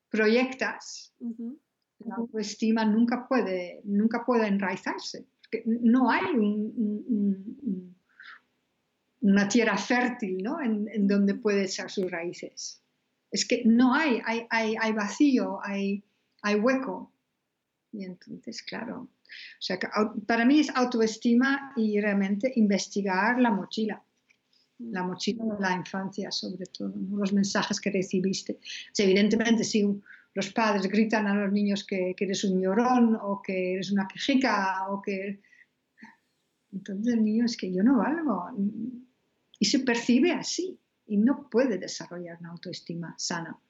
proyectas, 0.08 1.12
la 1.98 2.14
autoestima 2.16 2.84
nunca 2.84 3.26
puede, 3.26 3.80
nunca 3.84 4.24
puede 4.24 4.46
enraizarse. 4.46 5.26
no 5.64 6.10
hay 6.10 6.22
una 9.22 9.48
tierra 9.48 9.76
fértil 9.78 10.42
¿no? 10.42 10.60
en, 10.60 11.06
donde 11.06 11.34
puede 11.34 11.64
echar 11.64 11.90
sus 11.90 12.10
raíces. 12.10 12.82
Es 13.30 13.46
que 13.46 13.62
no 13.64 13.94
hay, 13.94 14.20
hay, 14.50 14.92
vacío, 14.92 15.58
hay, 15.62 16.04
hueco. 16.60 17.12
Y 17.92 18.04
entonces, 18.04 18.62
claro, 18.62 19.02
o 19.02 19.60
sea, 19.60 19.78
para 20.26 20.44
mí 20.44 20.60
es 20.60 20.70
autoestima 20.74 21.72
y 21.76 22.00
realmente 22.00 22.52
investigar 22.56 23.40
la 23.40 23.50
mochila, 23.50 24.02
la 24.78 25.02
mochila 25.02 25.44
de 25.44 25.60
la 25.60 25.76
infancia 25.76 26.30
sobre 26.30 26.66
todo, 26.66 26.92
los 27.12 27.32
mensajes 27.32 27.80
que 27.80 27.90
recibiste. 27.90 28.58
evidentemente, 28.98 29.64
si 29.64 29.86
los 30.34 30.52
padres 30.52 30.88
gritan 30.88 31.26
a 31.26 31.34
los 31.34 31.52
niños 31.52 31.84
que, 31.84 32.14
eres 32.18 32.44
un 32.44 32.60
llorón 32.60 33.18
o 33.20 33.40
que 33.40 33.74
eres 33.74 33.92
una 33.92 34.08
quejica 34.08 34.88
o 34.88 35.00
que... 35.00 35.40
Entonces 36.72 37.12
el 37.12 37.22
niño 37.22 37.44
es 37.44 37.56
que 37.56 37.70
yo 37.70 37.82
no 37.82 37.98
valgo 37.98 38.48
y 39.62 39.64
se 39.64 39.78
percibe 39.78 40.32
así 40.32 40.76
y 41.06 41.18
no 41.18 41.48
puede 41.48 41.78
desarrollar 41.78 42.36
una 42.40 42.50
autoestima 42.50 43.14
sana. 43.16 43.60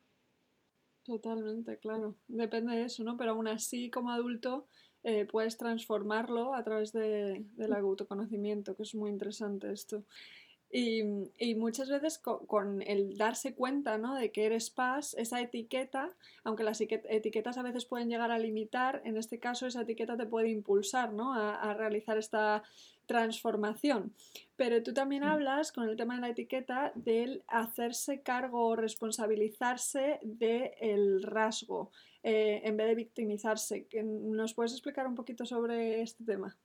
Totalmente, 1.04 1.76
claro. 1.76 2.16
Depende 2.28 2.74
de 2.76 2.84
eso, 2.84 3.04
¿no? 3.04 3.18
Pero 3.18 3.32
aún 3.32 3.46
así, 3.46 3.90
como 3.90 4.10
adulto, 4.10 4.68
eh, 5.02 5.26
puedes 5.30 5.58
transformarlo 5.58 6.54
a 6.54 6.64
través 6.64 6.94
de, 6.94 7.44
del 7.56 7.74
autoconocimiento, 7.74 8.74
que 8.74 8.84
es 8.84 8.94
muy 8.94 9.10
interesante 9.10 9.70
esto. 9.70 10.02
Y, 10.70 11.02
y 11.36 11.56
muchas 11.56 11.90
veces 11.90 12.18
con, 12.18 12.80
el 12.80 13.18
darse 13.18 13.54
cuenta 13.54 13.98
¿no? 13.98 14.14
de 14.14 14.32
que 14.32 14.46
eres 14.46 14.70
paz, 14.70 15.14
esa 15.18 15.42
etiqueta, 15.42 16.08
aunque 16.42 16.64
las 16.64 16.80
etiquetas 16.80 17.58
a 17.58 17.62
veces 17.62 17.84
pueden 17.84 18.08
llegar 18.08 18.30
a 18.30 18.38
limitar, 18.38 19.02
en 19.04 19.18
este 19.18 19.38
caso 19.38 19.66
esa 19.66 19.82
etiqueta 19.82 20.16
te 20.16 20.24
puede 20.24 20.48
impulsar 20.48 21.12
¿no? 21.12 21.34
a, 21.34 21.56
a 21.56 21.74
realizar 21.74 22.16
esta 22.16 22.62
transformación. 23.06 24.14
Pero 24.56 24.82
tú 24.82 24.92
también 24.94 25.24
hablas 25.24 25.72
con 25.72 25.88
el 25.88 25.96
tema 25.96 26.14
de 26.14 26.20
la 26.20 26.28
etiqueta 26.30 26.92
del 26.94 27.42
hacerse 27.48 28.22
cargo 28.22 28.66
o 28.68 28.76
responsabilizarse 28.76 30.18
del 30.22 31.22
rasgo. 31.22 31.90
Eh, 32.24 32.62
en 32.64 32.76
vez 32.76 32.86
de 32.86 32.94
victimizarse. 32.94 33.88
¿Nos 34.04 34.54
puedes 34.54 34.72
explicar 34.72 35.06
un 35.08 35.16
poquito 35.16 35.44
sobre 35.44 36.02
este 36.02 36.24
tema? 36.24 36.56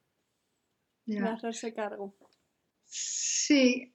De 1.05 1.19
hacerse 1.19 1.73
cargo. 1.73 2.15
Sí, 2.83 3.91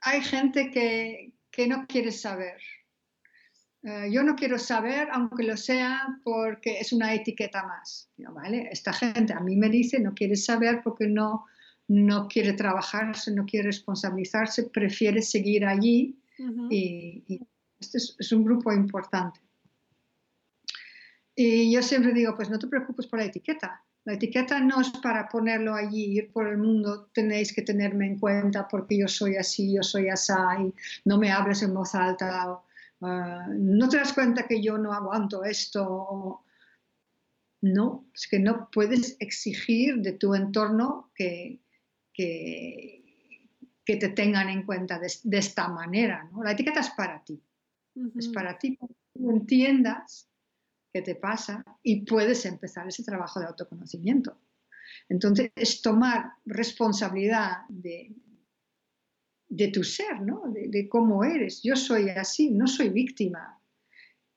hay 0.00 0.20
gente 0.20 0.70
que, 0.70 1.66
no 1.66 1.86
quiere 1.86 2.12
saber. 2.12 2.60
Eh, 3.82 4.08
yo 4.10 4.22
no 4.22 4.34
quiero 4.34 4.58
saber, 4.58 5.08
aunque 5.12 5.44
lo 5.44 5.56
sea, 5.56 6.18
porque 6.24 6.80
es 6.80 6.92
una 6.92 7.14
etiqueta 7.14 7.62
más. 7.64 8.08
¿vale? 8.16 8.68
Esta 8.70 8.92
gente 8.92 9.32
a 9.32 9.40
mí 9.40 9.56
me 9.56 9.68
dice 9.68 10.00
no 10.00 10.14
quiere 10.14 10.36
saber 10.36 10.80
porque 10.82 11.06
no, 11.06 11.46
no 11.88 12.28
quiere 12.28 12.52
trabajarse, 12.54 13.32
no 13.32 13.46
quiere 13.46 13.66
responsabilizarse, 13.66 14.64
prefiere 14.64 15.22
seguir 15.22 15.66
allí. 15.66 16.18
y, 16.70 17.40
este 17.78 17.98
es, 17.98 18.32
un 18.32 18.42
grupo 18.42 18.72
importante. 18.72 19.38
Y 21.34 21.70
yo 21.70 21.82
siempre 21.82 22.14
digo, 22.14 22.34
pues 22.34 22.48
no 22.48 22.58
te 22.58 22.66
preocupes 22.66 23.06
por 23.06 23.18
la 23.18 23.26
etiqueta. 23.26 23.84
La 24.06 24.14
etiqueta 24.14 24.60
no 24.60 24.80
es 24.80 24.90
para 25.02 25.28
ponerlo 25.28 25.74
allí, 25.74 26.16
ir 26.18 26.32
por 26.32 26.48
el 26.48 26.58
mundo, 26.58 27.10
tenéis 27.12 27.52
que 27.52 27.62
tenerme 27.62 28.06
en 28.06 28.18
cuenta 28.18 28.66
porque 28.68 28.96
yo 28.96 29.08
soy 29.08 29.36
así, 29.36 29.74
yo 29.74 29.82
soy 29.82 30.08
así, 30.08 30.32
no 31.04 31.18
me 31.18 31.32
hables 31.32 31.62
en 31.62 31.74
voz 31.74 31.94
alta, 31.94 32.60
ah, 33.02 33.46
no 33.50 33.88
te 33.88 33.98
das 33.98 34.12
cuenta 34.12 34.46
que 34.46 34.62
yo 34.62 34.78
no 34.78 34.92
aguanto 34.92 35.44
esto. 35.44 36.42
No, 37.62 38.10
es 38.14 38.28
que 38.28 38.38
no 38.38 38.70
puedes 38.70 39.16
exigir 39.18 39.96
de 40.02 40.12
tu 40.12 40.34
entorno 40.34 41.10
que, 41.14 41.62
que, 42.12 43.48
que 43.84 43.96
te 43.96 44.10
tengan 44.10 44.48
en 44.48 44.64
cuenta 44.64 44.98
de, 44.98 45.38
esta 45.38 45.68
manera. 45.68 46.28
¿no? 46.30 46.42
La 46.42 46.52
etiqueta 46.52 46.80
es 46.80 46.90
para 46.90 47.24
ti, 47.24 47.42
es 48.16 48.28
para 48.28 48.58
ti, 48.58 48.76
para 48.76 48.88
que 48.88 49.18
tú 49.18 49.30
entiendas 49.30 50.28
te 51.02 51.14
pasa 51.14 51.64
y 51.82 52.04
puedes 52.04 52.44
empezar 52.46 52.86
ese 52.88 53.04
trabajo 53.04 53.40
de 53.40 53.46
autoconocimiento. 53.46 54.38
Entonces, 55.08 55.50
es 55.54 55.82
tomar 55.82 56.32
responsabilidad 56.44 57.66
de, 57.68 58.14
de 59.48 59.68
tu 59.68 59.84
ser, 59.84 60.20
¿no? 60.20 60.42
de, 60.48 60.88
cómo 60.88 61.24
eres. 61.24 61.62
Yo 61.62 61.76
soy 61.76 62.10
así, 62.10 62.50
no 62.50 62.66
soy 62.66 62.88
víctima. 62.88 63.60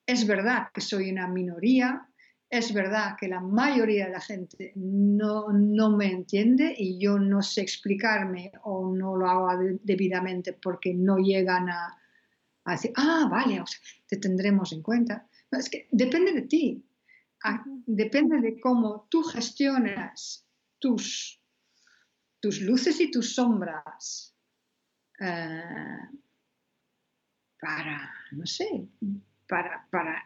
Es 0.06 0.26
verdad 0.26 0.68
que 0.72 0.80
soy 0.80 1.10
una 1.10 1.28
minoría, 1.28 2.08
es 2.48 2.72
verdad 2.74 3.16
que 3.18 3.28
la 3.28 3.40
mayoría 3.40 4.06
de 4.06 4.12
la 4.12 4.20
gente 4.20 4.72
no, 4.74 5.52
no 5.52 5.96
me 5.96 6.10
entiende 6.10 6.74
y 6.76 6.98
yo 6.98 7.18
no 7.18 7.42
sé 7.42 7.60
explicarme 7.60 8.50
o 8.64 8.92
no 8.92 9.16
lo 9.16 9.28
hago 9.28 9.78
debidamente 9.82 10.54
porque 10.54 10.92
no 10.92 11.18
llegan 11.18 11.68
a, 11.68 11.96
a 12.64 12.72
decir, 12.72 12.92
ah, 12.96 13.28
vale, 13.30 13.62
te 14.08 14.16
tendremos 14.16 14.72
en 14.72 14.82
cuenta. 14.82 15.28
Es 15.52 15.70
que 15.70 15.88
depende 15.92 16.32
de 16.32 16.42
ti, 16.42 16.84
ah, 17.44 17.64
depende 17.86 18.40
de 18.40 18.58
cómo 18.60 19.06
tú 19.10 19.22
gestionas 19.22 20.44
tus, 20.80 21.40
tus 22.40 22.60
luces 22.62 23.00
y 23.00 23.12
tus 23.12 23.34
sombras 23.34 24.29
eh, 25.20 25.98
para, 27.60 28.10
no 28.32 28.46
sé, 28.46 28.88
para, 29.48 29.86
para 29.90 30.24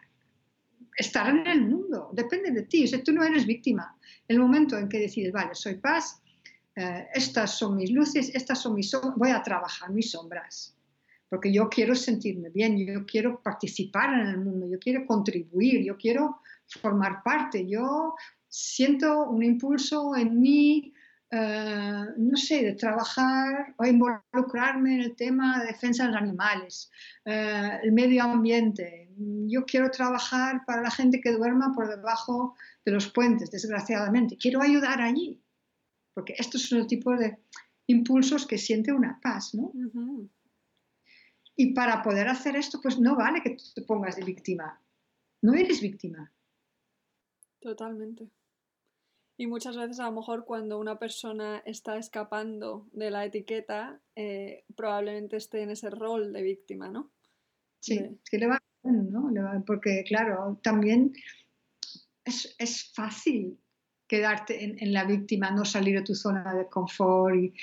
estar 0.97 1.29
en 1.29 1.45
el 1.45 1.61
mundo. 1.61 2.09
Depende 2.13 2.51
de 2.51 2.63
ti, 2.63 2.85
o 2.85 3.03
tú 3.03 3.11
no 3.11 3.23
eres 3.23 3.45
víctima. 3.45 3.97
El 4.27 4.39
momento 4.39 4.77
en 4.77 4.89
que 4.89 4.99
decides, 4.99 5.31
vale, 5.31 5.53
soy 5.53 5.75
paz, 5.75 6.21
eh, 6.75 7.07
estas 7.13 7.57
son 7.57 7.75
mis 7.77 7.91
luces, 7.91 8.31
estas 8.33 8.61
son 8.61 8.75
mis 8.75 8.89
sombras, 8.89 9.15
voy 9.15 9.29
a 9.31 9.43
trabajar 9.43 9.91
mis 9.91 10.11
sombras 10.11 10.75
porque 11.29 11.51
yo 11.51 11.69
quiero 11.69 11.95
sentirme 11.95 12.49
bien, 12.49 12.77
yo 12.77 13.05
quiero 13.05 13.41
participar 13.41 14.13
en 14.13 14.27
el 14.27 14.37
mundo, 14.37 14.67
yo 14.67 14.79
quiero 14.79 15.05
contribuir, 15.05 15.83
yo 15.83 15.97
quiero 15.97 16.39
formar 16.65 17.23
parte, 17.23 17.67
yo 17.67 18.15
siento 18.47 19.23
un 19.29 19.43
impulso 19.43 20.15
en 20.15 20.39
mí, 20.39 20.93
eh, 21.31 22.05
no 22.17 22.37
sé, 22.37 22.63
de 22.63 22.75
trabajar 22.75 23.73
o 23.77 23.85
involucrarme 23.85 24.95
en 24.95 25.01
el 25.01 25.15
tema 25.15 25.59
de 25.59 25.67
defensa 25.67 26.05
de 26.05 26.11
los 26.11 26.21
animales, 26.21 26.91
eh, 27.25 27.79
el 27.81 27.91
medio 27.91 28.23
ambiente. 28.23 29.09
Yo 29.47 29.65
quiero 29.65 29.89
trabajar 29.89 30.63
para 30.65 30.81
la 30.81 30.91
gente 30.91 31.21
que 31.21 31.31
duerma 31.31 31.73
por 31.73 31.89
debajo 31.89 32.55
de 32.85 32.91
los 32.91 33.11
puentes, 33.11 33.49
desgraciadamente. 33.49 34.37
Quiero 34.37 34.61
ayudar 34.61 35.01
allí, 35.01 35.41
porque 36.13 36.35
estos 36.37 36.63
son 36.63 36.79
el 36.79 36.87
tipo 36.87 37.15
de 37.15 37.37
impulsos 37.87 38.45
que 38.45 38.57
siente 38.57 38.91
una 38.91 39.19
paz, 39.21 39.53
¿no? 39.55 39.71
Y 41.55 41.73
para 41.73 42.03
poder 42.03 42.27
hacer 42.27 42.55
esto, 42.55 42.79
pues 42.81 42.99
no 42.99 43.15
vale 43.15 43.41
que 43.41 43.51
tú 43.51 43.63
te 43.73 43.81
pongas 43.81 44.15
de 44.15 44.23
víctima. 44.23 44.81
No 45.41 45.53
eres 45.53 45.81
víctima. 45.81 46.31
Totalmente. 47.59 48.29
Y 49.37 49.47
muchas 49.47 49.75
veces 49.75 49.99
a 49.99 50.05
lo 50.05 50.13
mejor 50.13 50.45
cuando 50.45 50.79
una 50.79 50.97
persona 50.97 51.61
está 51.65 51.97
escapando 51.97 52.87
de 52.93 53.11
la 53.11 53.25
etiqueta, 53.25 53.99
eh, 54.15 54.63
probablemente 54.75 55.37
esté 55.37 55.61
en 55.61 55.71
ese 55.71 55.89
rol 55.89 56.31
de 56.31 56.41
víctima, 56.41 56.87
¿no? 56.89 57.11
Sí, 57.79 57.95
es 57.95 58.29
que 58.29 58.37
le 58.37 58.47
va 58.47 58.61
bien, 58.83 59.11
¿no? 59.11 59.31
porque 59.65 60.03
claro, 60.07 60.59
también 60.63 61.13
es, 62.23 62.55
es 62.57 62.91
fácil 62.93 63.59
quedarte 64.07 64.63
en, 64.63 64.77
en, 64.79 64.93
la 64.93 65.03
víctima, 65.03 65.51
no 65.51 65.65
salir 65.65 65.95
de 65.95 66.03
tu 66.03 66.15
zona 66.15 66.53
de 66.55 66.67
confort 66.67 67.35
y, 67.35 67.53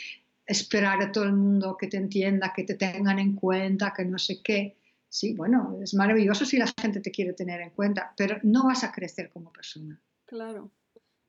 esperar 0.46 1.00
a 1.02 1.12
todo 1.12 1.24
el 1.24 1.32
mundo 1.32 1.76
que 1.76 1.86
te 1.86 1.96
entienda, 1.96 2.52
que 2.54 2.64
te 2.64 2.74
tengan 2.74 3.18
en 3.18 3.34
cuenta, 3.34 3.92
que 3.96 4.04
no 4.04 4.18
sé 4.18 4.42
qué. 4.42 4.76
Sí, 5.08 5.34
bueno, 5.34 5.78
es 5.82 5.94
maravilloso 5.94 6.44
si 6.44 6.56
la 6.56 6.72
gente 6.80 7.00
te 7.00 7.10
quiere 7.10 7.32
tener 7.34 7.60
en 7.60 7.70
cuenta, 7.70 8.14
pero 8.16 8.38
no 8.42 8.64
vas 8.64 8.82
a 8.84 8.92
crecer 8.92 9.30
como 9.30 9.52
persona. 9.52 10.00
Claro. 10.24 10.70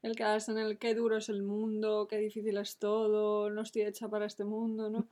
El 0.03 0.15
quedarse 0.15 0.51
en 0.51 0.59
el 0.59 0.77
qué 0.77 0.93
duro 0.93 1.17
es 1.17 1.29
el 1.29 1.41
mundo, 1.41 2.07
qué 2.09 2.17
difícil 2.17 2.57
es 2.57 2.77
todo, 2.77 3.49
no 3.49 3.61
estoy 3.61 3.83
hecha 3.83 4.09
para 4.09 4.25
este 4.25 4.43
mundo, 4.43 4.89
¿no? 4.89 5.07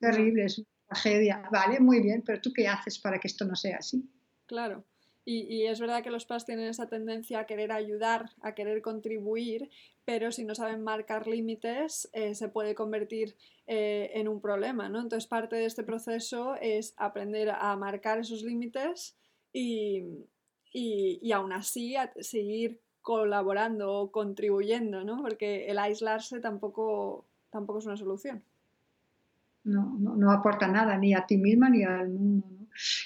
terrible, 0.00 0.44
es 0.44 0.58
una 0.58 0.68
tragedia. 0.88 1.48
Vale, 1.50 1.80
muy 1.80 2.02
bien, 2.02 2.22
pero 2.26 2.40
¿tú 2.40 2.52
qué 2.52 2.68
haces 2.68 2.98
para 2.98 3.18
que 3.18 3.28
esto 3.28 3.44
no 3.44 3.56
sea 3.56 3.78
así? 3.78 4.04
Claro. 4.46 4.84
Y, 5.26 5.64
es 5.64 5.80
verdad 5.80 6.02
que 6.02 6.10
los 6.10 6.26
PAS 6.26 6.44
tienen 6.44 6.68
esa 6.68 6.86
tendencia 6.86 7.38
a 7.38 7.46
querer 7.46 7.72
ayudar, 7.72 8.28
a 8.42 8.54
querer 8.54 8.82
contribuir, 8.82 9.70
pero 10.04 10.30
si 10.30 10.44
no 10.44 10.54
saben 10.54 10.82
marcar 10.82 11.26
límites, 11.26 12.10
eh, 12.12 12.34
se 12.34 12.50
puede 12.50 12.74
convertir 12.74 13.34
eh, 13.66 14.10
en 14.14 14.28
un 14.28 14.42
problema, 14.42 14.90
¿no? 14.90 15.00
Entonces, 15.00 15.26
parte 15.26 15.56
de 15.56 15.64
este 15.64 15.82
proceso 15.82 16.56
es 16.60 16.92
aprender 16.98 17.48
a 17.48 17.74
marcar 17.76 18.18
esos 18.18 18.42
límites 18.42 19.16
y, 19.50 20.02
y, 20.74 21.32
aún 21.32 21.54
así 21.54 21.94
seguir 22.20 22.82
colaborando 23.04 23.92
o 23.92 24.10
contribuyendo, 24.10 25.04
¿no? 25.04 25.20
Porque 25.20 25.66
el 25.66 25.78
aislarse 25.78 26.40
tampoco, 26.40 27.26
tampoco 27.50 27.78
es 27.80 27.84
una 27.84 27.98
solución. 27.98 28.42
No, 29.62 29.94
no, 29.98 30.32
aporta 30.32 30.66
nada, 30.68 30.96
ni 30.96 31.14
a 31.14 31.26
ti 31.26 31.36
misma 31.36 31.68
ni 31.68 31.84
al 31.84 32.08
mundo. 32.08 32.46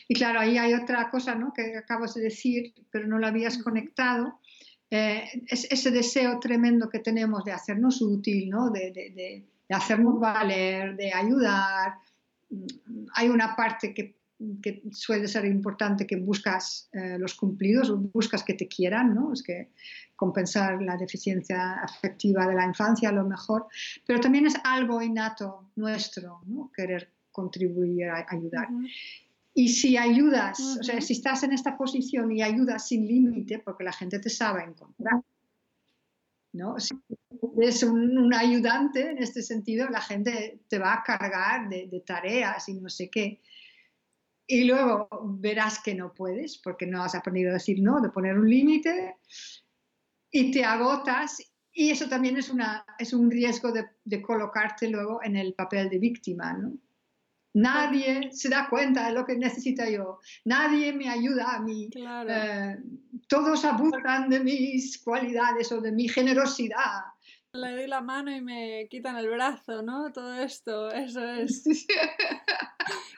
Y 0.07 0.14
claro, 0.14 0.38
ahí 0.38 0.57
hay 0.57 0.72
otra 0.74 1.11
cosa 1.11 1.34
¿no? 1.34 1.53
que 1.53 1.76
acabas 1.76 2.14
de 2.14 2.22
decir, 2.22 2.74
pero 2.90 3.09
no 3.09 3.18
la 3.18 3.28
habías 3.28 3.59
conectado. 3.59 4.38
Eh, 4.88 5.24
es 5.49 5.66
ese 5.70 5.90
deseo 5.90 6.38
tremendo 6.38 6.88
que 6.88 7.01
tenemos 7.01 7.44
de 7.44 7.53
hacernos 7.53 8.01
útil, 8.01 8.49
¿no? 8.51 8.70
de, 8.70 8.92
de, 8.92 9.11
de, 9.11 9.74
hacernos 9.74 10.20
valer, 10.20 10.96
de 10.96 11.12
ayudar. 11.12 11.94
Hay 13.14 13.28
una 13.28 13.57
parte 13.57 13.92
que, 13.92 14.18
que 14.62 14.82
suele 14.93 15.26
ser 15.26 15.45
importante 15.47 16.07
que 16.07 16.16
buscas 16.16 16.89
eh, 16.93 17.18
los 17.18 17.34
cumplidos, 17.34 17.93
buscas 18.12 18.45
que 18.45 18.55
te 18.55 18.68
quieran, 18.68 19.14
¿no? 19.14 19.32
es 19.32 19.43
que 19.43 19.70
compensar 20.14 20.80
la 20.82 20.97
deficiencia 20.97 21.74
afectiva 21.74 22.47
de 22.47 22.55
la 22.55 22.64
infancia 22.64 23.09
a 23.09 23.12
lo 23.12 23.24
mejor, 23.24 23.66
pero 24.07 24.20
también 24.20 24.47
es 24.47 24.55
algo 24.64 25.03
innato 25.03 25.70
nuestro, 25.76 26.41
¿no? 26.47 26.70
querer 26.74 27.12
contribuir, 27.32 28.09
a 28.09 28.26
ayudar. 28.28 28.68
Y 29.55 29.68
si 29.68 29.97
ayudas, 29.97 30.61
o 30.61 30.82
sea, 30.82 31.01
si 31.01 31.14
estás 31.14 31.43
en 31.43 31.53
esta 31.53 31.76
posición 31.76 32.30
y 32.30 32.43
ayudas 32.43 32.86
sin 32.86 33.07
límite, 33.07 33.59
porque 33.59 33.84
la 33.84 33.93
gente 33.93 34.20
te 34.20 34.30
sabe 34.30 34.62
encontrar, 34.62 35.20
¿no? 36.53 36.78
Si 36.78 36.95
eres 37.61 37.82
un, 37.82 38.32
ayudante 38.34 39.11
en 39.11 39.18
este 39.18 39.43
sentido, 39.43 39.89
la 39.89 40.01
gente 40.01 40.61
te 40.68 40.78
va 40.78 40.95
a 40.95 41.03
cargar 41.03 41.68
de, 41.68 41.89
de, 41.89 42.01
tareas 42.01 42.68
y 42.68 42.74
no 42.74 42.89
sé 42.89 43.09
qué. 43.11 43.41
Y 44.51 44.64
luego 44.64 45.09
verás 45.38 45.78
que 45.80 45.94
no 45.94 46.12
puedes, 46.12 46.59
porque 46.59 46.86
no 46.86 47.03
has 47.03 47.14
aprendido 47.14 47.51
a 47.51 47.55
decir 47.55 47.80
no, 47.80 48.01
de 48.01 48.09
poner 48.09 48.36
un 48.36 48.49
límite, 48.49 49.16
y 50.30 50.51
te 50.51 50.64
agotas. 50.64 51.40
Y 51.72 51.90
eso 51.90 52.09
también 52.09 52.36
es, 52.36 52.49
una, 52.49 52.84
es 52.99 53.12
un 53.12 53.30
riesgo 53.30 53.70
de, 53.70 53.86
de 54.05 54.20
colocarte 54.20 54.88
luego 54.88 55.22
en 55.22 55.36
el 55.36 55.55
papel 55.55 55.88
de 55.88 55.99
víctima, 55.99 56.53
¿no? 56.55 56.72
Nadie 57.55 58.30
se 58.32 58.49
da 58.49 58.68
cuenta 58.68 59.07
de 59.07 59.12
lo 59.12 59.24
que 59.24 59.36
necesito 59.36 59.84
yo. 59.84 60.20
Nadie 60.44 60.92
me 60.92 61.09
ayuda 61.09 61.57
a 61.57 61.61
mí. 61.61 61.90
Eh, 62.28 62.76
todos 63.26 63.64
abusan 63.64 64.28
de 64.28 64.40
mis 64.40 64.99
cualidades 65.03 65.72
o 65.72 65.80
de 65.80 65.90
mi 65.90 66.09
generosidad. 66.09 67.03
Le 67.53 67.72
doy 67.72 67.86
la 67.86 68.03
mano 68.03 68.30
y 68.30 68.40
me 68.42 68.88
quitan 68.90 69.16
el 69.16 69.28
brazo, 69.28 69.82
¿no? 69.82 70.12
Todo 70.12 70.34
esto, 70.34 70.90
eso 70.90 71.24
es. 71.24 71.64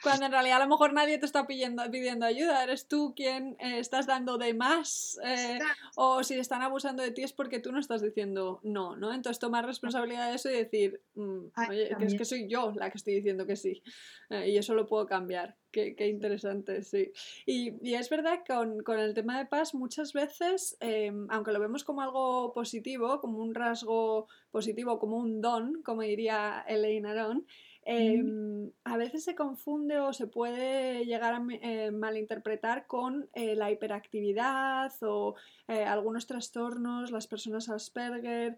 Cuando 0.02 0.26
en 0.26 0.32
realidad 0.32 0.56
a 0.60 0.64
lo 0.64 0.70
mejor 0.70 0.92
nadie 0.92 1.18
te 1.18 1.26
está 1.26 1.46
pidiendo, 1.46 1.82
pidiendo 1.90 2.24
ayuda, 2.26 2.62
eres 2.62 2.88
tú 2.88 3.12
quien 3.14 3.56
eh, 3.58 3.78
estás 3.78 4.06
dando 4.06 4.38
de 4.38 4.54
más 4.54 5.18
eh, 5.24 5.58
o 5.96 6.22
si 6.24 6.34
están 6.34 6.62
abusando 6.62 7.02
de 7.02 7.10
ti 7.10 7.22
es 7.22 7.32
porque 7.32 7.60
tú 7.60 7.70
no 7.70 7.78
estás 7.78 8.02
diciendo 8.02 8.60
no, 8.62 8.96
¿no? 8.96 9.12
Entonces 9.12 9.38
tomar 9.38 9.66
responsabilidad 9.66 10.30
de 10.30 10.36
eso 10.36 10.48
y 10.48 10.54
decir, 10.54 11.02
mm, 11.14 11.46
oye, 11.68 11.96
que 11.98 12.04
es 12.04 12.14
que 12.14 12.24
soy 12.24 12.48
yo 12.48 12.72
la 12.74 12.90
que 12.90 12.98
estoy 12.98 13.14
diciendo 13.14 13.46
que 13.46 13.56
sí 13.56 13.82
eh, 14.30 14.50
y 14.50 14.56
eso 14.56 14.74
lo 14.74 14.86
puedo 14.86 15.06
cambiar. 15.06 15.56
Qué, 15.70 15.94
qué 15.94 16.08
interesante, 16.08 16.82
sí. 16.82 17.12
Y, 17.46 17.74
y, 17.88 17.94
es 17.94 18.10
verdad 18.10 18.42
que 18.42 18.52
con, 18.52 18.82
con, 18.82 18.98
el 18.98 19.14
tema 19.14 19.38
de 19.38 19.46
paz 19.46 19.72
muchas 19.72 20.12
veces, 20.12 20.76
em, 20.80 21.28
aunque 21.30 21.52
lo 21.52 21.60
vemos 21.60 21.84
como 21.84 22.02
algo 22.02 22.52
positivo, 22.52 23.20
como 23.20 23.38
un 23.38 23.54
rasgo 23.54 24.26
positivo, 24.50 24.98
como 24.98 25.18
un 25.18 25.40
don, 25.40 25.82
como 25.82 26.02
diría 26.02 26.64
Elaine 26.66 27.06
Aron, 27.06 27.46
Em, 27.82 28.70
a 28.84 28.96
veces 28.98 29.24
se 29.24 29.34
confunde 29.34 29.98
o 29.98 30.12
se 30.12 30.26
puede 30.26 31.06
llegar 31.06 31.34
a 31.34 31.42
eh, 31.62 31.90
malinterpretar 31.90 32.86
con 32.86 33.28
eh, 33.32 33.56
la 33.56 33.70
hiperactividad 33.70 34.92
o 35.02 35.34
eh, 35.66 35.84
algunos 35.84 36.26
trastornos, 36.26 37.10
las 37.10 37.26
personas 37.26 37.68
Asperger. 37.68 38.56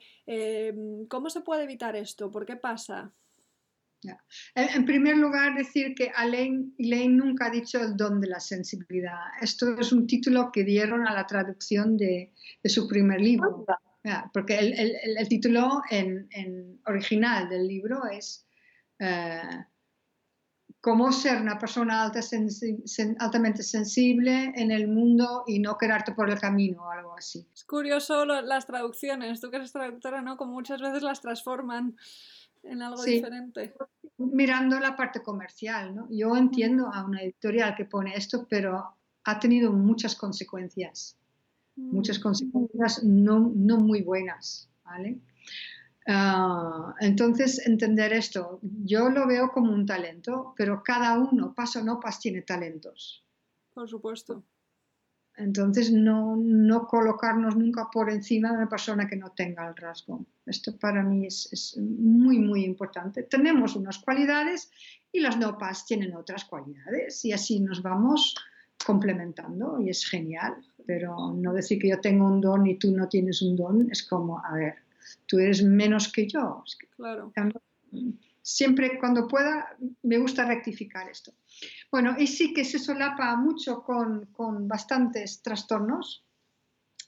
¿Cómo 1.08 1.30
se 1.30 1.40
puede 1.40 1.64
evitar 1.64 1.94
esto? 1.96 2.30
¿Por 2.30 2.44
qué 2.46 2.56
pasa? 2.56 3.12
En, 4.55 4.84
primer 4.84 5.16
lugar, 5.16 5.55
decir 5.55 5.94
que 5.94 6.12
Elaine, 6.18 6.72
nunca 7.09 7.46
ha 7.46 7.50
dicho 7.50 7.80
el 7.80 7.96
don 7.96 8.20
de 8.20 8.28
la 8.28 8.40
sensibilidad. 8.40 9.18
Esto 9.40 9.78
es 9.78 9.92
un 9.92 10.07
título 10.07 10.50
que 10.53 10.64
dieron 10.64 11.07
a 11.07 11.14
la 11.14 11.26
traducción 11.26 11.96
de, 11.96 12.32
su 12.64 12.88
primer 12.88 13.20
libro. 13.20 13.64
porque 14.32 14.59
el, 14.59 15.28
título 15.28 15.82
en, 15.90 16.80
original 16.86 17.48
del 17.48 17.66
libro 17.66 18.07
es 18.07 18.46
eh, 18.98 19.40
cómo 20.82 21.12
ser 21.12 21.40
una 21.40 21.59
persona 21.59 22.11
altamente 23.20 23.62
sensible 23.62 24.53
en 24.57 24.72
el 24.72 24.88
mundo 24.88 25.44
y 25.46 25.61
no 25.61 25.78
quedarte 25.78 26.12
por 26.12 26.28
el 26.28 26.40
camino 26.40 26.82
o 26.82 26.90
algo 26.90 27.16
así. 27.16 27.46
Es 27.55 27.64
curioso 27.64 28.24
las 28.24 28.66
traducciones, 28.66 29.40
tú 29.40 29.48
que 29.50 29.57
eres 29.59 29.72
traductora, 29.72 30.22
¿no? 30.22 30.36
Como 30.36 30.55
muchas 30.55 30.80
veces 30.80 31.05
las 31.05 31.20
transforman 31.20 31.96
en 32.62 32.82
algo 32.82 33.02
diferente. 33.02 33.74
Mirando 34.18 34.78
la 34.78 34.96
parte 34.96 35.22
comercial, 35.22 35.94
¿no? 35.94 36.08
Yo 36.10 36.36
entiendo 36.36 36.88
a 36.92 37.04
una 37.04 37.22
editorial 37.22 37.74
que 37.74 37.84
pone 37.84 38.14
esto, 38.14 38.46
pero 38.48 38.96
ha 39.24 39.38
tenido 39.38 39.72
muchas 39.72 40.14
consecuencias, 40.16 41.16
muchas 41.76 42.18
mm. 42.18 42.22
consecuencias 42.22 43.04
no, 43.04 43.52
no 43.54 43.78
muy 43.78 44.02
buenas, 44.02 44.68
¿vale? 44.84 45.20
Ah, 46.06 46.94
entonces, 47.00 47.64
entender 47.66 48.12
esto, 48.12 48.58
yo 48.62 49.08
lo 49.08 49.26
veo 49.26 49.50
como 49.50 49.72
un 49.72 49.86
talento, 49.86 50.52
pero 50.56 50.82
cada 50.82 51.18
uno, 51.18 51.54
paso 51.54 51.80
o 51.80 51.84
no 51.84 52.00
paso, 52.00 52.20
tiene 52.22 52.42
talentos. 52.42 53.24
Por 53.72 53.88
supuesto. 53.88 54.44
Entonces, 55.37 55.91
no, 55.91 56.37
no, 56.37 56.87
colocarnos 56.87 57.57
nunca 57.57 57.89
por 57.91 58.11
encima 58.11 58.51
de 58.51 58.59
una 58.59 58.68
persona 58.68 59.09
que 59.09 59.16
no 59.16 59.30
tenga 59.30 59.66
el 59.66 59.74
rasgo. 59.74 60.24
Esto 60.45 60.76
para 60.76 61.03
mí 61.03 61.26
es, 61.26 61.49
es 61.53 61.76
muy, 61.78 62.39
muy 62.39 62.64
importante. 62.64 63.22
Tenemos 63.22 63.74
unas 63.74 63.99
cualidades 63.99 64.70
y 65.11 65.20
las 65.20 65.39
no 65.39 65.57
pas 65.57 65.87
tienen 65.87 66.14
otras 66.14 66.45
cualidades 66.45 67.24
y 67.24 67.33
así 67.33 67.61
nos 67.61 67.83
vamos 67.83 68.35
complementando 68.85 69.80
y 69.80 69.91
es 69.91 70.05
genial. 70.05 70.57
Pero 70.87 71.33
no 71.33 71.53
decir 71.53 71.78
que 71.78 71.89
yo 71.89 72.01
tengo 72.01 72.26
un 72.26 72.41
don 72.41 72.66
y 72.66 72.76
tú 72.76 72.95
no 72.95 73.09
tienes 73.09 73.41
un 73.41 73.57
don 73.57 73.89
es 73.91 74.03
como, 74.03 74.45
a 74.45 74.53
ver, 74.53 74.74
tú 75.26 75.39
eres 75.39 75.62
menos 75.62 76.12
que 76.12 76.26
yo. 76.26 76.62
Claro. 76.97 77.33
Siempre 78.43 78.99
cuando 78.99 79.28
pueda 79.28 79.76
me 80.03 80.18
gusta 80.18 80.45
rectificar 80.45 81.09
esto. 81.09 81.32
Bueno, 81.90 82.16
y 82.18 82.26
sí 82.26 82.53
que 82.53 82.64
se 82.64 82.78
solapa 82.78 83.36
mucho 83.36 83.82
con, 83.82 84.26
con 84.26 84.66
bastantes 84.66 85.43
trastornos 85.43 86.24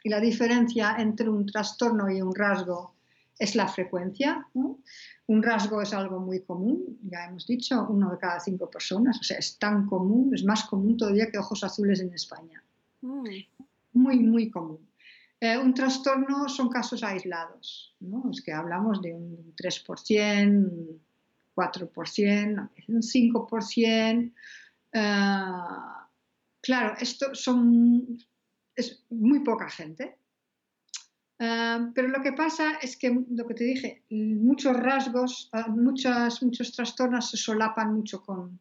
y 0.05 0.11
la 0.11 0.21
diferencia 0.21 0.97
entre 0.99 1.29
un 1.29 1.47
trastorno 1.47 2.11
y 2.11 2.23
un 2.23 2.35
rasgo 2.35 2.95
es 3.39 3.55
la 3.55 3.67
frecuencia. 3.69 4.47
Un 4.53 5.43
rasgo 5.43 5.83
es 5.83 5.93
algo 5.93 6.21
muy 6.21 6.43
común, 6.43 6.99
ya 7.03 7.27
hemos 7.27 7.47
dicho, 7.47 7.87
uno 7.89 8.11
de 8.11 8.19
cada 8.19 8.39
cinco 8.39 8.71
personas, 8.71 9.19
o 9.19 9.23
sea, 9.23 9.39
es 9.39 9.59
tan 9.59 9.87
común, 9.87 10.35
es 10.35 10.45
más 10.45 10.65
común 10.65 10.97
todavía 10.97 11.31
que 11.31 11.39
ojos 11.39 11.65
azules 11.65 12.01
en 12.01 12.13
España. 12.13 12.63
Mm. 13.01 13.25
Muy, 13.95 14.19
muy 14.21 14.51
común. 14.51 14.87
Eh, 15.41 15.59
un 15.59 15.75
trastorno 15.75 16.49
son 16.49 16.69
casos 16.69 17.03
aislados, 17.03 17.95
¿no? 18.01 18.31
es 18.31 18.43
que 18.43 18.53
hablamos 18.53 19.03
de 19.03 19.15
un 19.15 19.55
3%, 19.57 20.99
un 21.57 21.65
4%, 21.65 22.71
un 22.89 23.03
5%. 23.03 24.33
Uh, 24.95 26.07
claro, 26.61 26.95
esto 27.01 27.35
son, 27.35 28.19
es 28.77 29.05
muy 29.11 29.41
poca 29.41 29.69
gente. 29.69 30.19
Uh, 31.41 31.93
pero 31.95 32.09
lo 32.09 32.23
que 32.23 32.33
pasa 32.33 32.79
es 32.81 32.97
que, 32.97 33.11
lo 33.11 33.47
que 33.47 33.55
te 33.55 33.65
dije, 33.65 34.05
muchos 34.11 34.77
rasgos, 34.77 35.51
uh, 35.53 35.71
muchos, 35.71 36.43
muchos 36.43 36.73
trastornos 36.73 37.31
se 37.31 37.37
solapan 37.37 37.95
mucho 37.95 38.23
con, 38.23 38.61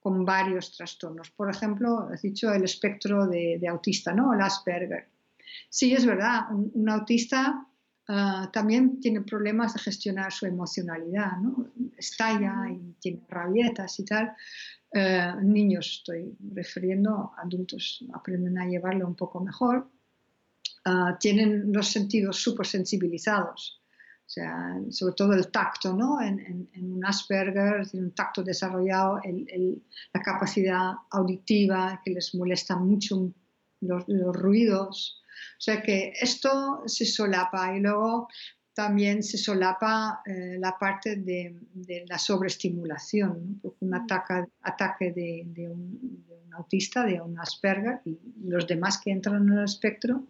con 0.00 0.24
varios 0.24 0.76
trastornos. 0.76 1.30
Por 1.30 1.50
ejemplo, 1.50 2.08
has 2.12 2.20
dicho 2.20 2.52
el 2.52 2.64
espectro 2.64 3.26
de, 3.26 3.58
de 3.58 3.68
autista, 3.68 4.12
¿no? 4.12 4.34
El 4.34 4.42
Asperger. 4.42 5.08
Sí, 5.68 5.92
es 5.94 6.04
verdad, 6.04 6.42
un, 6.50 6.88
autista 6.88 7.66
ah, 8.08 8.50
también 8.52 9.00
tiene 9.00 9.22
problemas 9.22 9.74
de 9.74 9.80
gestionar 9.80 10.32
su 10.32 10.46
emocionalidad, 10.46 11.38
¿no? 11.38 11.70
Estalla 11.96 12.68
y 12.70 12.94
tiene 13.00 13.24
rabietas 13.28 13.98
y 14.00 14.04
tal. 14.04 14.32
Eh, 14.92 15.32
niños, 15.42 15.98
estoy 15.98 16.36
refiriendo, 16.54 17.32
adultos 17.36 18.04
aprenden 18.12 18.58
a 18.58 18.66
llevarlo 18.66 19.06
un 19.06 19.16
poco 19.16 19.40
mejor. 19.40 19.90
ah, 20.86 21.16
tienen 21.18 21.72
los 21.72 21.88
sentidos 21.88 22.36
súper 22.38 22.66
sensibilizados. 22.66 23.84
O 24.26 24.30
sea, 24.34 24.80
sobre 24.90 25.14
todo 25.14 25.34
el 25.34 25.50
tacto, 25.50 25.92
¿no? 25.92 26.20
En, 26.20 26.68
un 26.74 27.04
Asperger, 27.04 27.86
tiene 27.86 28.06
un 28.06 28.14
tacto 28.14 28.42
desarrollado, 28.42 29.20
la 30.14 30.22
capacidad 30.22 30.92
auditiva, 31.10 32.00
que 32.02 32.12
les 32.12 32.34
molesta 32.34 32.74
mucho 32.76 33.30
los, 33.80 34.06
ruidos. 34.34 35.22
O 35.58 35.60
sea 35.60 35.82
que 35.82 36.12
esto 36.20 36.82
se 36.86 37.04
solapa 37.04 37.76
y 37.76 37.80
luego 37.80 38.28
también 38.74 39.22
se 39.22 39.38
solapa 39.38 40.20
eh, 40.26 40.56
la 40.58 40.76
parte 40.76 41.16
de, 41.16 41.54
la 42.08 42.18
sobreestimulación, 42.18 43.60
porque 43.62 43.84
un 43.84 43.90
mm. 43.90 43.94
ataque, 44.62 45.12
de, 45.12 45.68
un, 45.70 46.24
autista, 46.52 47.04
de 47.04 47.20
un 47.20 47.38
Asperger 47.38 48.00
y 48.04 48.18
los 48.44 48.66
demás 48.66 48.98
que 48.98 49.12
entran 49.12 49.46
en 49.46 49.58
el 49.58 49.64
espectro, 49.64 50.26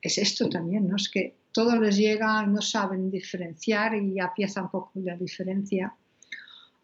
es 0.00 0.18
esto 0.18 0.48
también, 0.48 0.88
¿no? 0.88 0.96
Es 0.96 1.08
que 1.08 1.36
todo 1.52 1.78
les 1.80 1.96
llega, 1.96 2.46
no 2.46 2.62
saben 2.62 3.10
diferenciar 3.10 3.94
y 3.94 4.14
ya 4.14 4.24
empieza 4.24 4.62
un 4.62 4.70
poco 4.70 4.92
la 4.96 5.16
diferencia. 5.16 5.94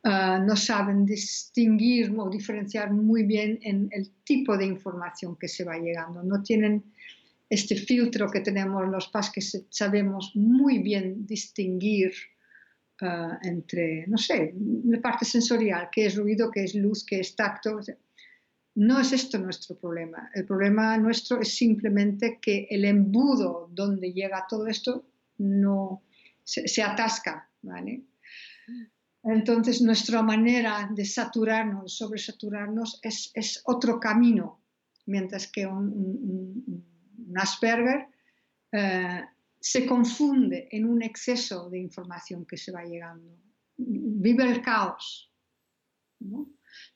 Ah, 0.04 0.42
no 0.44 0.56
saben 0.56 1.06
distinguir 1.06 2.12
o 2.18 2.28
diferenciar 2.28 2.90
muy 2.90 3.22
bien 3.22 3.60
en 3.62 3.88
el 3.92 4.10
tipo 4.24 4.56
de 4.56 4.66
información 4.66 5.36
que 5.36 5.46
se 5.46 5.64
va 5.64 5.78
llegando. 5.78 6.22
No 6.22 6.42
tienen 6.42 6.84
este 7.52 7.76
filtro 7.76 8.30
que 8.30 8.40
tenemos 8.40 8.88
los 8.88 9.08
PAS 9.08 9.30
que 9.30 9.42
sabemos 9.68 10.32
muy 10.34 10.78
bien 10.78 11.26
distinguir 11.26 12.10
ah, 13.02 13.38
entre, 13.42 14.06
no 14.06 14.16
sé, 14.16 14.54
la 14.86 15.02
parte 15.02 15.26
sensorial, 15.26 15.90
qué 15.92 16.06
es 16.06 16.16
ruido, 16.16 16.50
qué 16.50 16.64
es 16.64 16.74
luz, 16.74 17.04
qué 17.04 17.20
es 17.20 17.36
tacto. 17.36 17.78
No 18.76 18.98
es 18.98 19.12
esto 19.12 19.38
nuestro 19.38 19.76
problema. 19.76 20.30
El 20.34 20.46
problema 20.46 20.96
nuestro 20.96 21.42
es 21.42 21.54
simplemente 21.54 22.38
que 22.40 22.66
el 22.70 22.86
embudo 22.86 23.68
donde 23.70 24.14
llega 24.14 24.46
todo 24.48 24.66
esto 24.66 25.04
no 25.36 26.02
se, 26.42 26.82
atasca, 26.82 27.50
¿vale? 27.60 28.02
Entonces 29.24 29.82
nuestra 29.82 30.22
manera 30.22 30.88
de 30.90 31.04
saturarnos, 31.04 31.98
sobresaturarnos 31.98 32.98
es, 33.02 33.30
es 33.34 33.60
otro 33.66 34.00
camino, 34.00 34.62
mientras 35.04 35.46
que 35.48 35.66
un, 35.66 36.91
Asperger 37.36 38.06
eh, 38.72 39.24
se 39.60 39.86
confunde 39.86 40.68
en 40.70 40.86
un 40.86 41.02
exceso 41.02 41.70
de 41.70 41.78
información 41.78 42.44
que 42.46 42.56
se 42.56 42.72
va 42.72 42.84
llegando. 42.84 43.36
Vive 43.76 44.44
el 44.44 44.62
caos. 44.62 45.30
¿no? 46.20 46.48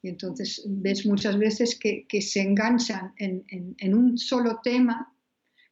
Y 0.02 0.08
entonces 0.08 0.62
ves 0.66 1.06
muchas 1.06 1.38
veces 1.38 1.78
que, 1.78 2.06
se 2.20 2.40
enganchan 2.40 3.14
en, 3.18 3.94
un 3.94 4.18
solo 4.18 4.60
tema, 4.62 5.12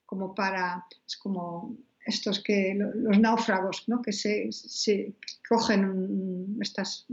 como 0.07 0.35
para, 0.35 0.85
es 1.07 1.17
como 1.17 1.77
estos 2.07 2.43
que, 2.43 2.75
los 2.77 3.19
náufragos, 3.19 3.89
¿no? 3.89 4.03
que 4.03 4.13
se, 4.13 5.15
cogen 5.49 6.59
estas, 6.61 7.07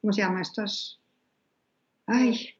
¿cómo 0.00 0.12
se 0.12 0.22
llama? 0.22 0.42
Estas, 0.42 0.98
ay. 2.06 2.50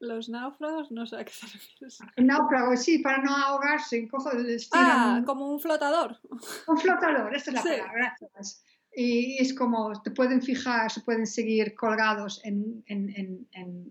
Los 0.00 0.28
náufragos, 0.28 0.90
no 0.90 1.06
sé 1.06 1.16
a 1.16 1.24
qué 1.24 1.32
se 1.32 1.46
refiere. 1.86 2.10
Náufragos, 2.16 2.82
sí, 2.82 2.98
para 2.98 3.22
no 3.22 3.36
ahogarse, 3.36 4.08
Ah, 4.72 5.22
como 5.24 5.46
un 5.50 5.60
flotador. 5.60 6.18
Un 6.66 6.78
flotador, 6.78 7.34
esta 7.34 7.50
es 7.50 7.56
la 7.56 7.62
palabra, 7.62 8.16
gracias 8.20 8.64
y 8.94 9.40
es 9.40 9.54
como 9.54 9.92
te 10.02 10.10
pueden 10.10 10.42
fijar, 10.42 10.90
se 10.90 11.00
pueden 11.02 11.26
seguir 11.26 11.74
colgados 11.74 12.40
en, 12.44 12.84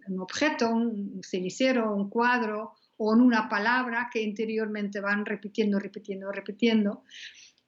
un 0.07 0.19
objeto, 0.19 0.69
un 0.69 1.21
cenicero, 1.23 1.95
un 1.95 2.09
cuadro 2.09 2.73
o 2.97 3.13
en 3.13 3.21
una 3.21 3.47
palabra 3.47 4.09
que 4.11 4.21
interiormente 4.21 4.99
van 4.99 5.25
repitiendo, 5.25 5.79
repitiendo, 5.79 6.31
repitiendo. 6.31 7.03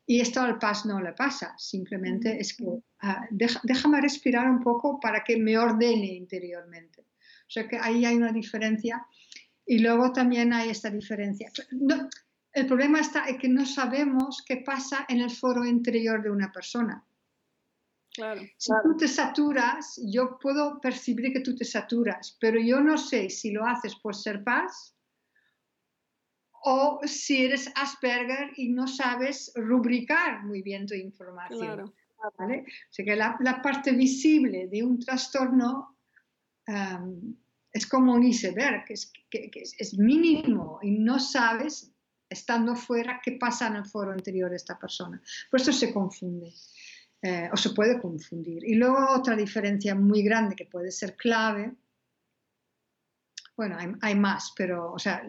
Y 0.06 0.20
esto 0.20 0.42
al 0.42 0.58
PAS 0.58 0.86
no 0.86 1.00
le 1.00 1.14
pasa, 1.14 1.54
simplemente 1.58 2.38
es 2.38 2.58
que 2.58 2.66
ah, 3.02 3.26
déjame 3.32 4.02
respirar 4.02 4.50
un 4.50 4.60
poco 4.60 5.00
para 5.00 5.24
que 5.24 5.38
me 5.38 5.58
ordene 5.58 6.08
interiormente. 6.08 7.06
O 7.52 7.54
sea 7.54 7.68
que 7.68 7.78
ahí 7.78 8.06
hay 8.06 8.16
una 8.16 8.32
diferencia. 8.32 9.06
Y 9.66 9.80
luego 9.80 10.14
también 10.14 10.54
hay 10.54 10.70
esta 10.70 10.90
diferencia. 10.90 11.52
el 12.54 12.66
problema 12.66 13.02
está 13.02 13.28
en 13.28 13.38
que 13.38 13.50
no 13.50 13.66
sabemos 13.66 14.42
qué 14.48 14.64
pasa 14.66 15.06
en 15.10 15.20
el 15.20 15.30
foro 15.30 15.66
interior 15.66 16.24
de 16.24 16.32
una 16.32 16.50
persona. 16.50 17.06
Si 18.58 18.72
tú 18.84 18.96
te 18.98 19.08
saturas, 19.10 20.00
yo 20.06 20.40
puedo 20.40 20.80
percibir 20.80 21.34
que 21.34 21.42
tú 21.42 21.54
te 21.54 21.66
saturas, 21.66 22.38
pero 22.40 22.58
yo 22.58 22.80
no 22.80 22.98
sé 22.98 23.30
si 23.30 23.52
lo 23.52 23.66
haces 23.66 23.96
por 23.96 24.16
ser 24.16 24.46
paz 24.46 24.96
o 26.64 27.02
si 27.04 27.44
eres 27.46 27.70
Asperger 27.76 28.52
y 28.56 28.70
no 28.70 28.88
sabes 28.88 29.52
rubricar 29.56 30.46
muy 30.46 30.62
bien 30.62 30.88
tu 30.88 30.94
información. 30.94 31.94
¿vale? 32.38 32.64
O 32.66 32.94
sea 32.94 33.06
que 33.06 33.16
la, 33.18 33.62
parte 33.62 33.92
visible 33.92 34.68
de 34.68 34.84
un 34.84 35.00
trastorno 35.00 35.98
es 37.72 37.88
como 37.88 38.14
un 38.14 38.24
iceberg, 38.24 38.86
que 38.86 38.94
es, 38.94 39.12
que 39.30 39.52
es 39.54 39.98
mínimo 39.98 40.80
y 40.82 40.92
no 40.92 41.20
sabes, 41.20 41.92
estando 42.30 42.76
fuera, 42.76 43.22
qué 43.24 43.34
pasa 43.34 43.68
en 43.68 43.76
el 43.78 43.86
foro 43.86 44.14
interior 44.14 44.50
de 44.50 44.56
esta 44.56 44.78
persona. 44.80 45.22
Por 45.50 45.62
eso 45.62 45.72
se 45.72 45.94
confunde. 45.94 46.54
Eh, 47.24 47.50
o 47.54 47.58
se 47.58 47.70
puede 47.70 48.02
confundir. 48.02 48.64
Y 48.66 48.74
luego 48.74 48.98
otra 49.16 49.36
diferencia 49.36 49.94
muy 49.94 50.24
grande 50.24 50.56
que 50.56 50.66
puede 50.66 50.92
ser 50.92 51.16
clave, 51.16 51.72
bueno, 53.56 53.78
hay, 54.02 54.16
más, 54.16 54.54
pero 54.58 54.94
o 54.94 54.98
sea, 54.98 55.22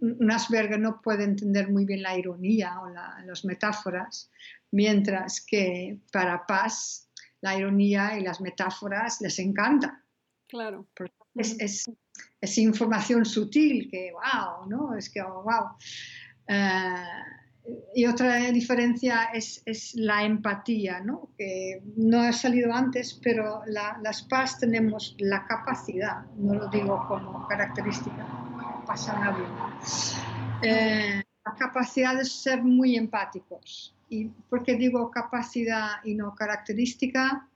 un 0.00 0.30
Asperger 0.32 0.80
no 0.80 1.00
puede 1.00 1.22
entender 1.22 1.70
muy 1.70 1.84
bien 1.84 2.02
la 2.02 2.18
ironía 2.18 2.80
o 2.80 2.88
las 2.88 3.44
metáforas, 3.44 4.32
mientras 4.72 5.44
que 5.46 6.00
para 6.10 6.44
Paz 6.44 7.08
la 7.40 7.56
ironía 7.56 8.18
y 8.18 8.22
las 8.22 8.40
metáforas 8.40 9.20
les 9.20 9.38
encanta. 9.38 10.02
Claro. 10.48 10.88
Es, 11.38 11.88
es, 12.40 12.58
información 12.58 13.24
sutil 13.24 13.88
que, 13.90 14.12
wow, 14.12 14.68
¿no? 14.68 14.96
Es 14.96 15.08
que, 15.08 15.22
wow. 15.22 15.76
Eh, 16.46 17.04
y 17.94 18.06
otra 18.06 18.36
diferencia 18.50 19.24
es, 19.32 19.62
es, 19.66 19.94
la 19.94 20.24
empatía, 20.24 21.00
¿no? 21.00 21.30
que 21.36 21.82
no 21.96 22.20
ha 22.20 22.32
salido 22.32 22.72
antes, 22.72 23.18
pero 23.22 23.62
las 23.66 24.22
PAS 24.22 24.58
tenemos 24.58 25.14
la 25.18 25.44
capacidad, 25.46 26.24
no 26.36 26.54
lo 26.54 26.68
digo 26.68 27.04
como 27.08 27.46
característica, 27.46 28.26
pasa 28.86 29.18
nada 29.18 29.78
eh, 30.62 31.22
la 31.44 31.54
capacidad 31.54 32.16
de 32.16 32.24
ser 32.24 32.62
muy 32.62 32.96
empáticos. 32.96 33.94
¿Y 34.08 34.26
por 34.48 34.62
qué 34.62 34.74
digo 34.74 35.10
capacidad 35.10 36.02
y 36.04 36.14
no 36.14 36.34
característica? 36.34 37.47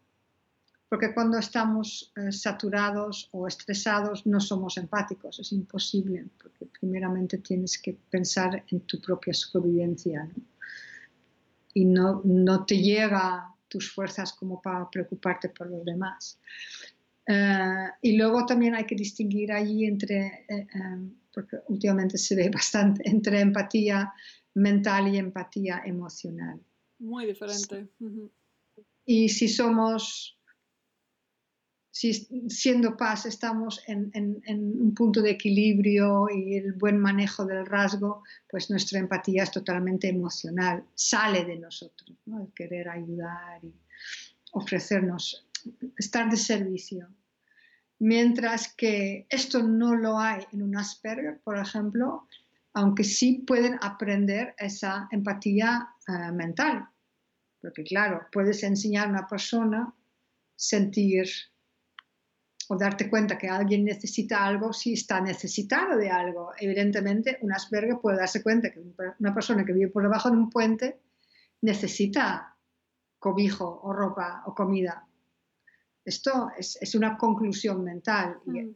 Porque 0.93 1.15
cuando 1.15 1.39
estamos 1.39 2.13
eh, 2.17 2.31
saturados 2.31 3.31
o 3.33 3.49
estresados 3.49 4.27
no 4.27 4.39
somos 4.39 4.77
empáticos, 4.77 5.41
es 5.41 5.51
imposible, 5.53 6.27
porque 6.37 6.67
primeramente 6.67 7.39
tienes 7.39 7.79
que 7.79 7.95
pensar 8.11 8.63
en 8.71 8.81
tu 8.81 9.01
propia 9.01 9.33
supervivencia 9.33 10.29
y 11.73 11.87
no, 11.87 12.21
no 12.27 12.67
te 12.67 12.77
llega 12.77 13.55
tus 13.69 13.91
fuerzas 13.91 14.35
como 14.35 14.61
para 14.61 14.91
preocuparte 14.91 15.49
por 15.49 15.71
los 15.71 15.83
demás. 15.83 16.39
Eh, 17.27 17.89
y 18.03 18.19
luego 18.19 18.45
también 18.45 18.75
hay 18.75 18.85
que 18.85 18.95
distinguir 18.95 19.51
allí 19.51 19.87
entre, 19.87 20.45
eh, 20.47 20.67
porque 21.33 21.57
últimamente 21.69 22.19
se 22.19 22.37
ve 22.37 22.51
bastante, 22.51 23.09
entre 23.09 23.41
empatía 23.41 24.13
mental 24.53 25.09
y 25.09 25.17
empatía 25.17 25.81
emocional. 25.87 26.61
Muy 26.99 27.25
diferente. 27.25 27.89
Y 29.07 29.31
si 29.31 29.49
somos 29.49 30.39
si 31.93 32.15
siendo 32.49 32.97
paz 32.97 33.27
estamos 33.27 33.85
en, 33.87 34.11
un 34.81 34.95
punto 34.95 35.21
de 35.21 35.33
equilibrio 35.33 36.27
y 36.35 36.57
el 36.57 36.73
buen 36.73 36.99
manejo 36.99 37.45
del 37.45 37.67
rasgo, 37.67 38.25
pues 38.49 38.71
nuestra 38.71 38.99
empatía 38.99 39.43
es 39.43 39.51
totalmente 39.51 40.09
emocional, 40.09 40.85
sale 40.95 41.45
de 41.45 41.59
nosotros, 41.59 42.17
el 42.27 42.51
querer 42.55 42.89
ayudar 42.89 43.63
y 43.63 43.75
ofrecernos, 44.53 45.47
estar 45.99 46.31
de 46.31 46.39
servicio. 46.39 47.09
Mientras 47.99 48.73
que 48.75 49.27
esto 49.29 49.63
no 49.63 49.95
lo 49.95 50.19
hay 50.19 50.45
en 50.51 50.63
un 50.63 50.79
Asperger, 50.79 51.41
por 51.45 51.59
ejemplo, 51.59 52.27
aunque 52.73 53.05
sí 53.05 53.45
pueden 53.47 53.79
aprender 53.83 54.55
esa 54.57 55.09
empatía 55.11 55.91
eh, 56.09 56.33
mental. 56.33 56.89
Porque 57.61 57.85
claro, 57.85 58.27
puedes 58.33 58.63
enseñar 58.63 59.07
a 59.07 59.11
una 59.11 59.27
persona 59.29 59.95
sentir 60.57 61.27
o 62.73 62.79
darte 62.79 63.11
cuenta 63.11 63.37
que 63.37 63.49
alguien 63.49 63.85
necesita 63.85 64.47
algo 64.47 64.73
si 64.73 64.95
está 64.95 65.21
necesitado 65.21 65.99
de 65.99 66.09
algo. 66.09 66.53
Evidentemente, 66.59 67.37
un 67.43 67.53
Asperger 67.53 67.99
puede 68.01 68.17
darse 68.17 68.43
cuenta 68.43 68.71
que 68.71 68.81
una 69.19 69.35
persona 69.35 69.63
que 69.63 69.75
vive 69.75 69.89
por 69.89 70.03
debajo 70.03 70.31
de 70.31 70.39
un 70.39 70.49
puente 70.49 70.99
necesita 71.61 72.57
cobijo 73.19 73.81
o 73.83 73.93
ropa 73.93 74.43
o 74.47 74.55
comida. 74.55 75.07
Esto 76.03 76.51
es, 76.57 76.95
una 76.95 77.19
conclusión 77.19 77.85
mental. 77.85 78.39
Mm. 78.47 78.71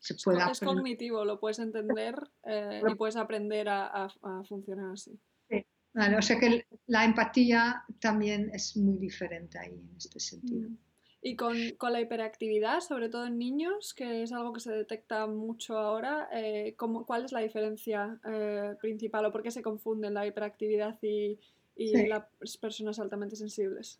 se 0.00 0.14
puede 0.14 0.38
es, 0.50 0.60
cognitivo, 0.60 1.22
lo 1.26 1.38
puedes 1.38 1.58
entender 1.58 2.14
eh, 2.44 2.80
y 2.88 2.94
puedes 2.94 3.16
aprender 3.16 3.68
a, 3.68 4.08
funcionar 4.48 4.92
así. 4.92 5.20
o 5.52 6.22
sea 6.22 6.38
que 6.38 6.66
la 6.86 7.04
empatía 7.04 7.84
también 8.00 8.50
es 8.54 8.74
muy 8.74 8.96
diferente 8.96 9.58
ahí 9.58 9.74
en 9.74 9.96
este 9.98 10.18
sentido. 10.18 10.70
Mm. 10.70 10.78
Y 11.26 11.36
con, 11.36 11.56
la 11.90 12.00
hiperactividad, 12.02 12.80
sobre 12.80 13.08
todo 13.08 13.24
en 13.24 13.38
niños, 13.38 13.94
que 13.94 14.22
es 14.22 14.30
algo 14.30 14.52
que 14.52 14.60
se 14.60 14.70
detecta 14.70 15.26
mucho 15.26 15.78
ahora, 15.78 16.28
eh, 16.30 16.76
¿cuál 16.76 17.24
es 17.24 17.32
la 17.32 17.40
diferencia 17.40 18.20
eh, 18.26 18.74
principal 18.78 19.24
o 19.24 19.32
por 19.32 19.42
qué 19.42 19.50
se 19.50 19.62
confunden 19.62 20.12
la 20.12 20.26
hiperactividad 20.26 20.98
y, 21.00 21.38
las 21.76 22.56
personas 22.58 23.00
altamente 23.00 23.36
sensibles? 23.36 23.98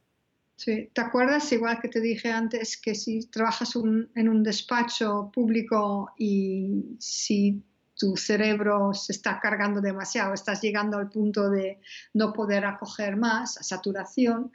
Sí, 0.57 0.91
¿te 0.93 1.01
acuerdas? 1.01 1.51
Igual 1.51 1.81
que 1.81 1.89
te 1.89 2.03
dije 2.03 2.31
antes, 2.31 2.77
que 2.77 2.95
si 2.95 3.27
trabajas 3.31 3.75
en 3.75 4.29
un 4.29 4.43
despacho 4.43 5.31
público 5.33 6.13
y 6.19 6.97
si 6.99 7.63
tu 7.97 8.19
cerebro 8.19 8.93
se 8.93 9.13
está 9.13 9.41
cargando 9.41 9.81
demasiado, 9.81 10.35
estás 10.35 10.61
llegando 10.61 10.99
al 10.99 11.09
punto 11.09 11.49
de 11.49 11.81
no 12.13 12.35
poder 12.35 12.67
acoger 12.67 13.17
más, 13.17 13.57
a 13.57 13.63
saturación, 13.63 14.53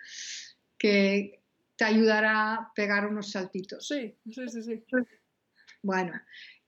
que 0.78 1.39
te 1.80 1.86
ayudará 1.86 2.56
a 2.56 2.74
pegar 2.76 3.08
unos 3.08 3.32
saltitos. 3.32 3.88
Sí, 3.88 4.14
sí, 4.30 4.50
sí, 4.50 4.62
sí. 4.62 4.84
Bueno, 5.82 6.12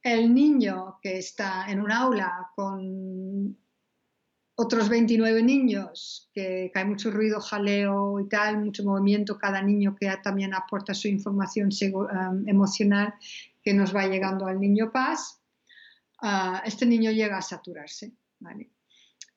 el 0.02 0.34
niño 0.34 1.00
que 1.02 1.18
está 1.18 1.70
en 1.70 1.82
un 1.82 1.92
aula 1.92 2.48
con 2.56 3.58
otros 4.56 4.88
29 4.88 5.44
niños, 5.44 6.32
que, 6.34 6.72
hay 6.74 6.86
mucho 6.86 7.12
ruido, 7.12 7.42
jaleo 7.42 8.22
y 8.22 8.30
tal, 8.30 8.64
mucho 8.64 8.86
movimiento, 8.86 9.38
cada 9.38 9.62
niño 9.62 9.98
que 10.00 10.10
también 10.24 10.54
aporta 10.54 10.94
su 10.94 11.10
información 11.10 11.70
um, 11.94 12.48
emocional 12.48 13.14
que 13.62 13.74
nos 13.74 13.94
va 13.94 14.08
llegando 14.08 14.46
al 14.46 14.62
niño 14.62 14.94
paz, 14.94 15.42
ah, 16.22 16.64
este 16.66 16.86
niño 16.86 17.12
llega 17.12 17.38
a 17.38 17.42
saturarse. 17.42 18.14
¿vale? 18.40 18.72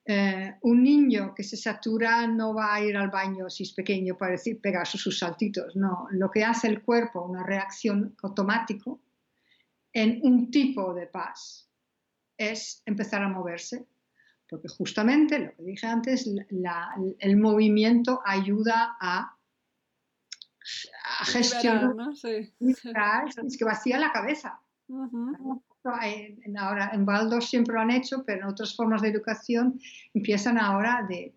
Eh, 0.06 0.54
un 0.60 0.82
niño 0.82 1.32
que 1.34 1.42
se 1.42 1.56
satura 1.56 2.26
no 2.26 2.52
va 2.52 2.74
a 2.74 2.82
ir 2.82 2.94
al 2.94 3.08
baño 3.08 3.48
si 3.48 3.62
es 3.62 3.72
pequeño 3.72 4.18
para 4.18 4.32
decir 4.32 4.60
pegar 4.60 4.86
sus 4.86 5.18
saltitos, 5.18 5.74
no. 5.76 6.06
Lo 6.10 6.30
que 6.30 6.44
hace 6.44 6.68
el 6.68 6.82
cuerpo, 6.82 7.22
una 7.22 7.42
reacción 7.42 8.14
automática 8.22 8.90
en 9.94 10.20
un 10.22 10.50
tipo 10.50 10.92
de 10.92 11.06
paz, 11.06 11.70
es 12.36 12.82
empezar 12.84 13.22
a 13.22 13.28
moverse, 13.28 13.86
porque 14.48 14.68
justamente 14.68 15.38
lo 15.38 15.54
que 15.54 15.62
dije 15.62 15.86
antes, 15.86 16.28
el 17.18 17.36
movimiento 17.36 18.20
ayuda 18.24 18.96
a, 19.00 19.38
gestionar, 21.24 21.94
es 23.46 23.56
que 23.56 23.64
vacía 23.64 23.98
la 23.98 24.12
cabeza. 24.12 24.60
Ahora, 26.58 26.90
en 26.92 27.06
Waldorf 27.06 27.44
siempre 27.44 27.74
lo 27.74 27.80
han 27.80 27.90
hecho, 27.90 28.24
pero 28.24 28.42
en 28.42 28.52
otras 28.52 28.74
formas 28.74 29.02
de 29.02 29.08
educación 29.08 29.80
empiezan 30.12 30.58
ahora 30.58 31.06
de, 31.08 31.34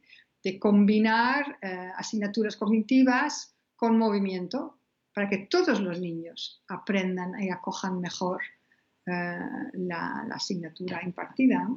combinar 0.62 1.58
eh, 1.62 1.92
asignaturas 1.98 2.56
cognitivas 2.56 3.54
con 3.76 3.98
movimiento 3.98 4.80
para 5.14 5.28
que 5.28 5.40
todos 5.40 5.82
los 5.82 6.00
niños 6.00 6.64
aprendan 6.70 7.38
y 7.44 7.50
acojan 7.50 8.00
mejor 8.00 8.42
eh, 9.06 9.40
la, 9.74 10.26
asignatura 10.32 11.04
impartida. 11.04 11.68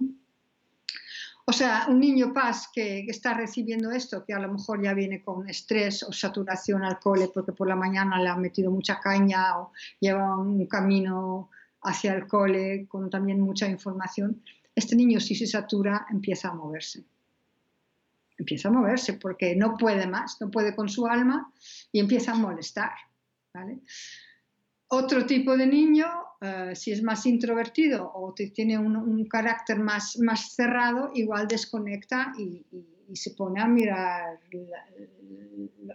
O 1.46 1.52
sea, 1.52 1.86
un 1.88 1.98
niño 1.98 2.32
paz 2.32 2.70
que, 2.72 3.02
que, 3.04 3.10
está 3.10 3.34
recibiendo 3.34 3.90
esto, 3.90 4.24
que 4.24 4.34
a 4.34 4.38
lo 4.38 4.52
mejor 4.52 4.80
ya 4.80 4.94
viene 4.94 5.20
con 5.20 5.48
estrés 5.48 6.04
o 6.04 6.12
saturación 6.12 6.84
al 6.84 7.00
cole 7.00 7.28
porque 7.34 7.50
por 7.50 7.66
la 7.66 7.74
mañana 7.74 8.22
le 8.22 8.28
han 8.28 8.40
metido 8.40 8.70
mucha 8.70 9.00
caña 9.00 9.58
o 9.58 9.72
lleva 9.98 10.36
un 10.36 10.64
camino 10.66 11.50
hacia 11.83 12.14
el 12.14 12.26
cole 12.26 12.87
con 12.89 13.11
también 13.11 13.41
mucha 13.41 13.68
información, 13.68 14.43
este 14.74 14.97
niño 14.97 15.20
si 15.20 15.35
se 15.35 15.47
satura 15.47 16.07
empieza 16.11 16.49
a 16.49 16.55
moverse. 16.55 17.05
Empieza 18.39 18.68
a 18.68 18.72
moverse 18.72 19.14
porque 19.14 19.55
no 19.55 19.76
puede 19.76 20.07
más, 20.07 20.41
no 20.41 20.51
puede 20.51 20.74
con 20.74 20.89
su 20.89 21.07
alma 21.07 21.53
y 21.93 22.01
empieza 22.01 22.33
a 22.33 22.37
molestar. 22.37 22.93
Otro 24.89 25.26
tipo 25.26 25.57
de 25.57 25.66
niño, 25.66 26.07
eh, 26.41 26.72
si 26.74 26.93
es 26.93 27.03
más 27.03 27.26
introvertido 27.26 28.11
o 28.14 28.33
tiene 28.33 28.78
un, 28.78 29.26
carácter 29.26 29.78
más, 29.78 30.18
más 30.18 30.55
cerrado, 30.55 31.11
igual 31.14 31.47
desconecta 31.47 32.33
y, 32.39 32.64
se 33.12 33.33
pone 33.33 33.61
a 33.61 33.66
mirar 33.66 34.39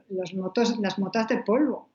las 0.09 0.99
motas 0.99 1.29
de 1.29 1.37
polvo 1.43 1.94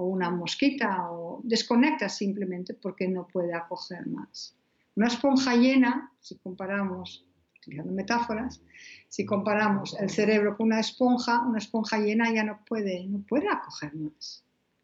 o 0.00 0.06
una 0.06 0.30
mosquita 0.30 1.10
o 1.12 1.40
desconecta 1.44 2.08
simplemente 2.08 2.72
porque 2.72 3.06
no 3.06 3.26
puede 3.26 3.52
acoger 3.54 4.06
más. 4.06 4.56
Una 4.96 5.08
esponja 5.08 5.54
llena, 5.56 6.10
si 6.20 6.36
comparamos, 6.38 7.26
utilizando 7.58 7.92
metáforas, 7.92 8.62
si 9.08 9.26
comparamos 9.26 9.94
el 10.00 10.08
cerebro 10.08 10.56
con 10.56 10.68
una 10.68 10.80
esponja, 10.80 11.42
una 11.42 11.58
esponja 11.58 11.98
llena 11.98 12.32
ya 12.32 12.44
no 12.44 12.64
puede, 12.64 13.06
no 13.06 13.20
puede 13.20 13.48
acoger 13.48 13.94
más. 13.94 14.42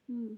Mm. 0.09 0.35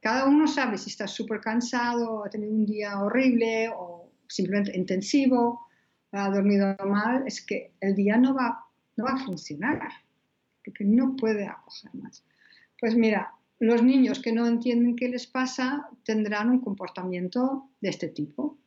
Cada 0.00 0.26
uno 0.26 0.46
sabe 0.46 0.78
si 0.78 0.88
está 0.90 1.08
súper 1.08 1.40
cansado, 1.40 2.24
ha 2.24 2.30
tenido 2.30 2.52
un 2.54 2.64
día 2.64 3.00
horrible 3.00 3.70
o 3.76 4.12
simplemente 4.28 4.76
intensivo, 4.78 5.66
ha 6.12 6.30
dormido 6.30 6.76
mal, 6.86 7.24
es 7.26 7.44
que 7.44 7.72
el 7.80 7.96
día 7.96 8.16
no 8.16 8.34
va, 8.34 8.66
no 8.96 9.04
va 9.04 9.14
a 9.14 9.24
funcionar 9.24 9.80
porque 10.64 10.84
no 10.84 11.16
puede 11.16 11.46
acoger 11.46 11.92
más. 11.94 12.24
Pues 12.78 12.94
mira, 12.94 13.32
los 13.58 13.82
niños 13.82 14.20
que 14.20 14.32
no 14.32 14.46
entienden 14.46 14.96
qué 14.96 15.08
les 15.08 15.26
pasa 15.26 15.88
tendrán 16.04 16.50
un 16.50 16.60
comportamiento 16.60 17.70
de 17.80 17.88
este 17.88 18.08
tipo. 18.08 18.58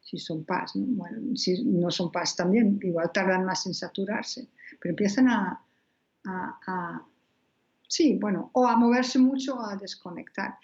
Si 0.00 0.18
son 0.18 0.44
paz, 0.44 0.76
¿no? 0.76 0.84
Bueno, 0.86 1.34
si 1.34 1.64
no 1.64 1.90
son 1.90 2.12
paz 2.12 2.36
también, 2.36 2.78
igual 2.82 3.10
tardan 3.12 3.44
más 3.44 3.66
en 3.66 3.74
saturarse, 3.74 4.48
pero 4.80 4.90
empiezan 4.90 5.28
a, 5.28 5.64
sí, 7.88 8.18
bueno, 8.20 8.50
o 8.52 8.66
a 8.66 8.76
moverse 8.76 9.18
mucho 9.18 9.56
o 9.56 9.64
a 9.64 9.76
desconectar. 9.76 10.58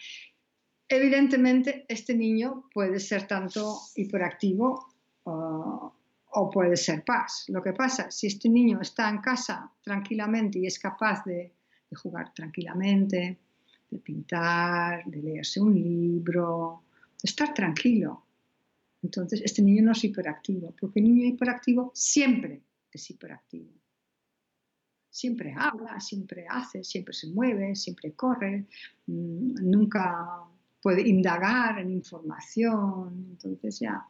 Evidentemente, 0.86 1.86
este 1.88 2.14
niño 2.14 2.64
puede 2.74 2.98
ser 3.00 3.26
tanto 3.26 3.78
hiperactivo 3.96 4.88
o 5.24 6.50
puede 6.52 6.76
ser 6.76 7.04
paz. 7.04 7.44
Lo 7.48 7.62
que 7.62 7.72
pasa, 7.72 8.10
si 8.10 8.26
este 8.26 8.48
niño 8.48 8.80
está 8.80 9.08
en 9.08 9.18
casa 9.18 9.72
tranquilamente 9.82 10.58
y 10.58 10.66
es 10.66 10.78
capaz 10.78 11.24
de 11.24 11.54
jugar 11.94 12.34
tranquilamente, 12.34 13.38
de 13.90 13.98
pintar, 13.98 15.04
de 15.06 15.22
leerse 15.22 15.60
un 15.60 15.74
libro, 15.74 16.82
de 17.22 17.28
estar 17.28 17.52
tranquilo. 17.52 18.24
Entonces, 19.02 19.42
este 19.44 19.62
niño 19.62 19.82
no 19.82 19.92
es 19.92 20.04
hiperactivo, 20.04 20.74
porque 20.78 21.00
el 21.00 21.06
niño 21.06 21.26
hiperactivo 21.26 21.90
siempre 21.94 22.62
es 22.92 23.10
hiperactivo. 23.10 23.70
Siempre 25.10 25.54
habla, 25.56 25.98
siempre 26.00 26.46
hace, 26.48 26.84
siempre 26.84 27.14
se 27.14 27.28
mueve, 27.28 27.74
siempre 27.74 28.12
corre, 28.12 28.66
mm, 29.06 29.54
nunca 29.62 30.44
puede 30.80 31.06
indagar 31.06 31.78
en 31.80 31.90
información. 31.90 33.26
Entonces 33.30 33.80
ya 33.80 34.06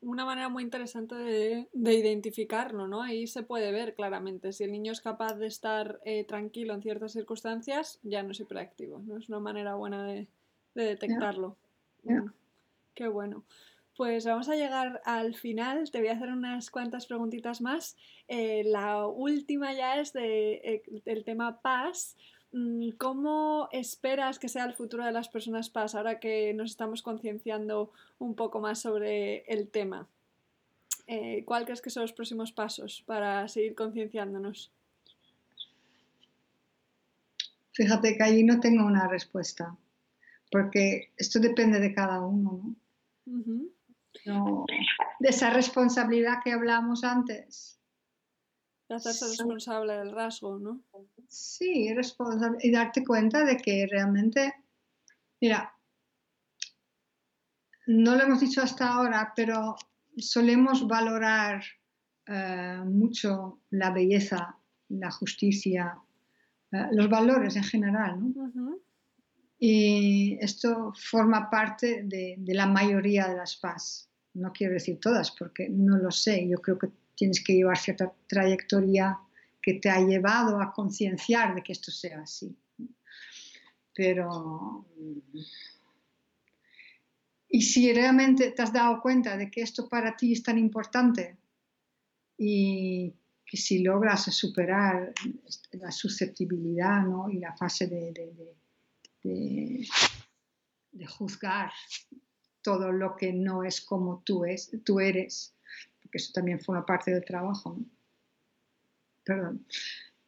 una 0.00 0.24
manera 0.24 0.48
muy 0.48 0.62
interesante 0.62 1.14
de, 1.14 1.68
identificarlo, 1.72 2.86
¿no? 2.86 3.02
Ahí 3.02 3.26
se 3.26 3.42
puede 3.42 3.72
ver 3.72 3.94
claramente. 3.94 4.52
Si 4.52 4.64
el 4.64 4.72
niño 4.72 4.92
es 4.92 5.00
capaz 5.00 5.34
de 5.34 5.46
estar 5.46 6.00
eh, 6.04 6.24
tranquilo 6.24 6.74
en 6.74 6.82
ciertas 6.82 7.12
circunstancias, 7.12 7.98
ya 8.02 8.22
no 8.22 8.30
es 8.30 8.40
hiperactivo, 8.40 9.00
¿no? 9.00 9.16
Es 9.16 9.28
una 9.28 9.40
manera 9.40 9.74
buena 9.74 10.04
de, 10.04 10.28
detectarlo. 10.74 11.56
Mm, 12.04 12.28
qué 12.94 13.08
bueno. 13.08 13.44
Pues 13.96 14.24
vamos 14.26 14.48
a 14.48 14.54
llegar 14.54 15.02
al 15.04 15.34
final. 15.34 15.90
Te 15.90 15.98
voy 15.98 16.08
a 16.08 16.12
hacer 16.12 16.28
unas 16.28 16.70
cuantas 16.70 17.06
preguntitas 17.06 17.60
más. 17.60 17.96
Eh, 18.28 18.62
la 18.64 19.08
última 19.08 19.72
ya 19.74 19.98
es 19.98 20.12
de, 20.12 20.52
eh, 20.52 20.82
del 21.04 21.24
tema 21.24 21.60
paz. 21.60 22.16
Mm, 22.52 22.90
¿Cómo 22.98 23.68
esperas 23.72 24.38
que 24.38 24.48
sea 24.48 24.64
el 24.64 24.74
futuro 24.74 25.04
de 25.04 25.12
las 25.12 25.28
personas 25.28 25.68
paz 25.68 25.94
ahora 25.94 26.18
que 26.18 26.54
nos 26.54 26.70
estamos 26.70 27.02
concienciando 27.02 27.92
un 28.18 28.34
poco 28.34 28.60
más 28.60 28.80
sobre 28.80 29.44
el 29.52 29.68
tema? 29.68 30.08
Eh, 31.06 31.44
¿Cuál 31.44 31.64
crees 31.64 31.82
que 31.82 31.90
son 31.90 32.02
los 32.02 32.12
próximos 32.12 32.52
pasos 32.52 33.02
para 33.06 33.48
seguir 33.48 33.74
concienciándonos? 33.74 34.72
Fíjate 37.72 38.16
que 38.16 38.22
ahí 38.22 38.42
no 38.42 38.60
tengo 38.60 38.84
una 38.84 39.06
respuesta, 39.08 39.76
porque 40.50 41.12
esto 41.16 41.38
depende 41.38 41.78
de 41.78 41.94
cada 41.94 42.20
uno, 42.20 42.74
¿no? 44.24 44.66
de 45.20 45.28
esa 45.28 45.50
responsabilidad 45.50 46.42
que 46.42 46.52
hablamos 46.52 47.04
antes 47.04 47.77
de 48.88 48.94
hacerse 48.94 49.26
responsable 49.26 49.92
del 49.98 50.12
rasgo, 50.12 50.58
¿no? 50.58 50.80
Sí, 51.28 51.92
responsable 51.94 52.58
y 52.62 52.70
darte 52.70 53.04
cuenta 53.04 53.44
de 53.44 53.58
que 53.58 53.86
realmente, 53.90 54.54
mira, 55.40 55.74
no 57.86 58.16
lo 58.16 58.22
hemos 58.22 58.40
dicho 58.40 58.62
hasta 58.62 58.88
ahora, 58.88 59.32
pero 59.36 59.76
solemos 60.16 60.86
valorar 60.86 61.62
eh, 62.26 62.80
mucho 62.84 63.60
la 63.70 63.90
belleza, 63.90 64.56
la 64.88 65.10
justicia, 65.10 65.98
eh, 66.72 66.86
los 66.92 67.08
valores 67.10 67.56
en 67.56 67.64
general, 67.64 68.18
¿no? 68.20 68.78
Y 69.60 70.38
esto 70.40 70.92
forma 70.94 71.50
parte 71.50 72.04
de, 72.04 72.36
de 72.38 72.54
la 72.54 72.66
mayoría 72.66 73.26
de 73.26 73.36
las 73.36 73.56
PAS. 73.56 74.08
No 74.34 74.52
quiero 74.52 74.74
decir 74.74 75.00
todas 75.00 75.32
porque 75.32 75.68
no 75.68 75.98
lo 75.98 76.12
sé. 76.12 76.48
Yo 76.48 76.58
creo 76.58 76.78
que 76.78 76.90
tienes 77.18 77.42
que 77.42 77.54
llevar 77.54 77.76
cierta 77.76 78.12
trayectoria 78.28 79.18
que 79.60 79.74
te 79.74 79.90
ha 79.90 80.00
llevado 80.00 80.60
a 80.60 80.72
concienciar 80.72 81.56
de 81.56 81.62
que 81.62 81.72
esto 81.72 81.90
sea 81.90 82.20
así. 82.22 82.56
Pero... 83.92 84.86
Y 87.50 87.62
si 87.62 87.92
realmente 87.92 88.52
te 88.52 88.62
has 88.62 88.72
dado 88.72 89.00
cuenta 89.00 89.36
de 89.36 89.50
que 89.50 89.62
esto 89.62 89.88
para 89.88 90.16
ti 90.16 90.32
es 90.32 90.42
tan 90.42 90.58
importante 90.58 91.38
y 92.36 93.14
que 93.44 93.56
si 93.56 93.82
logras 93.82 94.24
superar 94.24 95.12
la 95.72 95.90
susceptibilidad 95.90 97.02
¿no? 97.02 97.30
y 97.30 97.38
la 97.38 97.56
fase 97.56 97.86
de, 97.86 98.46
juzgar 101.08 101.72
todo 102.60 102.92
lo 102.92 103.16
que 103.16 103.32
no 103.32 103.64
es 103.64 103.80
como 103.80 104.22
tú, 104.24 104.44
es, 104.44 104.70
tú 104.84 105.00
eres, 105.00 105.54
porque 106.08 106.18
eso 106.18 106.32
también 106.32 106.58
forma 106.58 106.86
parte 106.86 107.10
del 107.10 107.24
trabajo. 107.24 107.78
Perdón. 109.24 109.66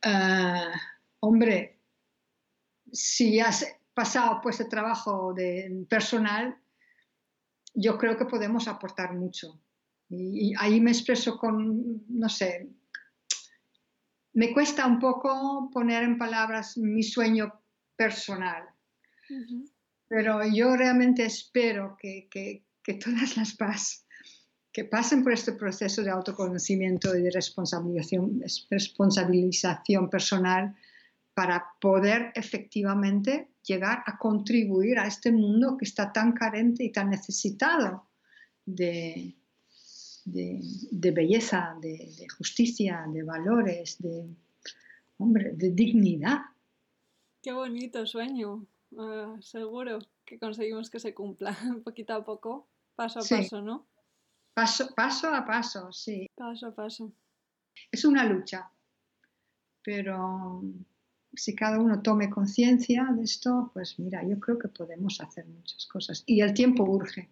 Ah, 0.03 0.75
hombre, 1.21 1.81
si 2.93 3.41
has 3.41 3.67
pasado 3.95 4.41
pues 4.43 4.61
el 4.61 4.69
trabajo 4.69 5.33
de 5.33 5.87
personal, 5.89 6.55
yo 7.73 7.97
creo 7.97 8.19
que 8.19 8.27
podemos 8.27 8.69
aportar 8.69 9.15
mucho. 9.15 9.59
Y, 10.11 10.53
ahí 10.59 10.83
me 10.83 10.91
expreso 10.91 11.39
con, 11.39 12.05
no 12.09 12.29
sé, 12.29 12.69
me 14.35 14.53
cuesta 14.53 14.87
un 14.87 14.99
poco 14.99 15.71
poner 15.73 16.03
en 16.03 16.19
palabras 16.19 16.77
mi 16.77 17.03
sueño 17.03 17.63
personal, 17.97 18.69
pero 20.09 20.41
yo 20.47 20.77
realmente 20.77 21.25
espero 21.25 21.97
que, 21.99 22.29
que, 22.31 22.67
que 22.83 22.95
todas 22.95 23.37
las 23.37 23.55
paz 23.55 24.05
que 24.73 24.85
pasen 24.85 25.23
por 25.23 25.33
este 25.33 25.53
proceso 25.53 26.03
de 26.03 26.11
autoconocimiento 26.11 27.17
y 27.17 27.23
de 27.23 27.31
responsabilización, 27.31 28.43
responsabilización 28.71 30.09
personal 30.09 30.77
para 31.35 31.65
poder 31.81 32.33
efectivamente 32.35 33.49
llegar 33.67 34.03
a 34.07 34.19
contribuir 34.19 34.99
a 34.99 35.07
este 35.07 35.33
mundo 35.33 35.77
que 35.77 35.85
está 35.85 36.13
tan 36.13 36.33
carente 36.33 36.85
y 36.85 36.93
tan 36.93 37.11
necesitado 37.11 38.09
de, 38.65 39.37
de, 40.25 41.11
belleza, 41.11 41.77
de, 41.81 42.27
justicia, 42.37 43.05
de 43.13 43.23
valores, 43.23 43.97
de, 43.99 44.27
hombre, 45.19 45.53
de 45.55 45.71
dignidad. 45.71 46.39
Qué 47.43 47.53
bonito 47.53 48.07
sueño. 48.07 48.67
Ah, 48.99 49.37
seguro 49.41 49.99
que 50.25 50.39
conseguimos 50.39 50.91
que 50.91 51.01
se 51.01 51.15
cumpla 51.15 51.57
poquito 51.85 52.15
a 52.15 52.25
poco, 52.25 52.69
paso 52.95 53.21
a 53.21 53.23
paso, 53.23 53.63
¿no? 53.63 53.87
Paso, 54.61 54.95
paso 54.95 55.33
a 55.33 55.43
paso, 55.43 55.91
sí. 55.91 56.29
Paso 56.37 56.67
a 56.67 56.75
paso. 56.75 57.11
Es 57.91 58.05
una 58.05 58.25
lucha, 58.27 58.71
pero 59.83 60.63
si 61.33 61.55
cada 61.55 61.81
uno 61.81 62.03
tome 62.03 62.29
conciencia 62.29 63.09
de 63.17 63.23
esto, 63.23 63.71
pues 63.73 63.99
mira, 63.99 64.23
yo 64.23 64.39
creo 64.39 64.59
que 64.59 64.69
podemos 64.69 65.19
hacer 65.23 65.47
muchas 65.47 65.87
cosas. 65.87 66.25
Y 66.27 66.43
el 66.43 66.53
tiempo 66.53 66.85
urge. 66.85 67.31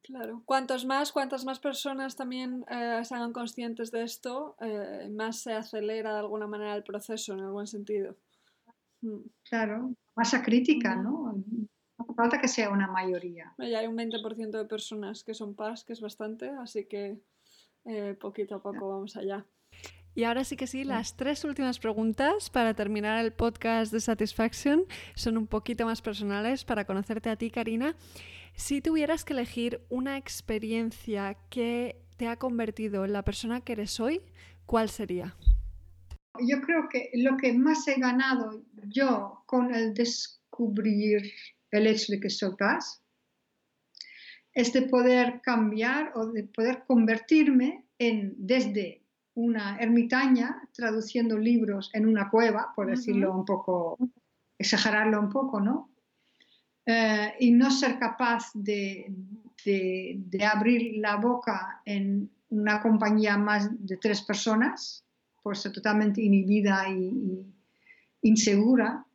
Claro, 0.00 0.40
cuantos 0.46 0.86
más, 0.86 1.12
cuantas 1.12 1.44
más 1.44 1.58
personas 1.58 2.16
también 2.16 2.64
eh, 2.70 3.02
se 3.04 3.14
hagan 3.14 3.34
conscientes 3.34 3.90
de 3.90 4.04
esto, 4.04 4.56
eh, 4.62 5.10
más 5.10 5.40
se 5.40 5.52
acelera 5.52 6.14
de 6.14 6.20
alguna 6.20 6.46
manera 6.46 6.74
el 6.74 6.84
proceso, 6.84 7.34
en 7.34 7.40
algún 7.40 7.66
sentido. 7.66 8.16
Mm. 9.02 9.18
Claro, 9.46 9.92
masa 10.14 10.42
crítica, 10.42 10.96
¿no? 10.96 11.34
Falta 12.16 12.40
que 12.40 12.48
sea 12.48 12.70
una 12.70 12.86
mayoría. 12.86 13.52
Ya 13.58 13.80
hay 13.80 13.86
un 13.86 13.96
20% 13.96 14.50
de 14.50 14.64
personas 14.64 15.22
que 15.22 15.34
son 15.34 15.54
PAS, 15.54 15.84
que 15.84 15.92
es 15.92 16.00
bastante, 16.00 16.48
así 16.48 16.86
que 16.86 17.18
eh, 17.84 18.16
poquito 18.18 18.54
a 18.54 18.62
poco 18.62 18.88
vamos 18.88 19.16
allá. 19.16 19.44
Y 20.14 20.24
ahora 20.24 20.44
sí 20.44 20.56
que 20.56 20.66
sí, 20.66 20.84
las 20.84 21.14
tres 21.18 21.44
últimas 21.44 21.78
preguntas 21.78 22.48
para 22.48 22.72
terminar 22.72 23.22
el 23.22 23.34
podcast 23.34 23.92
de 23.92 24.00
Satisfaction 24.00 24.84
son 25.14 25.36
un 25.36 25.46
poquito 25.46 25.84
más 25.84 26.00
personales 26.00 26.64
para 26.64 26.86
conocerte 26.86 27.28
a 27.28 27.36
ti, 27.36 27.50
Karina. 27.50 27.94
Si 28.54 28.80
tuvieras 28.80 29.26
que 29.26 29.34
elegir 29.34 29.82
una 29.90 30.16
experiencia 30.16 31.36
que 31.50 32.00
te 32.16 32.28
ha 32.28 32.36
convertido 32.38 33.04
en 33.04 33.12
la 33.12 33.24
persona 33.24 33.60
que 33.60 33.74
eres 33.74 34.00
hoy, 34.00 34.22
¿cuál 34.64 34.88
sería? 34.88 35.36
Yo 36.40 36.62
creo 36.62 36.88
que 36.88 37.10
lo 37.12 37.36
que 37.36 37.52
más 37.52 37.86
he 37.86 38.00
ganado 38.00 38.62
yo 38.88 39.42
con 39.44 39.74
el 39.74 39.92
descubrir 39.92 41.30
el 41.78 41.86
hecho 41.86 42.12
de 42.12 42.20
que 42.20 42.30
soy 42.30 42.54
paz 42.56 43.02
es 44.52 44.72
de 44.72 44.82
poder 44.82 45.40
cambiar 45.42 46.12
o 46.14 46.26
de 46.26 46.44
poder 46.44 46.84
convertirme 46.86 47.84
en 47.98 48.34
desde 48.38 49.02
una 49.34 49.76
ermitaña 49.78 50.62
traduciendo 50.72 51.36
libros 51.36 51.90
en 51.92 52.06
una 52.06 52.30
cueva, 52.30 52.72
por 52.74 52.88
decirlo 52.88 53.34
un 53.34 53.44
poco, 53.44 53.98
exagerarlo 54.58 55.20
un 55.20 55.28
poco, 55.28 55.60
¿no? 55.60 55.90
Eh, 56.86 57.34
y 57.40 57.50
no 57.50 57.70
ser 57.70 57.98
capaz 57.98 58.50
de, 58.54 59.12
abrir 60.50 60.98
la 60.98 61.16
boca 61.16 61.82
en 61.84 62.30
una 62.48 62.80
compañía 62.80 63.36
más 63.36 63.68
de 63.84 63.96
tres 63.98 64.22
personas, 64.22 65.04
por 65.42 65.56
ser 65.56 65.72
totalmente 65.72 66.22
inhibida 66.22 66.88
y, 66.88 67.44
insegura, 68.22 69.05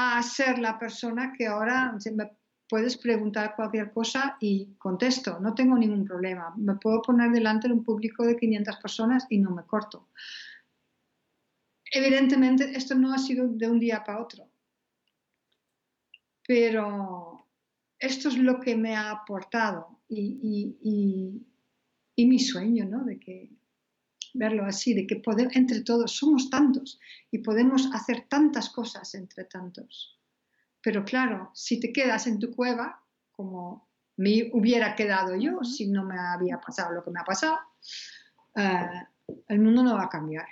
a 0.00 0.22
ser 0.22 0.58
la 0.58 0.78
persona 0.78 1.32
que 1.36 1.46
ahora 1.46 1.96
me 2.14 2.30
puedes 2.68 2.96
preguntar 2.96 3.54
cualquier 3.56 3.92
cosa 3.92 4.36
y 4.40 4.74
contesto, 4.78 5.40
no 5.40 5.54
tengo 5.54 5.76
ningún 5.76 6.04
problema. 6.04 6.54
Me 6.56 6.76
puedo 6.76 7.02
poner 7.02 7.30
delante 7.30 7.68
de 7.68 7.74
un 7.74 7.84
público 7.84 8.24
de 8.24 8.36
500 8.36 8.76
personas 8.76 9.26
y 9.30 9.38
no 9.38 9.50
me 9.50 9.64
corto. 9.64 10.08
Evidentemente, 11.90 12.76
esto 12.76 12.94
no 12.94 13.12
ha 13.12 13.18
sido 13.18 13.48
de 13.48 13.68
un 13.68 13.80
día 13.80 14.04
para 14.04 14.20
otro 14.20 14.48
pero 16.48 17.46
esto 17.98 18.30
es 18.30 18.38
lo 18.38 18.58
que 18.58 18.74
me 18.74 18.96
ha 18.96 19.10
aportado 19.10 20.00
y, 20.08 21.44
mi 22.16 22.38
sueño, 22.38 22.86
¿no? 22.86 23.04
De 23.04 23.20
que 23.20 23.50
verlo 24.34 24.64
así, 24.64 24.94
de 24.94 25.06
que 25.06 25.16
poder, 25.16 25.48
entre 25.52 25.80
todos 25.82 26.12
somos 26.12 26.50
tantos 26.50 26.98
y 27.30 27.38
podemos 27.38 27.88
hacer 27.94 28.26
tantas 28.28 28.70
cosas 28.70 29.14
entre 29.14 29.44
tantos. 29.44 30.18
Pero 30.82 31.04
claro, 31.04 31.50
si 31.54 31.80
te 31.80 31.92
quedas 31.92 32.26
en 32.26 32.38
tu 32.38 32.54
cueva, 32.54 33.02
como 33.32 33.88
me 34.16 34.50
hubiera 34.52 34.94
quedado 34.94 35.36
yo 35.36 35.62
si 35.62 35.86
no 35.86 36.04
me 36.04 36.18
había 36.18 36.60
pasado 36.60 36.92
lo 36.92 37.04
que 37.04 37.10
me 37.10 37.20
ha 37.20 37.24
pasado, 37.24 37.58
eh, 38.56 39.06
el 39.48 39.60
mundo 39.60 39.82
no 39.82 39.94
va 39.94 40.04
a 40.04 40.08
cambiar. 40.08 40.46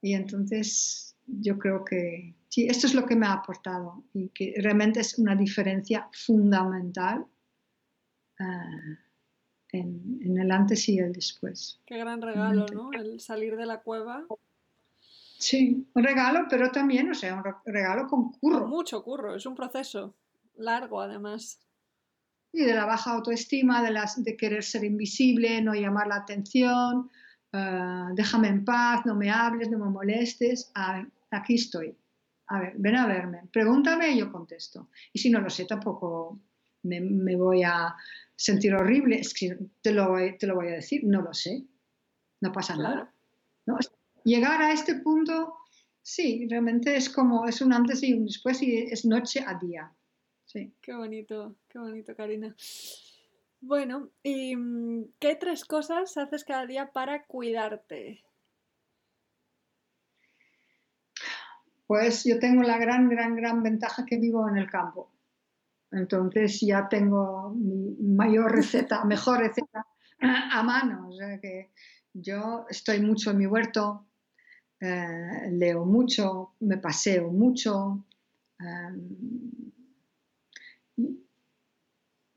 Y 0.00 0.14
entonces 0.14 1.16
yo 1.26 1.58
creo 1.58 1.84
que 1.84 2.34
sí, 2.48 2.66
esto 2.66 2.86
es 2.86 2.94
lo 2.94 3.06
que 3.06 3.16
me 3.16 3.26
ha 3.26 3.32
aportado 3.32 4.04
y 4.12 4.30
que 4.30 4.54
realmente 4.58 5.00
es 5.00 5.18
una 5.18 5.34
diferencia 5.34 6.08
fundamental 6.12 7.26
eh, 8.38 8.98
en, 9.72 10.38
el 10.38 10.50
antes 10.50 10.88
y 10.88 10.98
el 10.98 11.12
después. 11.12 11.80
Qué 11.86 11.98
gran 11.98 12.22
regalo, 12.22 12.66
¿no? 12.72 12.90
El 12.92 13.20
salir 13.20 13.56
de 13.56 13.66
la 13.66 13.80
cueva. 13.80 14.24
Sí, 15.38 15.86
un 15.94 16.02
regalo, 16.02 16.46
pero 16.50 16.70
también, 16.70 17.10
o 17.10 17.14
sea, 17.14 17.34
un 17.34 17.44
regalo 17.64 18.06
con 18.06 18.32
curro. 18.32 18.60
Con 18.60 18.70
mucho 18.70 19.02
curro, 19.04 19.36
es 19.36 19.46
un 19.46 19.54
proceso 19.54 20.14
largo 20.56 21.00
además. 21.00 21.60
Y 22.52 22.64
de 22.64 22.74
la 22.74 22.86
baja 22.86 23.12
autoestima, 23.12 23.82
de, 23.82 23.92
las, 23.92 24.22
de 24.22 24.36
querer 24.36 24.64
ser 24.64 24.84
invisible, 24.84 25.60
no 25.62 25.74
llamar 25.74 26.08
la 26.08 26.16
atención, 26.16 27.10
eh, 27.52 28.04
déjame 28.14 28.48
en 28.48 28.64
paz, 28.64 29.06
no 29.06 29.14
me 29.14 29.30
hables, 29.30 29.70
no 29.70 29.78
me 29.78 29.90
molestes, 29.90 30.72
aquí 31.30 31.54
estoy. 31.54 31.96
A 32.48 32.60
ver, 32.60 32.74
ven 32.78 32.96
a 32.96 33.06
verme, 33.06 33.42
pregúntame 33.52 34.10
y 34.10 34.18
yo 34.18 34.32
contesto. 34.32 34.88
Y 35.12 35.18
si 35.18 35.30
no 35.30 35.40
lo 35.40 35.50
sé, 35.50 35.66
tampoco 35.66 36.40
me, 36.88 37.36
voy 37.36 37.62
a 37.62 37.94
sentir 38.34 38.74
horrible. 38.74 39.20
Es 39.20 39.34
que 39.34 39.56
te 39.82 39.92
lo, 39.92 40.16
te 40.38 40.46
lo, 40.46 40.54
voy 40.54 40.68
a 40.68 40.72
decir, 40.72 41.02
no 41.04 41.22
lo 41.22 41.32
sé. 41.34 41.64
No 42.40 42.52
pasa 42.52 42.76
nada. 42.76 43.12
Llegar 44.24 44.62
a 44.62 44.72
este 44.72 44.96
punto, 44.96 45.54
sí, 46.02 46.46
realmente 46.48 46.96
es 46.96 47.08
como, 47.08 47.46
es 47.46 47.60
un 47.60 47.72
antes 47.72 48.02
y 48.02 48.14
un 48.14 48.26
después 48.26 48.62
y 48.62 48.76
es 48.76 49.04
noche 49.04 49.44
a 49.46 49.54
día. 49.54 49.92
Sí. 50.44 50.72
Qué 50.80 50.94
bonito, 50.94 51.56
qué 51.68 51.78
bonito, 51.78 52.14
Karina. 52.14 52.54
Bueno, 53.60 54.10
¿y 54.22 54.56
mm, 54.56 55.12
qué 55.18 55.34
tres 55.36 55.64
cosas 55.64 56.16
haces 56.16 56.44
cada 56.44 56.66
día 56.66 56.92
para 56.92 57.24
cuidarte? 57.24 58.22
Pues 61.86 62.24
yo 62.24 62.38
tengo 62.38 62.62
la 62.62 62.78
gran, 62.78 63.08
gran, 63.08 63.34
gran 63.34 63.62
ventaja 63.62 64.04
que 64.04 64.18
vivo 64.18 64.48
en 64.48 64.58
el 64.58 64.70
campo. 64.70 65.10
Entonces 65.90 66.60
ya 66.60 66.88
tengo 66.88 67.50
mi 67.50 67.96
mayor 68.00 68.52
receta, 68.52 69.04
mejor 69.04 69.40
receta 69.40 69.86
a 70.20 70.62
mano. 70.62 71.08
O 71.08 71.12
sea 71.12 71.38
que 71.40 71.70
yo 72.12 72.66
estoy 72.68 73.00
mucho 73.00 73.30
en 73.30 73.38
mi 73.38 73.46
huerto, 73.46 74.06
eh, 74.80 75.50
leo 75.50 75.84
mucho, 75.84 76.54
me 76.60 76.78
paseo 76.78 77.30
mucho, 77.30 78.06
em, 78.58 79.58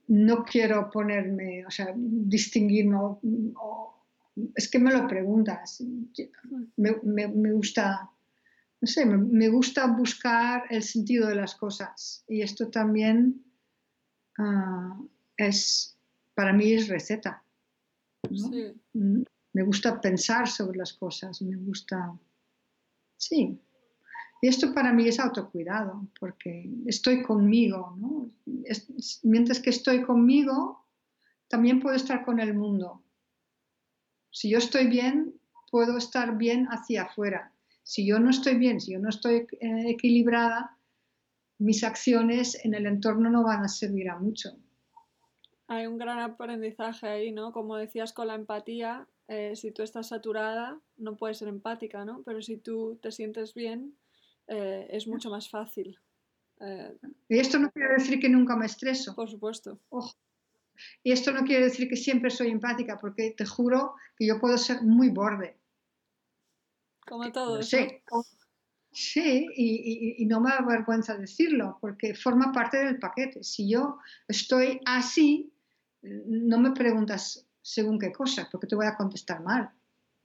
no 0.07 0.43
quiero 0.43 0.89
ponerme, 0.89 1.65
o 1.65 1.71
sea, 1.71 1.93
distinguirme, 1.95 2.97
es 4.55 4.69
que 4.69 4.79
me 4.79 4.91
lo 4.91 5.07
preguntas, 5.07 5.83
me, 6.75 7.51
gusta, 7.53 8.10
no 8.81 8.87
sé, 8.87 9.05
me, 9.05 9.47
gusta 9.49 9.85
buscar 9.85 10.65
el 10.69 10.81
sentido 10.81 11.27
de 11.27 11.35
las 11.35 11.55
cosas 11.55 12.25
y 12.27 12.41
esto 12.41 12.69
también 12.69 13.43
ah, 14.39 14.99
es, 15.37 15.97
para 16.33 16.51
mí 16.51 16.73
es 16.73 16.87
receta. 16.87 17.43
Mm, 18.93 19.21
me 19.53 19.63
gusta 19.63 20.01
pensar 20.01 20.47
sobre 20.47 20.77
las 20.77 20.93
cosas, 20.93 21.41
me 21.41 21.55
gusta, 21.57 22.17
sí, 23.17 23.59
y 24.41 24.47
esto 24.47 24.73
para 24.73 24.91
mí 24.91 25.07
es 25.07 25.19
autocuidado, 25.19 26.07
porque 26.19 26.67
estoy 26.87 27.21
conmigo, 27.21 27.95
¿no? 27.99 28.31
mientras 29.23 29.59
que 29.59 29.69
estoy 29.69 30.01
conmigo, 30.01 30.83
también 31.47 31.79
puedo 31.79 31.95
estar 31.95 32.25
con 32.25 32.39
el 32.39 32.55
mundo. 32.55 33.03
Si 34.31 34.49
yo 34.49 34.57
estoy 34.57 34.87
bien, 34.87 35.39
puedo 35.69 35.97
estar 35.97 36.37
bien 36.37 36.65
hacia 36.69 37.03
afuera. 37.03 37.53
Si 37.83 38.07
yo 38.07 38.19
no 38.19 38.29
estoy 38.29 38.55
bien, 38.55 38.79
si 38.79 38.93
yo 38.93 38.99
no 38.99 39.09
estoy 39.09 39.47
eh, 39.59 39.89
equilibrada, 39.89 40.77
mis 41.57 41.83
acciones 41.83 42.63
en 42.65 42.73
el 42.73 42.85
entorno 42.85 43.29
no 43.29 43.43
van 43.43 43.63
a 43.63 43.67
servir 43.67 44.09
a 44.09 44.17
mucho. 44.17 44.49
Hay 45.67 45.87
un 45.87 45.97
gran 45.97 46.19
aprendizaje 46.19 47.07
ahí, 47.07 47.31
¿no? 47.31 47.51
Como 47.51 47.77
decías 47.77 48.13
con 48.13 48.27
la 48.27 48.35
empatía, 48.35 49.07
eh, 49.27 49.55
si 49.55 49.71
tú 49.71 49.83
estás 49.83 50.09
saturada, 50.09 50.81
no 50.97 51.15
puedes 51.15 51.37
ser 51.37 51.47
empática, 51.47 52.03
¿no? 52.03 52.23
Pero 52.25 52.41
si 52.41 52.57
tú 52.57 52.99
te 53.01 53.11
sientes 53.11 53.53
bien, 53.53 53.95
eh, 54.47 54.87
es 54.89 55.07
mucho 55.07 55.29
más 55.29 55.49
fácil. 55.49 55.97
Eh, 56.59 56.97
y 57.29 57.39
esto 57.39 57.57
no 57.57 57.71
quiere 57.71 57.93
decir 57.93 58.19
que 58.19 58.27
nunca 58.27 58.57
me 58.57 58.65
estreso. 58.65 59.15
Por 59.15 59.29
supuesto. 59.29 59.79
Y 61.03 61.13
esto 61.13 61.31
no 61.31 61.43
quiere 61.43 61.65
decir 61.65 61.87
que 61.87 61.95
siempre 61.95 62.29
soy 62.29 62.49
empática, 62.49 62.97
porque 62.99 63.33
te 63.37 63.45
juro 63.45 63.93
que 64.17 64.25
yo 64.25 64.41
puedo 64.41 64.57
ser 64.57 64.81
muy 64.81 65.09
borde. 65.09 65.60
Como 67.11 67.29
todo. 67.29 67.61
Sí, 67.61 67.89
sí 68.89 69.45
y, 69.53 70.23
y, 70.23 70.25
no 70.27 70.39
me 70.39 70.49
da 70.49 70.61
vergüenza 70.61 71.17
decirlo, 71.17 71.77
porque 71.81 72.15
forma 72.15 72.53
parte 72.53 72.77
del 72.77 72.99
paquete. 72.99 73.43
Si 73.43 73.69
yo 73.69 73.97
estoy 74.29 74.79
así, 74.85 75.51
no 76.01 76.57
me 76.57 76.71
preguntas 76.71 77.45
según 77.61 77.99
qué 77.99 78.13
cosa, 78.13 78.47
porque 78.49 78.65
te 78.65 78.77
voy 78.77 78.85
a 78.85 78.95
contestar 78.95 79.43
mal. 79.43 79.69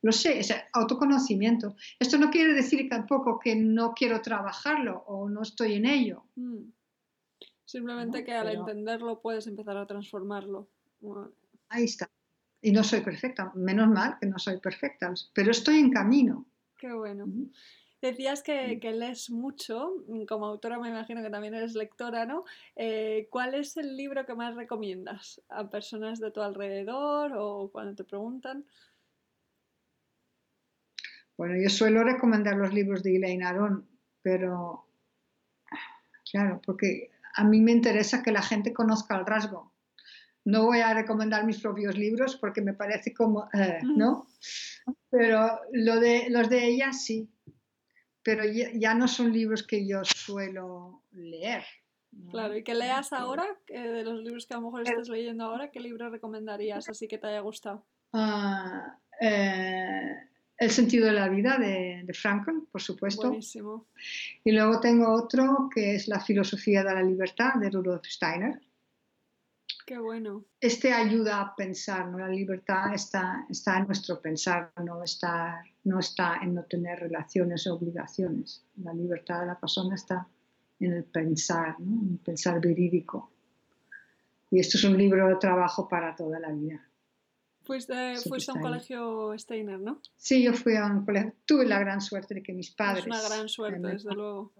Lo 0.00 0.12
sé, 0.12 0.38
es 0.38 0.54
autoconocimiento. 0.74 1.74
Esto 1.98 2.18
no 2.18 2.30
quiere 2.30 2.52
decir 2.52 2.88
tampoco 2.88 3.40
que 3.40 3.56
no 3.56 3.92
quiero 3.92 4.22
trabajarlo 4.22 5.02
o 5.08 5.28
no 5.28 5.42
estoy 5.42 5.74
en 5.74 5.86
ello. 5.86 6.22
Mm. 6.36 6.70
Simplemente 7.64 8.24
que 8.24 8.32
al 8.32 8.54
entenderlo 8.54 9.20
puedes 9.20 9.48
empezar 9.48 9.76
a 9.76 9.88
transformarlo. 9.88 10.68
Ahí 11.68 11.82
está. 11.82 12.08
Y 12.62 12.70
no 12.70 12.84
soy 12.84 13.00
perfecta, 13.00 13.50
menos 13.56 13.88
mal 13.88 14.18
que 14.20 14.26
no 14.26 14.38
soy 14.38 14.60
perfecta, 14.60 15.12
pero 15.34 15.50
estoy 15.50 15.80
en 15.80 15.90
camino. 15.90 16.46
Qué 16.78 16.92
bueno. 16.92 17.26
Decías 18.02 18.42
que, 18.42 18.78
lees 18.82 19.30
mucho, 19.30 19.94
como 20.28 20.46
autora 20.46 20.78
me 20.78 20.90
imagino 20.90 21.22
que 21.22 21.30
también 21.30 21.54
eres 21.54 21.74
lectora, 21.74 22.26
¿no? 22.26 22.44
Eh, 22.76 23.26
¿Cuál 23.30 23.54
es 23.54 23.76
el 23.78 23.96
libro 23.96 24.26
que 24.26 24.34
más 24.34 24.54
recomiendas 24.54 25.40
a 25.48 25.70
personas 25.70 26.20
de 26.20 26.30
tu 26.30 26.42
alrededor 26.42 27.32
o 27.34 27.70
cuando 27.72 27.94
te 27.94 28.04
preguntan? 28.04 28.66
Bueno, 31.38 31.54
yo 31.60 31.68
suelo 31.70 32.04
recomendar 32.04 32.56
los 32.56 32.72
libros 32.72 33.02
de 33.02 33.16
Elaine 33.16 33.44
Aron, 33.44 33.88
pero 34.22 34.86
claro, 36.30 36.60
porque 36.64 37.10
a 37.34 37.44
mí 37.44 37.60
me 37.60 37.72
interesa 37.72 38.22
que 38.22 38.32
la 38.32 38.42
gente 38.42 38.72
conozca 38.72 39.16
el 39.16 39.26
rasgo. 39.26 39.72
No 40.46 40.64
voy 40.64 40.78
a 40.78 40.94
recomendar 40.94 41.44
mis 41.44 41.58
propios 41.58 41.98
libros 41.98 42.36
porque 42.36 42.62
me 42.62 42.72
parece 42.72 43.12
como, 43.12 43.48
eh, 43.52 43.80
¿no? 43.82 44.28
Pero 45.10 45.58
lo 45.72 45.98
de, 45.98 46.30
los 46.30 46.48
de 46.48 46.66
ella 46.66 46.92
sí. 46.92 47.28
Pero 48.22 48.44
ya, 48.44 48.94
no 48.94 49.08
son 49.08 49.32
libros 49.32 49.64
que 49.64 49.84
yo 49.88 50.04
suelo 50.04 51.02
leer. 51.10 51.64
Claro, 52.30 52.56
y 52.56 52.62
que 52.62 52.74
leas 52.74 53.12
ahora, 53.12 53.44
de 53.66 54.04
los 54.04 54.22
libros 54.22 54.46
que 54.46 54.54
a 54.54 54.58
lo 54.58 54.66
mejor 54.66 54.82
estés 54.82 55.08
leyendo 55.08 55.44
ahora, 55.44 55.72
¿qué 55.72 55.80
libro 55.80 56.08
recomendarías 56.10 56.88
así 56.88 57.08
que 57.08 57.18
te 57.18 57.26
haya 57.26 57.40
gustado? 57.40 57.84
Ah, 58.12 58.98
eh, 59.20 60.12
el 60.58 60.70
sentido 60.70 61.06
de 61.06 61.12
la 61.12 61.28
vida 61.28 61.58
de, 61.58 62.02
de 62.04 62.14
Frankl, 62.14 62.68
por 62.70 62.80
supuesto. 62.80 63.28
Buenísimo. 63.28 63.88
Y 64.44 64.52
luego 64.52 64.78
tengo 64.78 65.12
otro 65.12 65.68
que 65.74 65.96
es 65.96 66.06
La 66.06 66.20
filosofía 66.20 66.84
de 66.84 66.94
la 66.94 67.02
libertad 67.02 67.54
de 67.54 67.68
Rudolf 67.68 68.06
Steiner. 68.06 68.60
Qué 69.86 69.98
bueno. 69.98 70.44
Este 70.60 70.92
ayuda 70.92 71.40
a 71.40 71.54
pensar, 71.54 72.08
¿no? 72.08 72.18
La 72.18 72.28
libertad 72.28 72.92
está, 72.92 73.46
está 73.48 73.78
en 73.78 73.86
nuestro 73.86 74.20
pensar, 74.20 74.72
no 74.84 75.00
está, 75.04 75.62
no 75.84 76.00
está 76.00 76.40
en 76.42 76.54
no 76.54 76.64
tener 76.64 76.98
relaciones 76.98 77.68
o 77.68 77.74
obligaciones. 77.76 78.64
La 78.82 78.92
libertad 78.92 79.40
de 79.40 79.46
la 79.46 79.60
persona 79.60 79.94
está 79.94 80.26
en 80.80 80.92
el 80.92 81.04
pensar, 81.04 81.78
¿no? 81.78 82.02
en 82.02 82.12
el 82.14 82.18
pensar 82.18 82.60
verídico. 82.60 83.30
Y 84.50 84.58
esto 84.58 84.76
es 84.76 84.82
un 84.82 84.98
libro 84.98 85.28
de 85.28 85.36
trabajo 85.36 85.88
para 85.88 86.16
toda 86.16 86.40
la 86.40 86.50
vida. 86.50 86.84
Fuiste, 87.62 87.94
a 87.94 88.52
un 88.54 88.60
colegio 88.60 89.38
Steiner, 89.38 89.78
¿no? 89.78 90.00
Sí, 90.16 90.42
yo 90.42 90.52
fui 90.52 90.74
a 90.74 90.86
un 90.86 91.04
colegio. 91.04 91.32
Tuve 91.44 91.64
la 91.64 91.78
gran 91.78 92.00
suerte 92.00 92.34
de 92.34 92.42
que 92.42 92.52
mis 92.52 92.72
padres. 92.72 93.04
Es 93.04 93.06
una 93.06 93.22
gran 93.22 93.48
suerte, 93.48 93.86
desde 93.86 94.12
luego. 94.12 94.52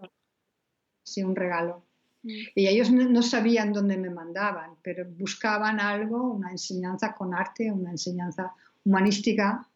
Sí, 1.03 1.23
un 1.25 1.35
regalo. 1.35 1.85
Mm. 2.27 2.31
Y 2.57 2.67
ellos 2.67 2.91
no, 2.91 3.23
sabían 3.23 3.73
dónde 3.73 3.97
me 3.97 4.11
mandaban, 4.11 4.73
pero 4.83 5.07
buscaban 5.09 5.79
algo, 5.79 6.33
una 6.33 6.51
enseñanza 6.51 7.15
con 7.15 7.33
arte, 7.35 7.71
una 7.71 7.93
enseñanza 7.93 8.53
humanística. 8.85 9.67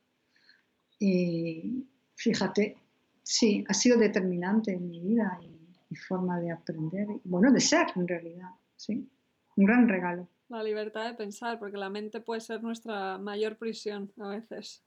Y 0.99 1.87
fíjate, 2.17 2.77
sí, 3.23 3.65
ha 3.69 3.75
sido 3.75 3.97
determinante 3.99 4.73
en 4.73 4.91
mi 4.91 5.01
vida 5.01 5.39
y, 5.41 5.61
y 5.91 5.97
forma 5.97 6.41
de 6.41 6.51
aprender, 6.51 7.07
bueno, 7.25 7.53
de 7.53 7.61
ser 7.61 7.87
en 7.95 8.09
realidad, 8.09 8.51
sí. 8.77 9.09
Un 9.57 9.67
gran 9.67 9.89
regalo. 9.89 10.29
La 10.49 10.63
libertad 10.63 11.07
de 11.07 11.15
pensar, 11.15 11.59
porque 11.59 11.77
la 11.77 11.91
mente 11.91 12.21
puede 12.21 12.41
ser 12.41 12.63
nuestra 12.63 13.19
mayor 13.19 13.57
prisión 13.57 14.13
a 14.19 14.29
veces. 14.29 14.83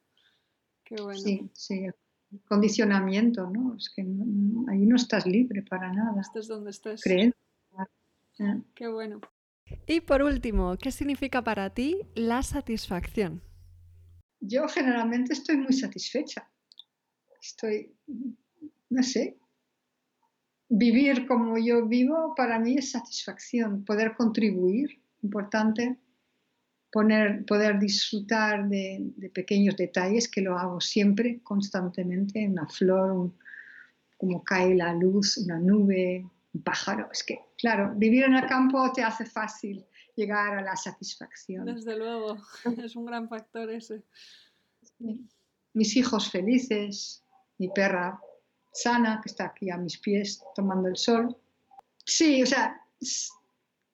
Qué 0.83 0.95
bueno. 1.01 1.19
Sí, 1.19 1.49
sí. 1.53 1.87
Condicionamiento, 2.47 3.49
¿no? 3.49 3.75
Es 3.75 3.89
que 3.89 4.01
ahí 4.01 4.85
no 4.85 4.95
estás 4.95 5.25
libre 5.25 5.61
para 5.61 5.93
nada. 5.93 6.19
Estés 6.19 6.47
donde 6.47 6.71
estés. 6.71 7.01
Creen. 8.35 8.65
Qué 8.75 8.87
bueno. 8.87 9.21
Y 9.87 10.01
por 10.01 10.21
último, 10.21 10.77
¿qué 10.77 10.91
significa 10.91 11.43
para 11.43 11.73
ti 11.73 12.01
la 12.15 12.43
satisfacción? 12.43 13.41
Yo 14.39 14.67
generalmente 14.67 15.33
estoy 15.33 15.57
muy 15.57 15.73
satisfecha. 15.73 16.49
Estoy, 17.41 17.95
no 18.89 19.03
sé, 19.03 19.37
vivir 20.69 21.27
como 21.27 21.57
yo 21.57 21.87
vivo 21.87 22.33
para 22.35 22.59
mí 22.59 22.77
es 22.77 22.91
satisfacción, 22.91 23.83
poder 23.85 24.15
contribuir 24.15 25.01
importante 25.21 25.97
poner, 26.93 27.43
poder 27.45 27.79
disfrutar 27.79 28.69
de, 28.69 29.31
pequeños 29.33 29.75
detalles, 29.75 30.29
que 30.29 30.41
lo 30.41 30.57
hago 30.57 30.79
siempre, 30.79 31.41
constantemente, 31.41 32.47
una 32.47 32.67
flor, 32.67 33.31
como 34.17 34.43
cae 34.43 34.75
la 34.75 34.93
luz, 34.93 35.37
una 35.39 35.59
nube, 35.59 36.23
un 36.53 36.61
pájaro. 36.61 37.09
Es 37.11 37.23
que, 37.23 37.39
claro, 37.63 37.93
vivir 37.95 38.25
en 38.25 38.35
el 38.35 38.45
campo 38.45 38.91
te 38.91 39.01
hace 39.01 39.25
fácil 39.25 39.85
llegar 40.17 40.57
a 40.57 40.61
la 40.61 40.75
satisfacción. 40.75 41.63
Desde 41.63 41.97
luego, 41.97 42.35
es 42.83 42.93
un 42.97 43.05
gran 43.05 43.29
factor 43.29 43.71
ese. 43.71 44.03
Mis 45.73 45.95
hijos 45.95 46.29
felices, 46.29 47.23
mi 47.59 47.69
perra 47.69 48.19
sana, 48.73 49.21
que 49.23 49.29
está 49.29 49.45
aquí 49.45 49.69
a 49.69 49.77
mis 49.77 49.97
pies 49.97 50.43
tomando 50.53 50.89
el 50.89 50.97
sol. 50.97 51.37
Sí, 52.05 52.43
o 52.43 52.45
sea, 52.45 52.81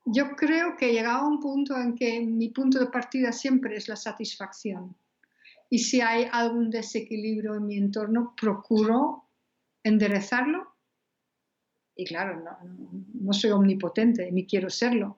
yo 0.06 0.36
creo 0.36 0.76
que 0.76 0.90
he 0.90 0.94
llegado 0.94 1.20
a 1.20 1.28
un 1.28 1.40
punto 1.40 1.78
en 1.78 1.94
que 1.94 2.22
mi 2.22 2.50
punto 2.50 2.80
de 2.80 2.88
partida 2.88 3.32
siempre 3.32 3.76
es 3.76 3.88
la 3.88 3.96
satisfacción. 3.96 4.96
Y 5.70 5.78
si 5.78 6.02
hay 6.02 6.28
algún 6.32 6.72
desequilibrio 6.72 7.54
en 7.54 7.68
mi 7.68 7.78
entorno, 7.78 8.34
procuro 8.36 9.26
enderezarlo. 9.84 10.69
Y 12.00 12.06
claro, 12.06 12.42
no, 13.14 13.34
soy 13.34 13.52
omnipotente, 13.52 14.32
ni 14.32 14.46
quiero 14.46 14.70
serlo. 14.70 15.18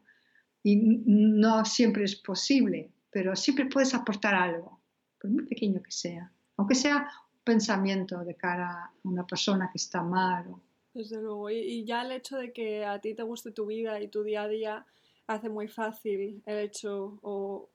Y 0.64 0.78
no 0.78 1.64
siempre 1.64 2.06
es 2.06 2.16
posible, 2.16 2.92
pero 3.12 3.36
siempre 3.36 3.68
puedes 3.68 3.94
aportar 3.94 4.34
algo, 4.34 4.82
por 5.20 5.30
muy 5.30 5.46
pequeño 5.46 5.82
que 5.84 5.92
sea. 5.92 6.32
Aunque 6.58 6.74
sea 6.74 6.98
un 6.98 7.44
pensamiento 7.44 8.24
de 8.24 8.36
cara 8.36 8.86
a 8.86 8.92
una 9.04 9.28
persona 9.28 9.70
que 9.72 9.78
está 9.78 10.02
mal 10.02 10.56
desde 10.94 11.22
luego, 11.22 11.50
y, 11.50 11.86
ya 11.86 12.02
el 12.02 12.12
hecho 12.12 12.38
de 12.38 12.52
que 12.52 12.84
a 12.84 13.00
ti 13.00 13.14
te 13.14 13.24
guste 13.24 13.52
tu 13.52 13.66
vida 13.66 14.02
y 14.02 14.08
tu 14.08 14.24
día 14.24 14.44
a 14.44 14.48
día 14.48 14.86
hace 15.28 15.50
muy 15.50 15.68
fácil 15.68 16.42
el 16.46 16.60
hecho 16.60 17.20
o, 17.22 17.70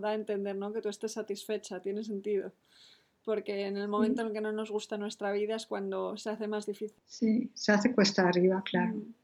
da 0.00 0.10
a 0.10 0.14
entender 0.14 0.56
¿no? 0.56 0.72
que 0.72 0.80
tú 0.80 0.88
estés 0.88 1.12
satisfecha, 1.12 1.80
tiene 1.80 2.04
sentido. 2.04 2.52
Porque 3.24 3.66
en 3.66 3.76
el 3.76 3.88
momento 3.88 4.22
en 4.22 4.32
que 4.32 4.40
no 4.40 4.52
nos 4.52 4.70
gusta 4.70 4.98
nuestra 4.98 5.30
vida 5.32 5.56
es 5.56 5.66
cuando 5.66 6.16
se 6.16 6.30
hace 6.30 6.48
más 6.48 6.66
difícil. 6.66 7.00
Sí, 7.06 7.50
se 7.54 7.72
hace 7.72 7.94
cuesta 7.94 8.28
arriba, 8.28 8.62
claro. 8.64 8.94
Mm. 8.94 9.14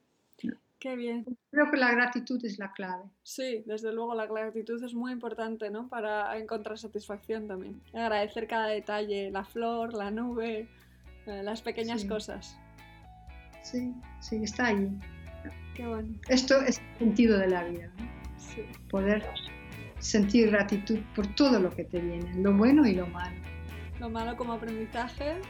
Qué 0.78 0.94
bien. 0.94 1.24
Creo 1.50 1.70
que 1.70 1.76
la 1.76 1.90
gratitud 1.90 2.44
es 2.44 2.58
la 2.58 2.72
clave. 2.72 3.02
Sí, 3.24 3.64
desde 3.66 3.92
luego 3.92 4.14
la 4.14 4.26
gratitud 4.26 4.82
es 4.82 4.94
muy 4.94 5.10
importante, 5.10 5.70
¿no? 5.70 5.88
Para 5.88 6.38
encontrar 6.38 6.78
satisfacción 6.78 7.48
también. 7.48 7.82
Agradecer 7.92 8.46
cada 8.46 8.68
detalle, 8.68 9.30
la 9.32 9.44
flor, 9.44 9.92
la 9.94 10.12
nube, 10.12 10.68
eh, 11.26 11.42
las 11.42 11.62
pequeñas 11.62 12.04
cosas. 12.04 12.56
Sí, 13.64 13.92
sí, 14.20 14.36
está 14.44 14.66
ahí. 14.66 14.88
Qué 15.74 15.86
bueno. 15.86 16.14
Esto 16.28 16.60
es 16.62 16.78
el 16.78 16.98
sentido 16.98 17.38
de 17.38 17.48
la 17.48 17.64
vida, 17.64 17.90
¿no? 17.98 18.08
Sí. 18.38 18.62
Poder 18.88 19.24
sentir 19.98 20.50
gratitud 20.50 21.00
por 21.16 21.26
todo 21.34 21.58
lo 21.58 21.70
que 21.70 21.84
te 21.84 21.98
viene, 21.98 22.34
lo 22.36 22.56
bueno 22.56 22.86
y 22.86 22.94
lo 22.94 23.06
malo. 23.08 23.36
Lo 24.00 24.08
malo 24.08 24.36
como 24.36 24.52
aprendizaje. 24.52 25.40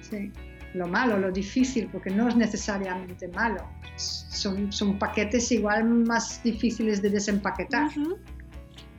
Sí, 0.00 0.32
lo 0.74 0.86
malo, 0.86 1.18
lo 1.18 1.30
difícil, 1.30 1.88
porque 1.90 2.10
no 2.10 2.28
es 2.28 2.36
necesariamente 2.36 3.28
malo. 3.28 3.68
Son, 3.96 4.72
son 4.72 4.98
paquetes 4.98 5.52
igual 5.52 5.84
más 5.84 6.42
difíciles 6.42 7.02
de 7.02 7.10
desempaquetar. 7.10 7.90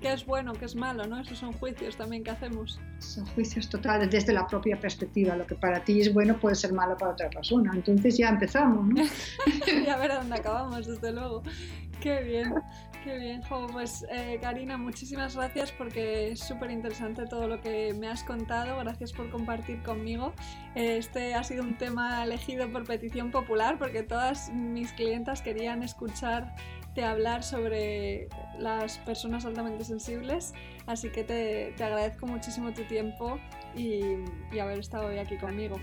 ¿Qué 0.04 0.12
es 0.12 0.26
bueno, 0.26 0.52
qué 0.52 0.66
es 0.66 0.76
malo? 0.76 1.08
¿no? 1.08 1.18
Esos 1.18 1.38
son 1.38 1.54
juicios 1.54 1.96
también 1.96 2.26
que 2.26 2.32
hacemos. 2.32 2.78
Son 3.00 3.26
juicios 3.28 3.70
totales 3.70 4.12
desde 4.12 4.34
la 4.34 4.46
propia 4.46 4.78
perspectiva. 4.78 5.34
Lo 5.36 5.48
que 5.48 5.56
para 5.56 5.82
ti 5.82 6.02
es 6.02 6.14
bueno 6.14 6.38
puede 6.38 6.56
ser 6.56 6.74
malo 6.74 6.98
para 6.98 7.14
otra 7.14 7.30
persona. 7.30 7.72
Entonces 7.74 8.18
ya 8.18 8.28
empezamos, 8.28 8.86
¿no? 8.86 9.02
y 9.02 9.88
a 9.88 9.96
ver 9.96 10.12
a 10.12 10.16
dónde 10.18 10.36
acabamos, 10.36 10.86
desde 10.86 11.14
luego. 11.14 11.42
Qué 12.02 12.22
bien. 12.22 12.54
Qué 13.04 13.18
bien, 13.18 13.42
pues 13.74 14.06
eh, 14.10 14.40
Karina, 14.42 14.78
muchísimas 14.78 15.36
gracias 15.36 15.74
porque 15.74 16.32
es 16.32 16.40
súper 16.40 16.72
interesante 16.72 17.26
todo 17.26 17.50
lo 17.50 17.60
que 17.60 17.94
me 17.94 18.08
has 18.08 18.24
contado. 18.24 18.80
Gracias 18.80 19.12
por 19.12 19.30
compartir 19.30 19.84
conmigo. 19.84 20.34
Este 20.74 21.34
ha 21.34 21.44
sido 21.44 21.64
un 21.64 21.78
tema 21.78 22.24
elegido 22.24 22.70
por 22.70 22.86
petición 22.86 23.30
popular 23.30 23.78
porque 23.78 24.04
todas 24.04 24.50
mis 24.54 24.94
clientas 24.94 25.42
querían 25.42 25.84
escucharte 25.84 27.04
hablar 27.04 27.44
sobre 27.44 28.30
las 28.58 29.00
personas 29.00 29.46
altamente 29.46 29.84
sensibles. 29.84 30.54
Así 30.86 31.10
que 31.10 31.26
te, 31.26 31.74
agradezco 31.84 32.26
muchísimo 32.26 32.72
tu 32.72 32.84
tiempo 32.84 33.38
y, 33.76 34.02
y 34.54 34.60
haber 34.60 34.80
estado 34.80 35.08
hoy 35.08 35.18
aquí 35.18 35.38
conmigo. 35.38 35.76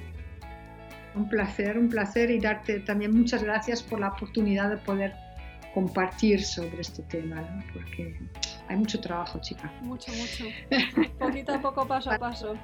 Un 1.14 1.28
placer, 1.28 1.76
un 1.76 1.90
placer 1.90 2.30
y 2.30 2.38
darte 2.38 2.80
también 2.80 3.12
muchas 3.12 3.42
gracias 3.42 3.82
por 3.82 4.00
la 4.00 4.08
oportunidad 4.08 4.70
de 4.70 4.78
poder 4.78 5.12
compartir 5.74 6.42
sobre 6.42 6.80
este 6.80 7.02
tema, 7.04 7.42
porque 7.72 8.18
hay 8.68 8.76
mucho 8.76 9.00
trabajo, 9.00 9.40
chica. 9.40 9.72
Mucho, 9.82 10.12
mucho. 10.12 10.44
Poquito 11.18 11.54
a 11.54 11.60
poco, 11.60 11.86
paso 11.86 12.10
a 12.10 12.18
paso. 12.18 12.56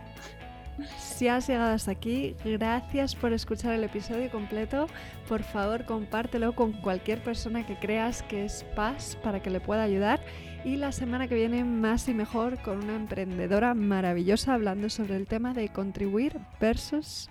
Si 0.98 1.28
has 1.28 1.46
llegado 1.48 1.72
hasta 1.74 1.90
aquí, 1.90 2.36
gracias 2.44 3.14
por 3.14 3.32
escuchar 3.32 3.72
el 3.74 3.84
episodio 3.84 4.30
completo. 4.30 4.86
Por 5.28 5.42
favor, 5.42 5.86
compártelo 5.86 6.54
con 6.54 6.72
cualquier 6.72 7.22
persona 7.22 7.66
que 7.66 7.78
creas 7.78 8.22
que 8.22 8.44
es 8.44 8.64
paz 8.74 9.16
para 9.22 9.40
que 9.40 9.50
le 9.50 9.60
pueda 9.60 9.82
ayudar. 9.82 10.20
Y 10.64 10.76
la 10.76 10.92
semana 10.92 11.28
que 11.28 11.34
viene, 11.34 11.64
más 11.64 12.08
y 12.08 12.14
mejor, 12.14 12.60
con 12.60 12.82
una 12.82 12.96
emprendedora 12.96 13.72
maravillosa 13.72 14.54
hablando 14.54 14.90
sobre 14.90 15.16
el 15.16 15.26
tema 15.26 15.54
de 15.54 15.68
contribuir 15.68 16.38
versus 16.60 17.30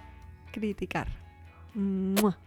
criticar. 0.51 1.07
¡Mua! 1.73 2.39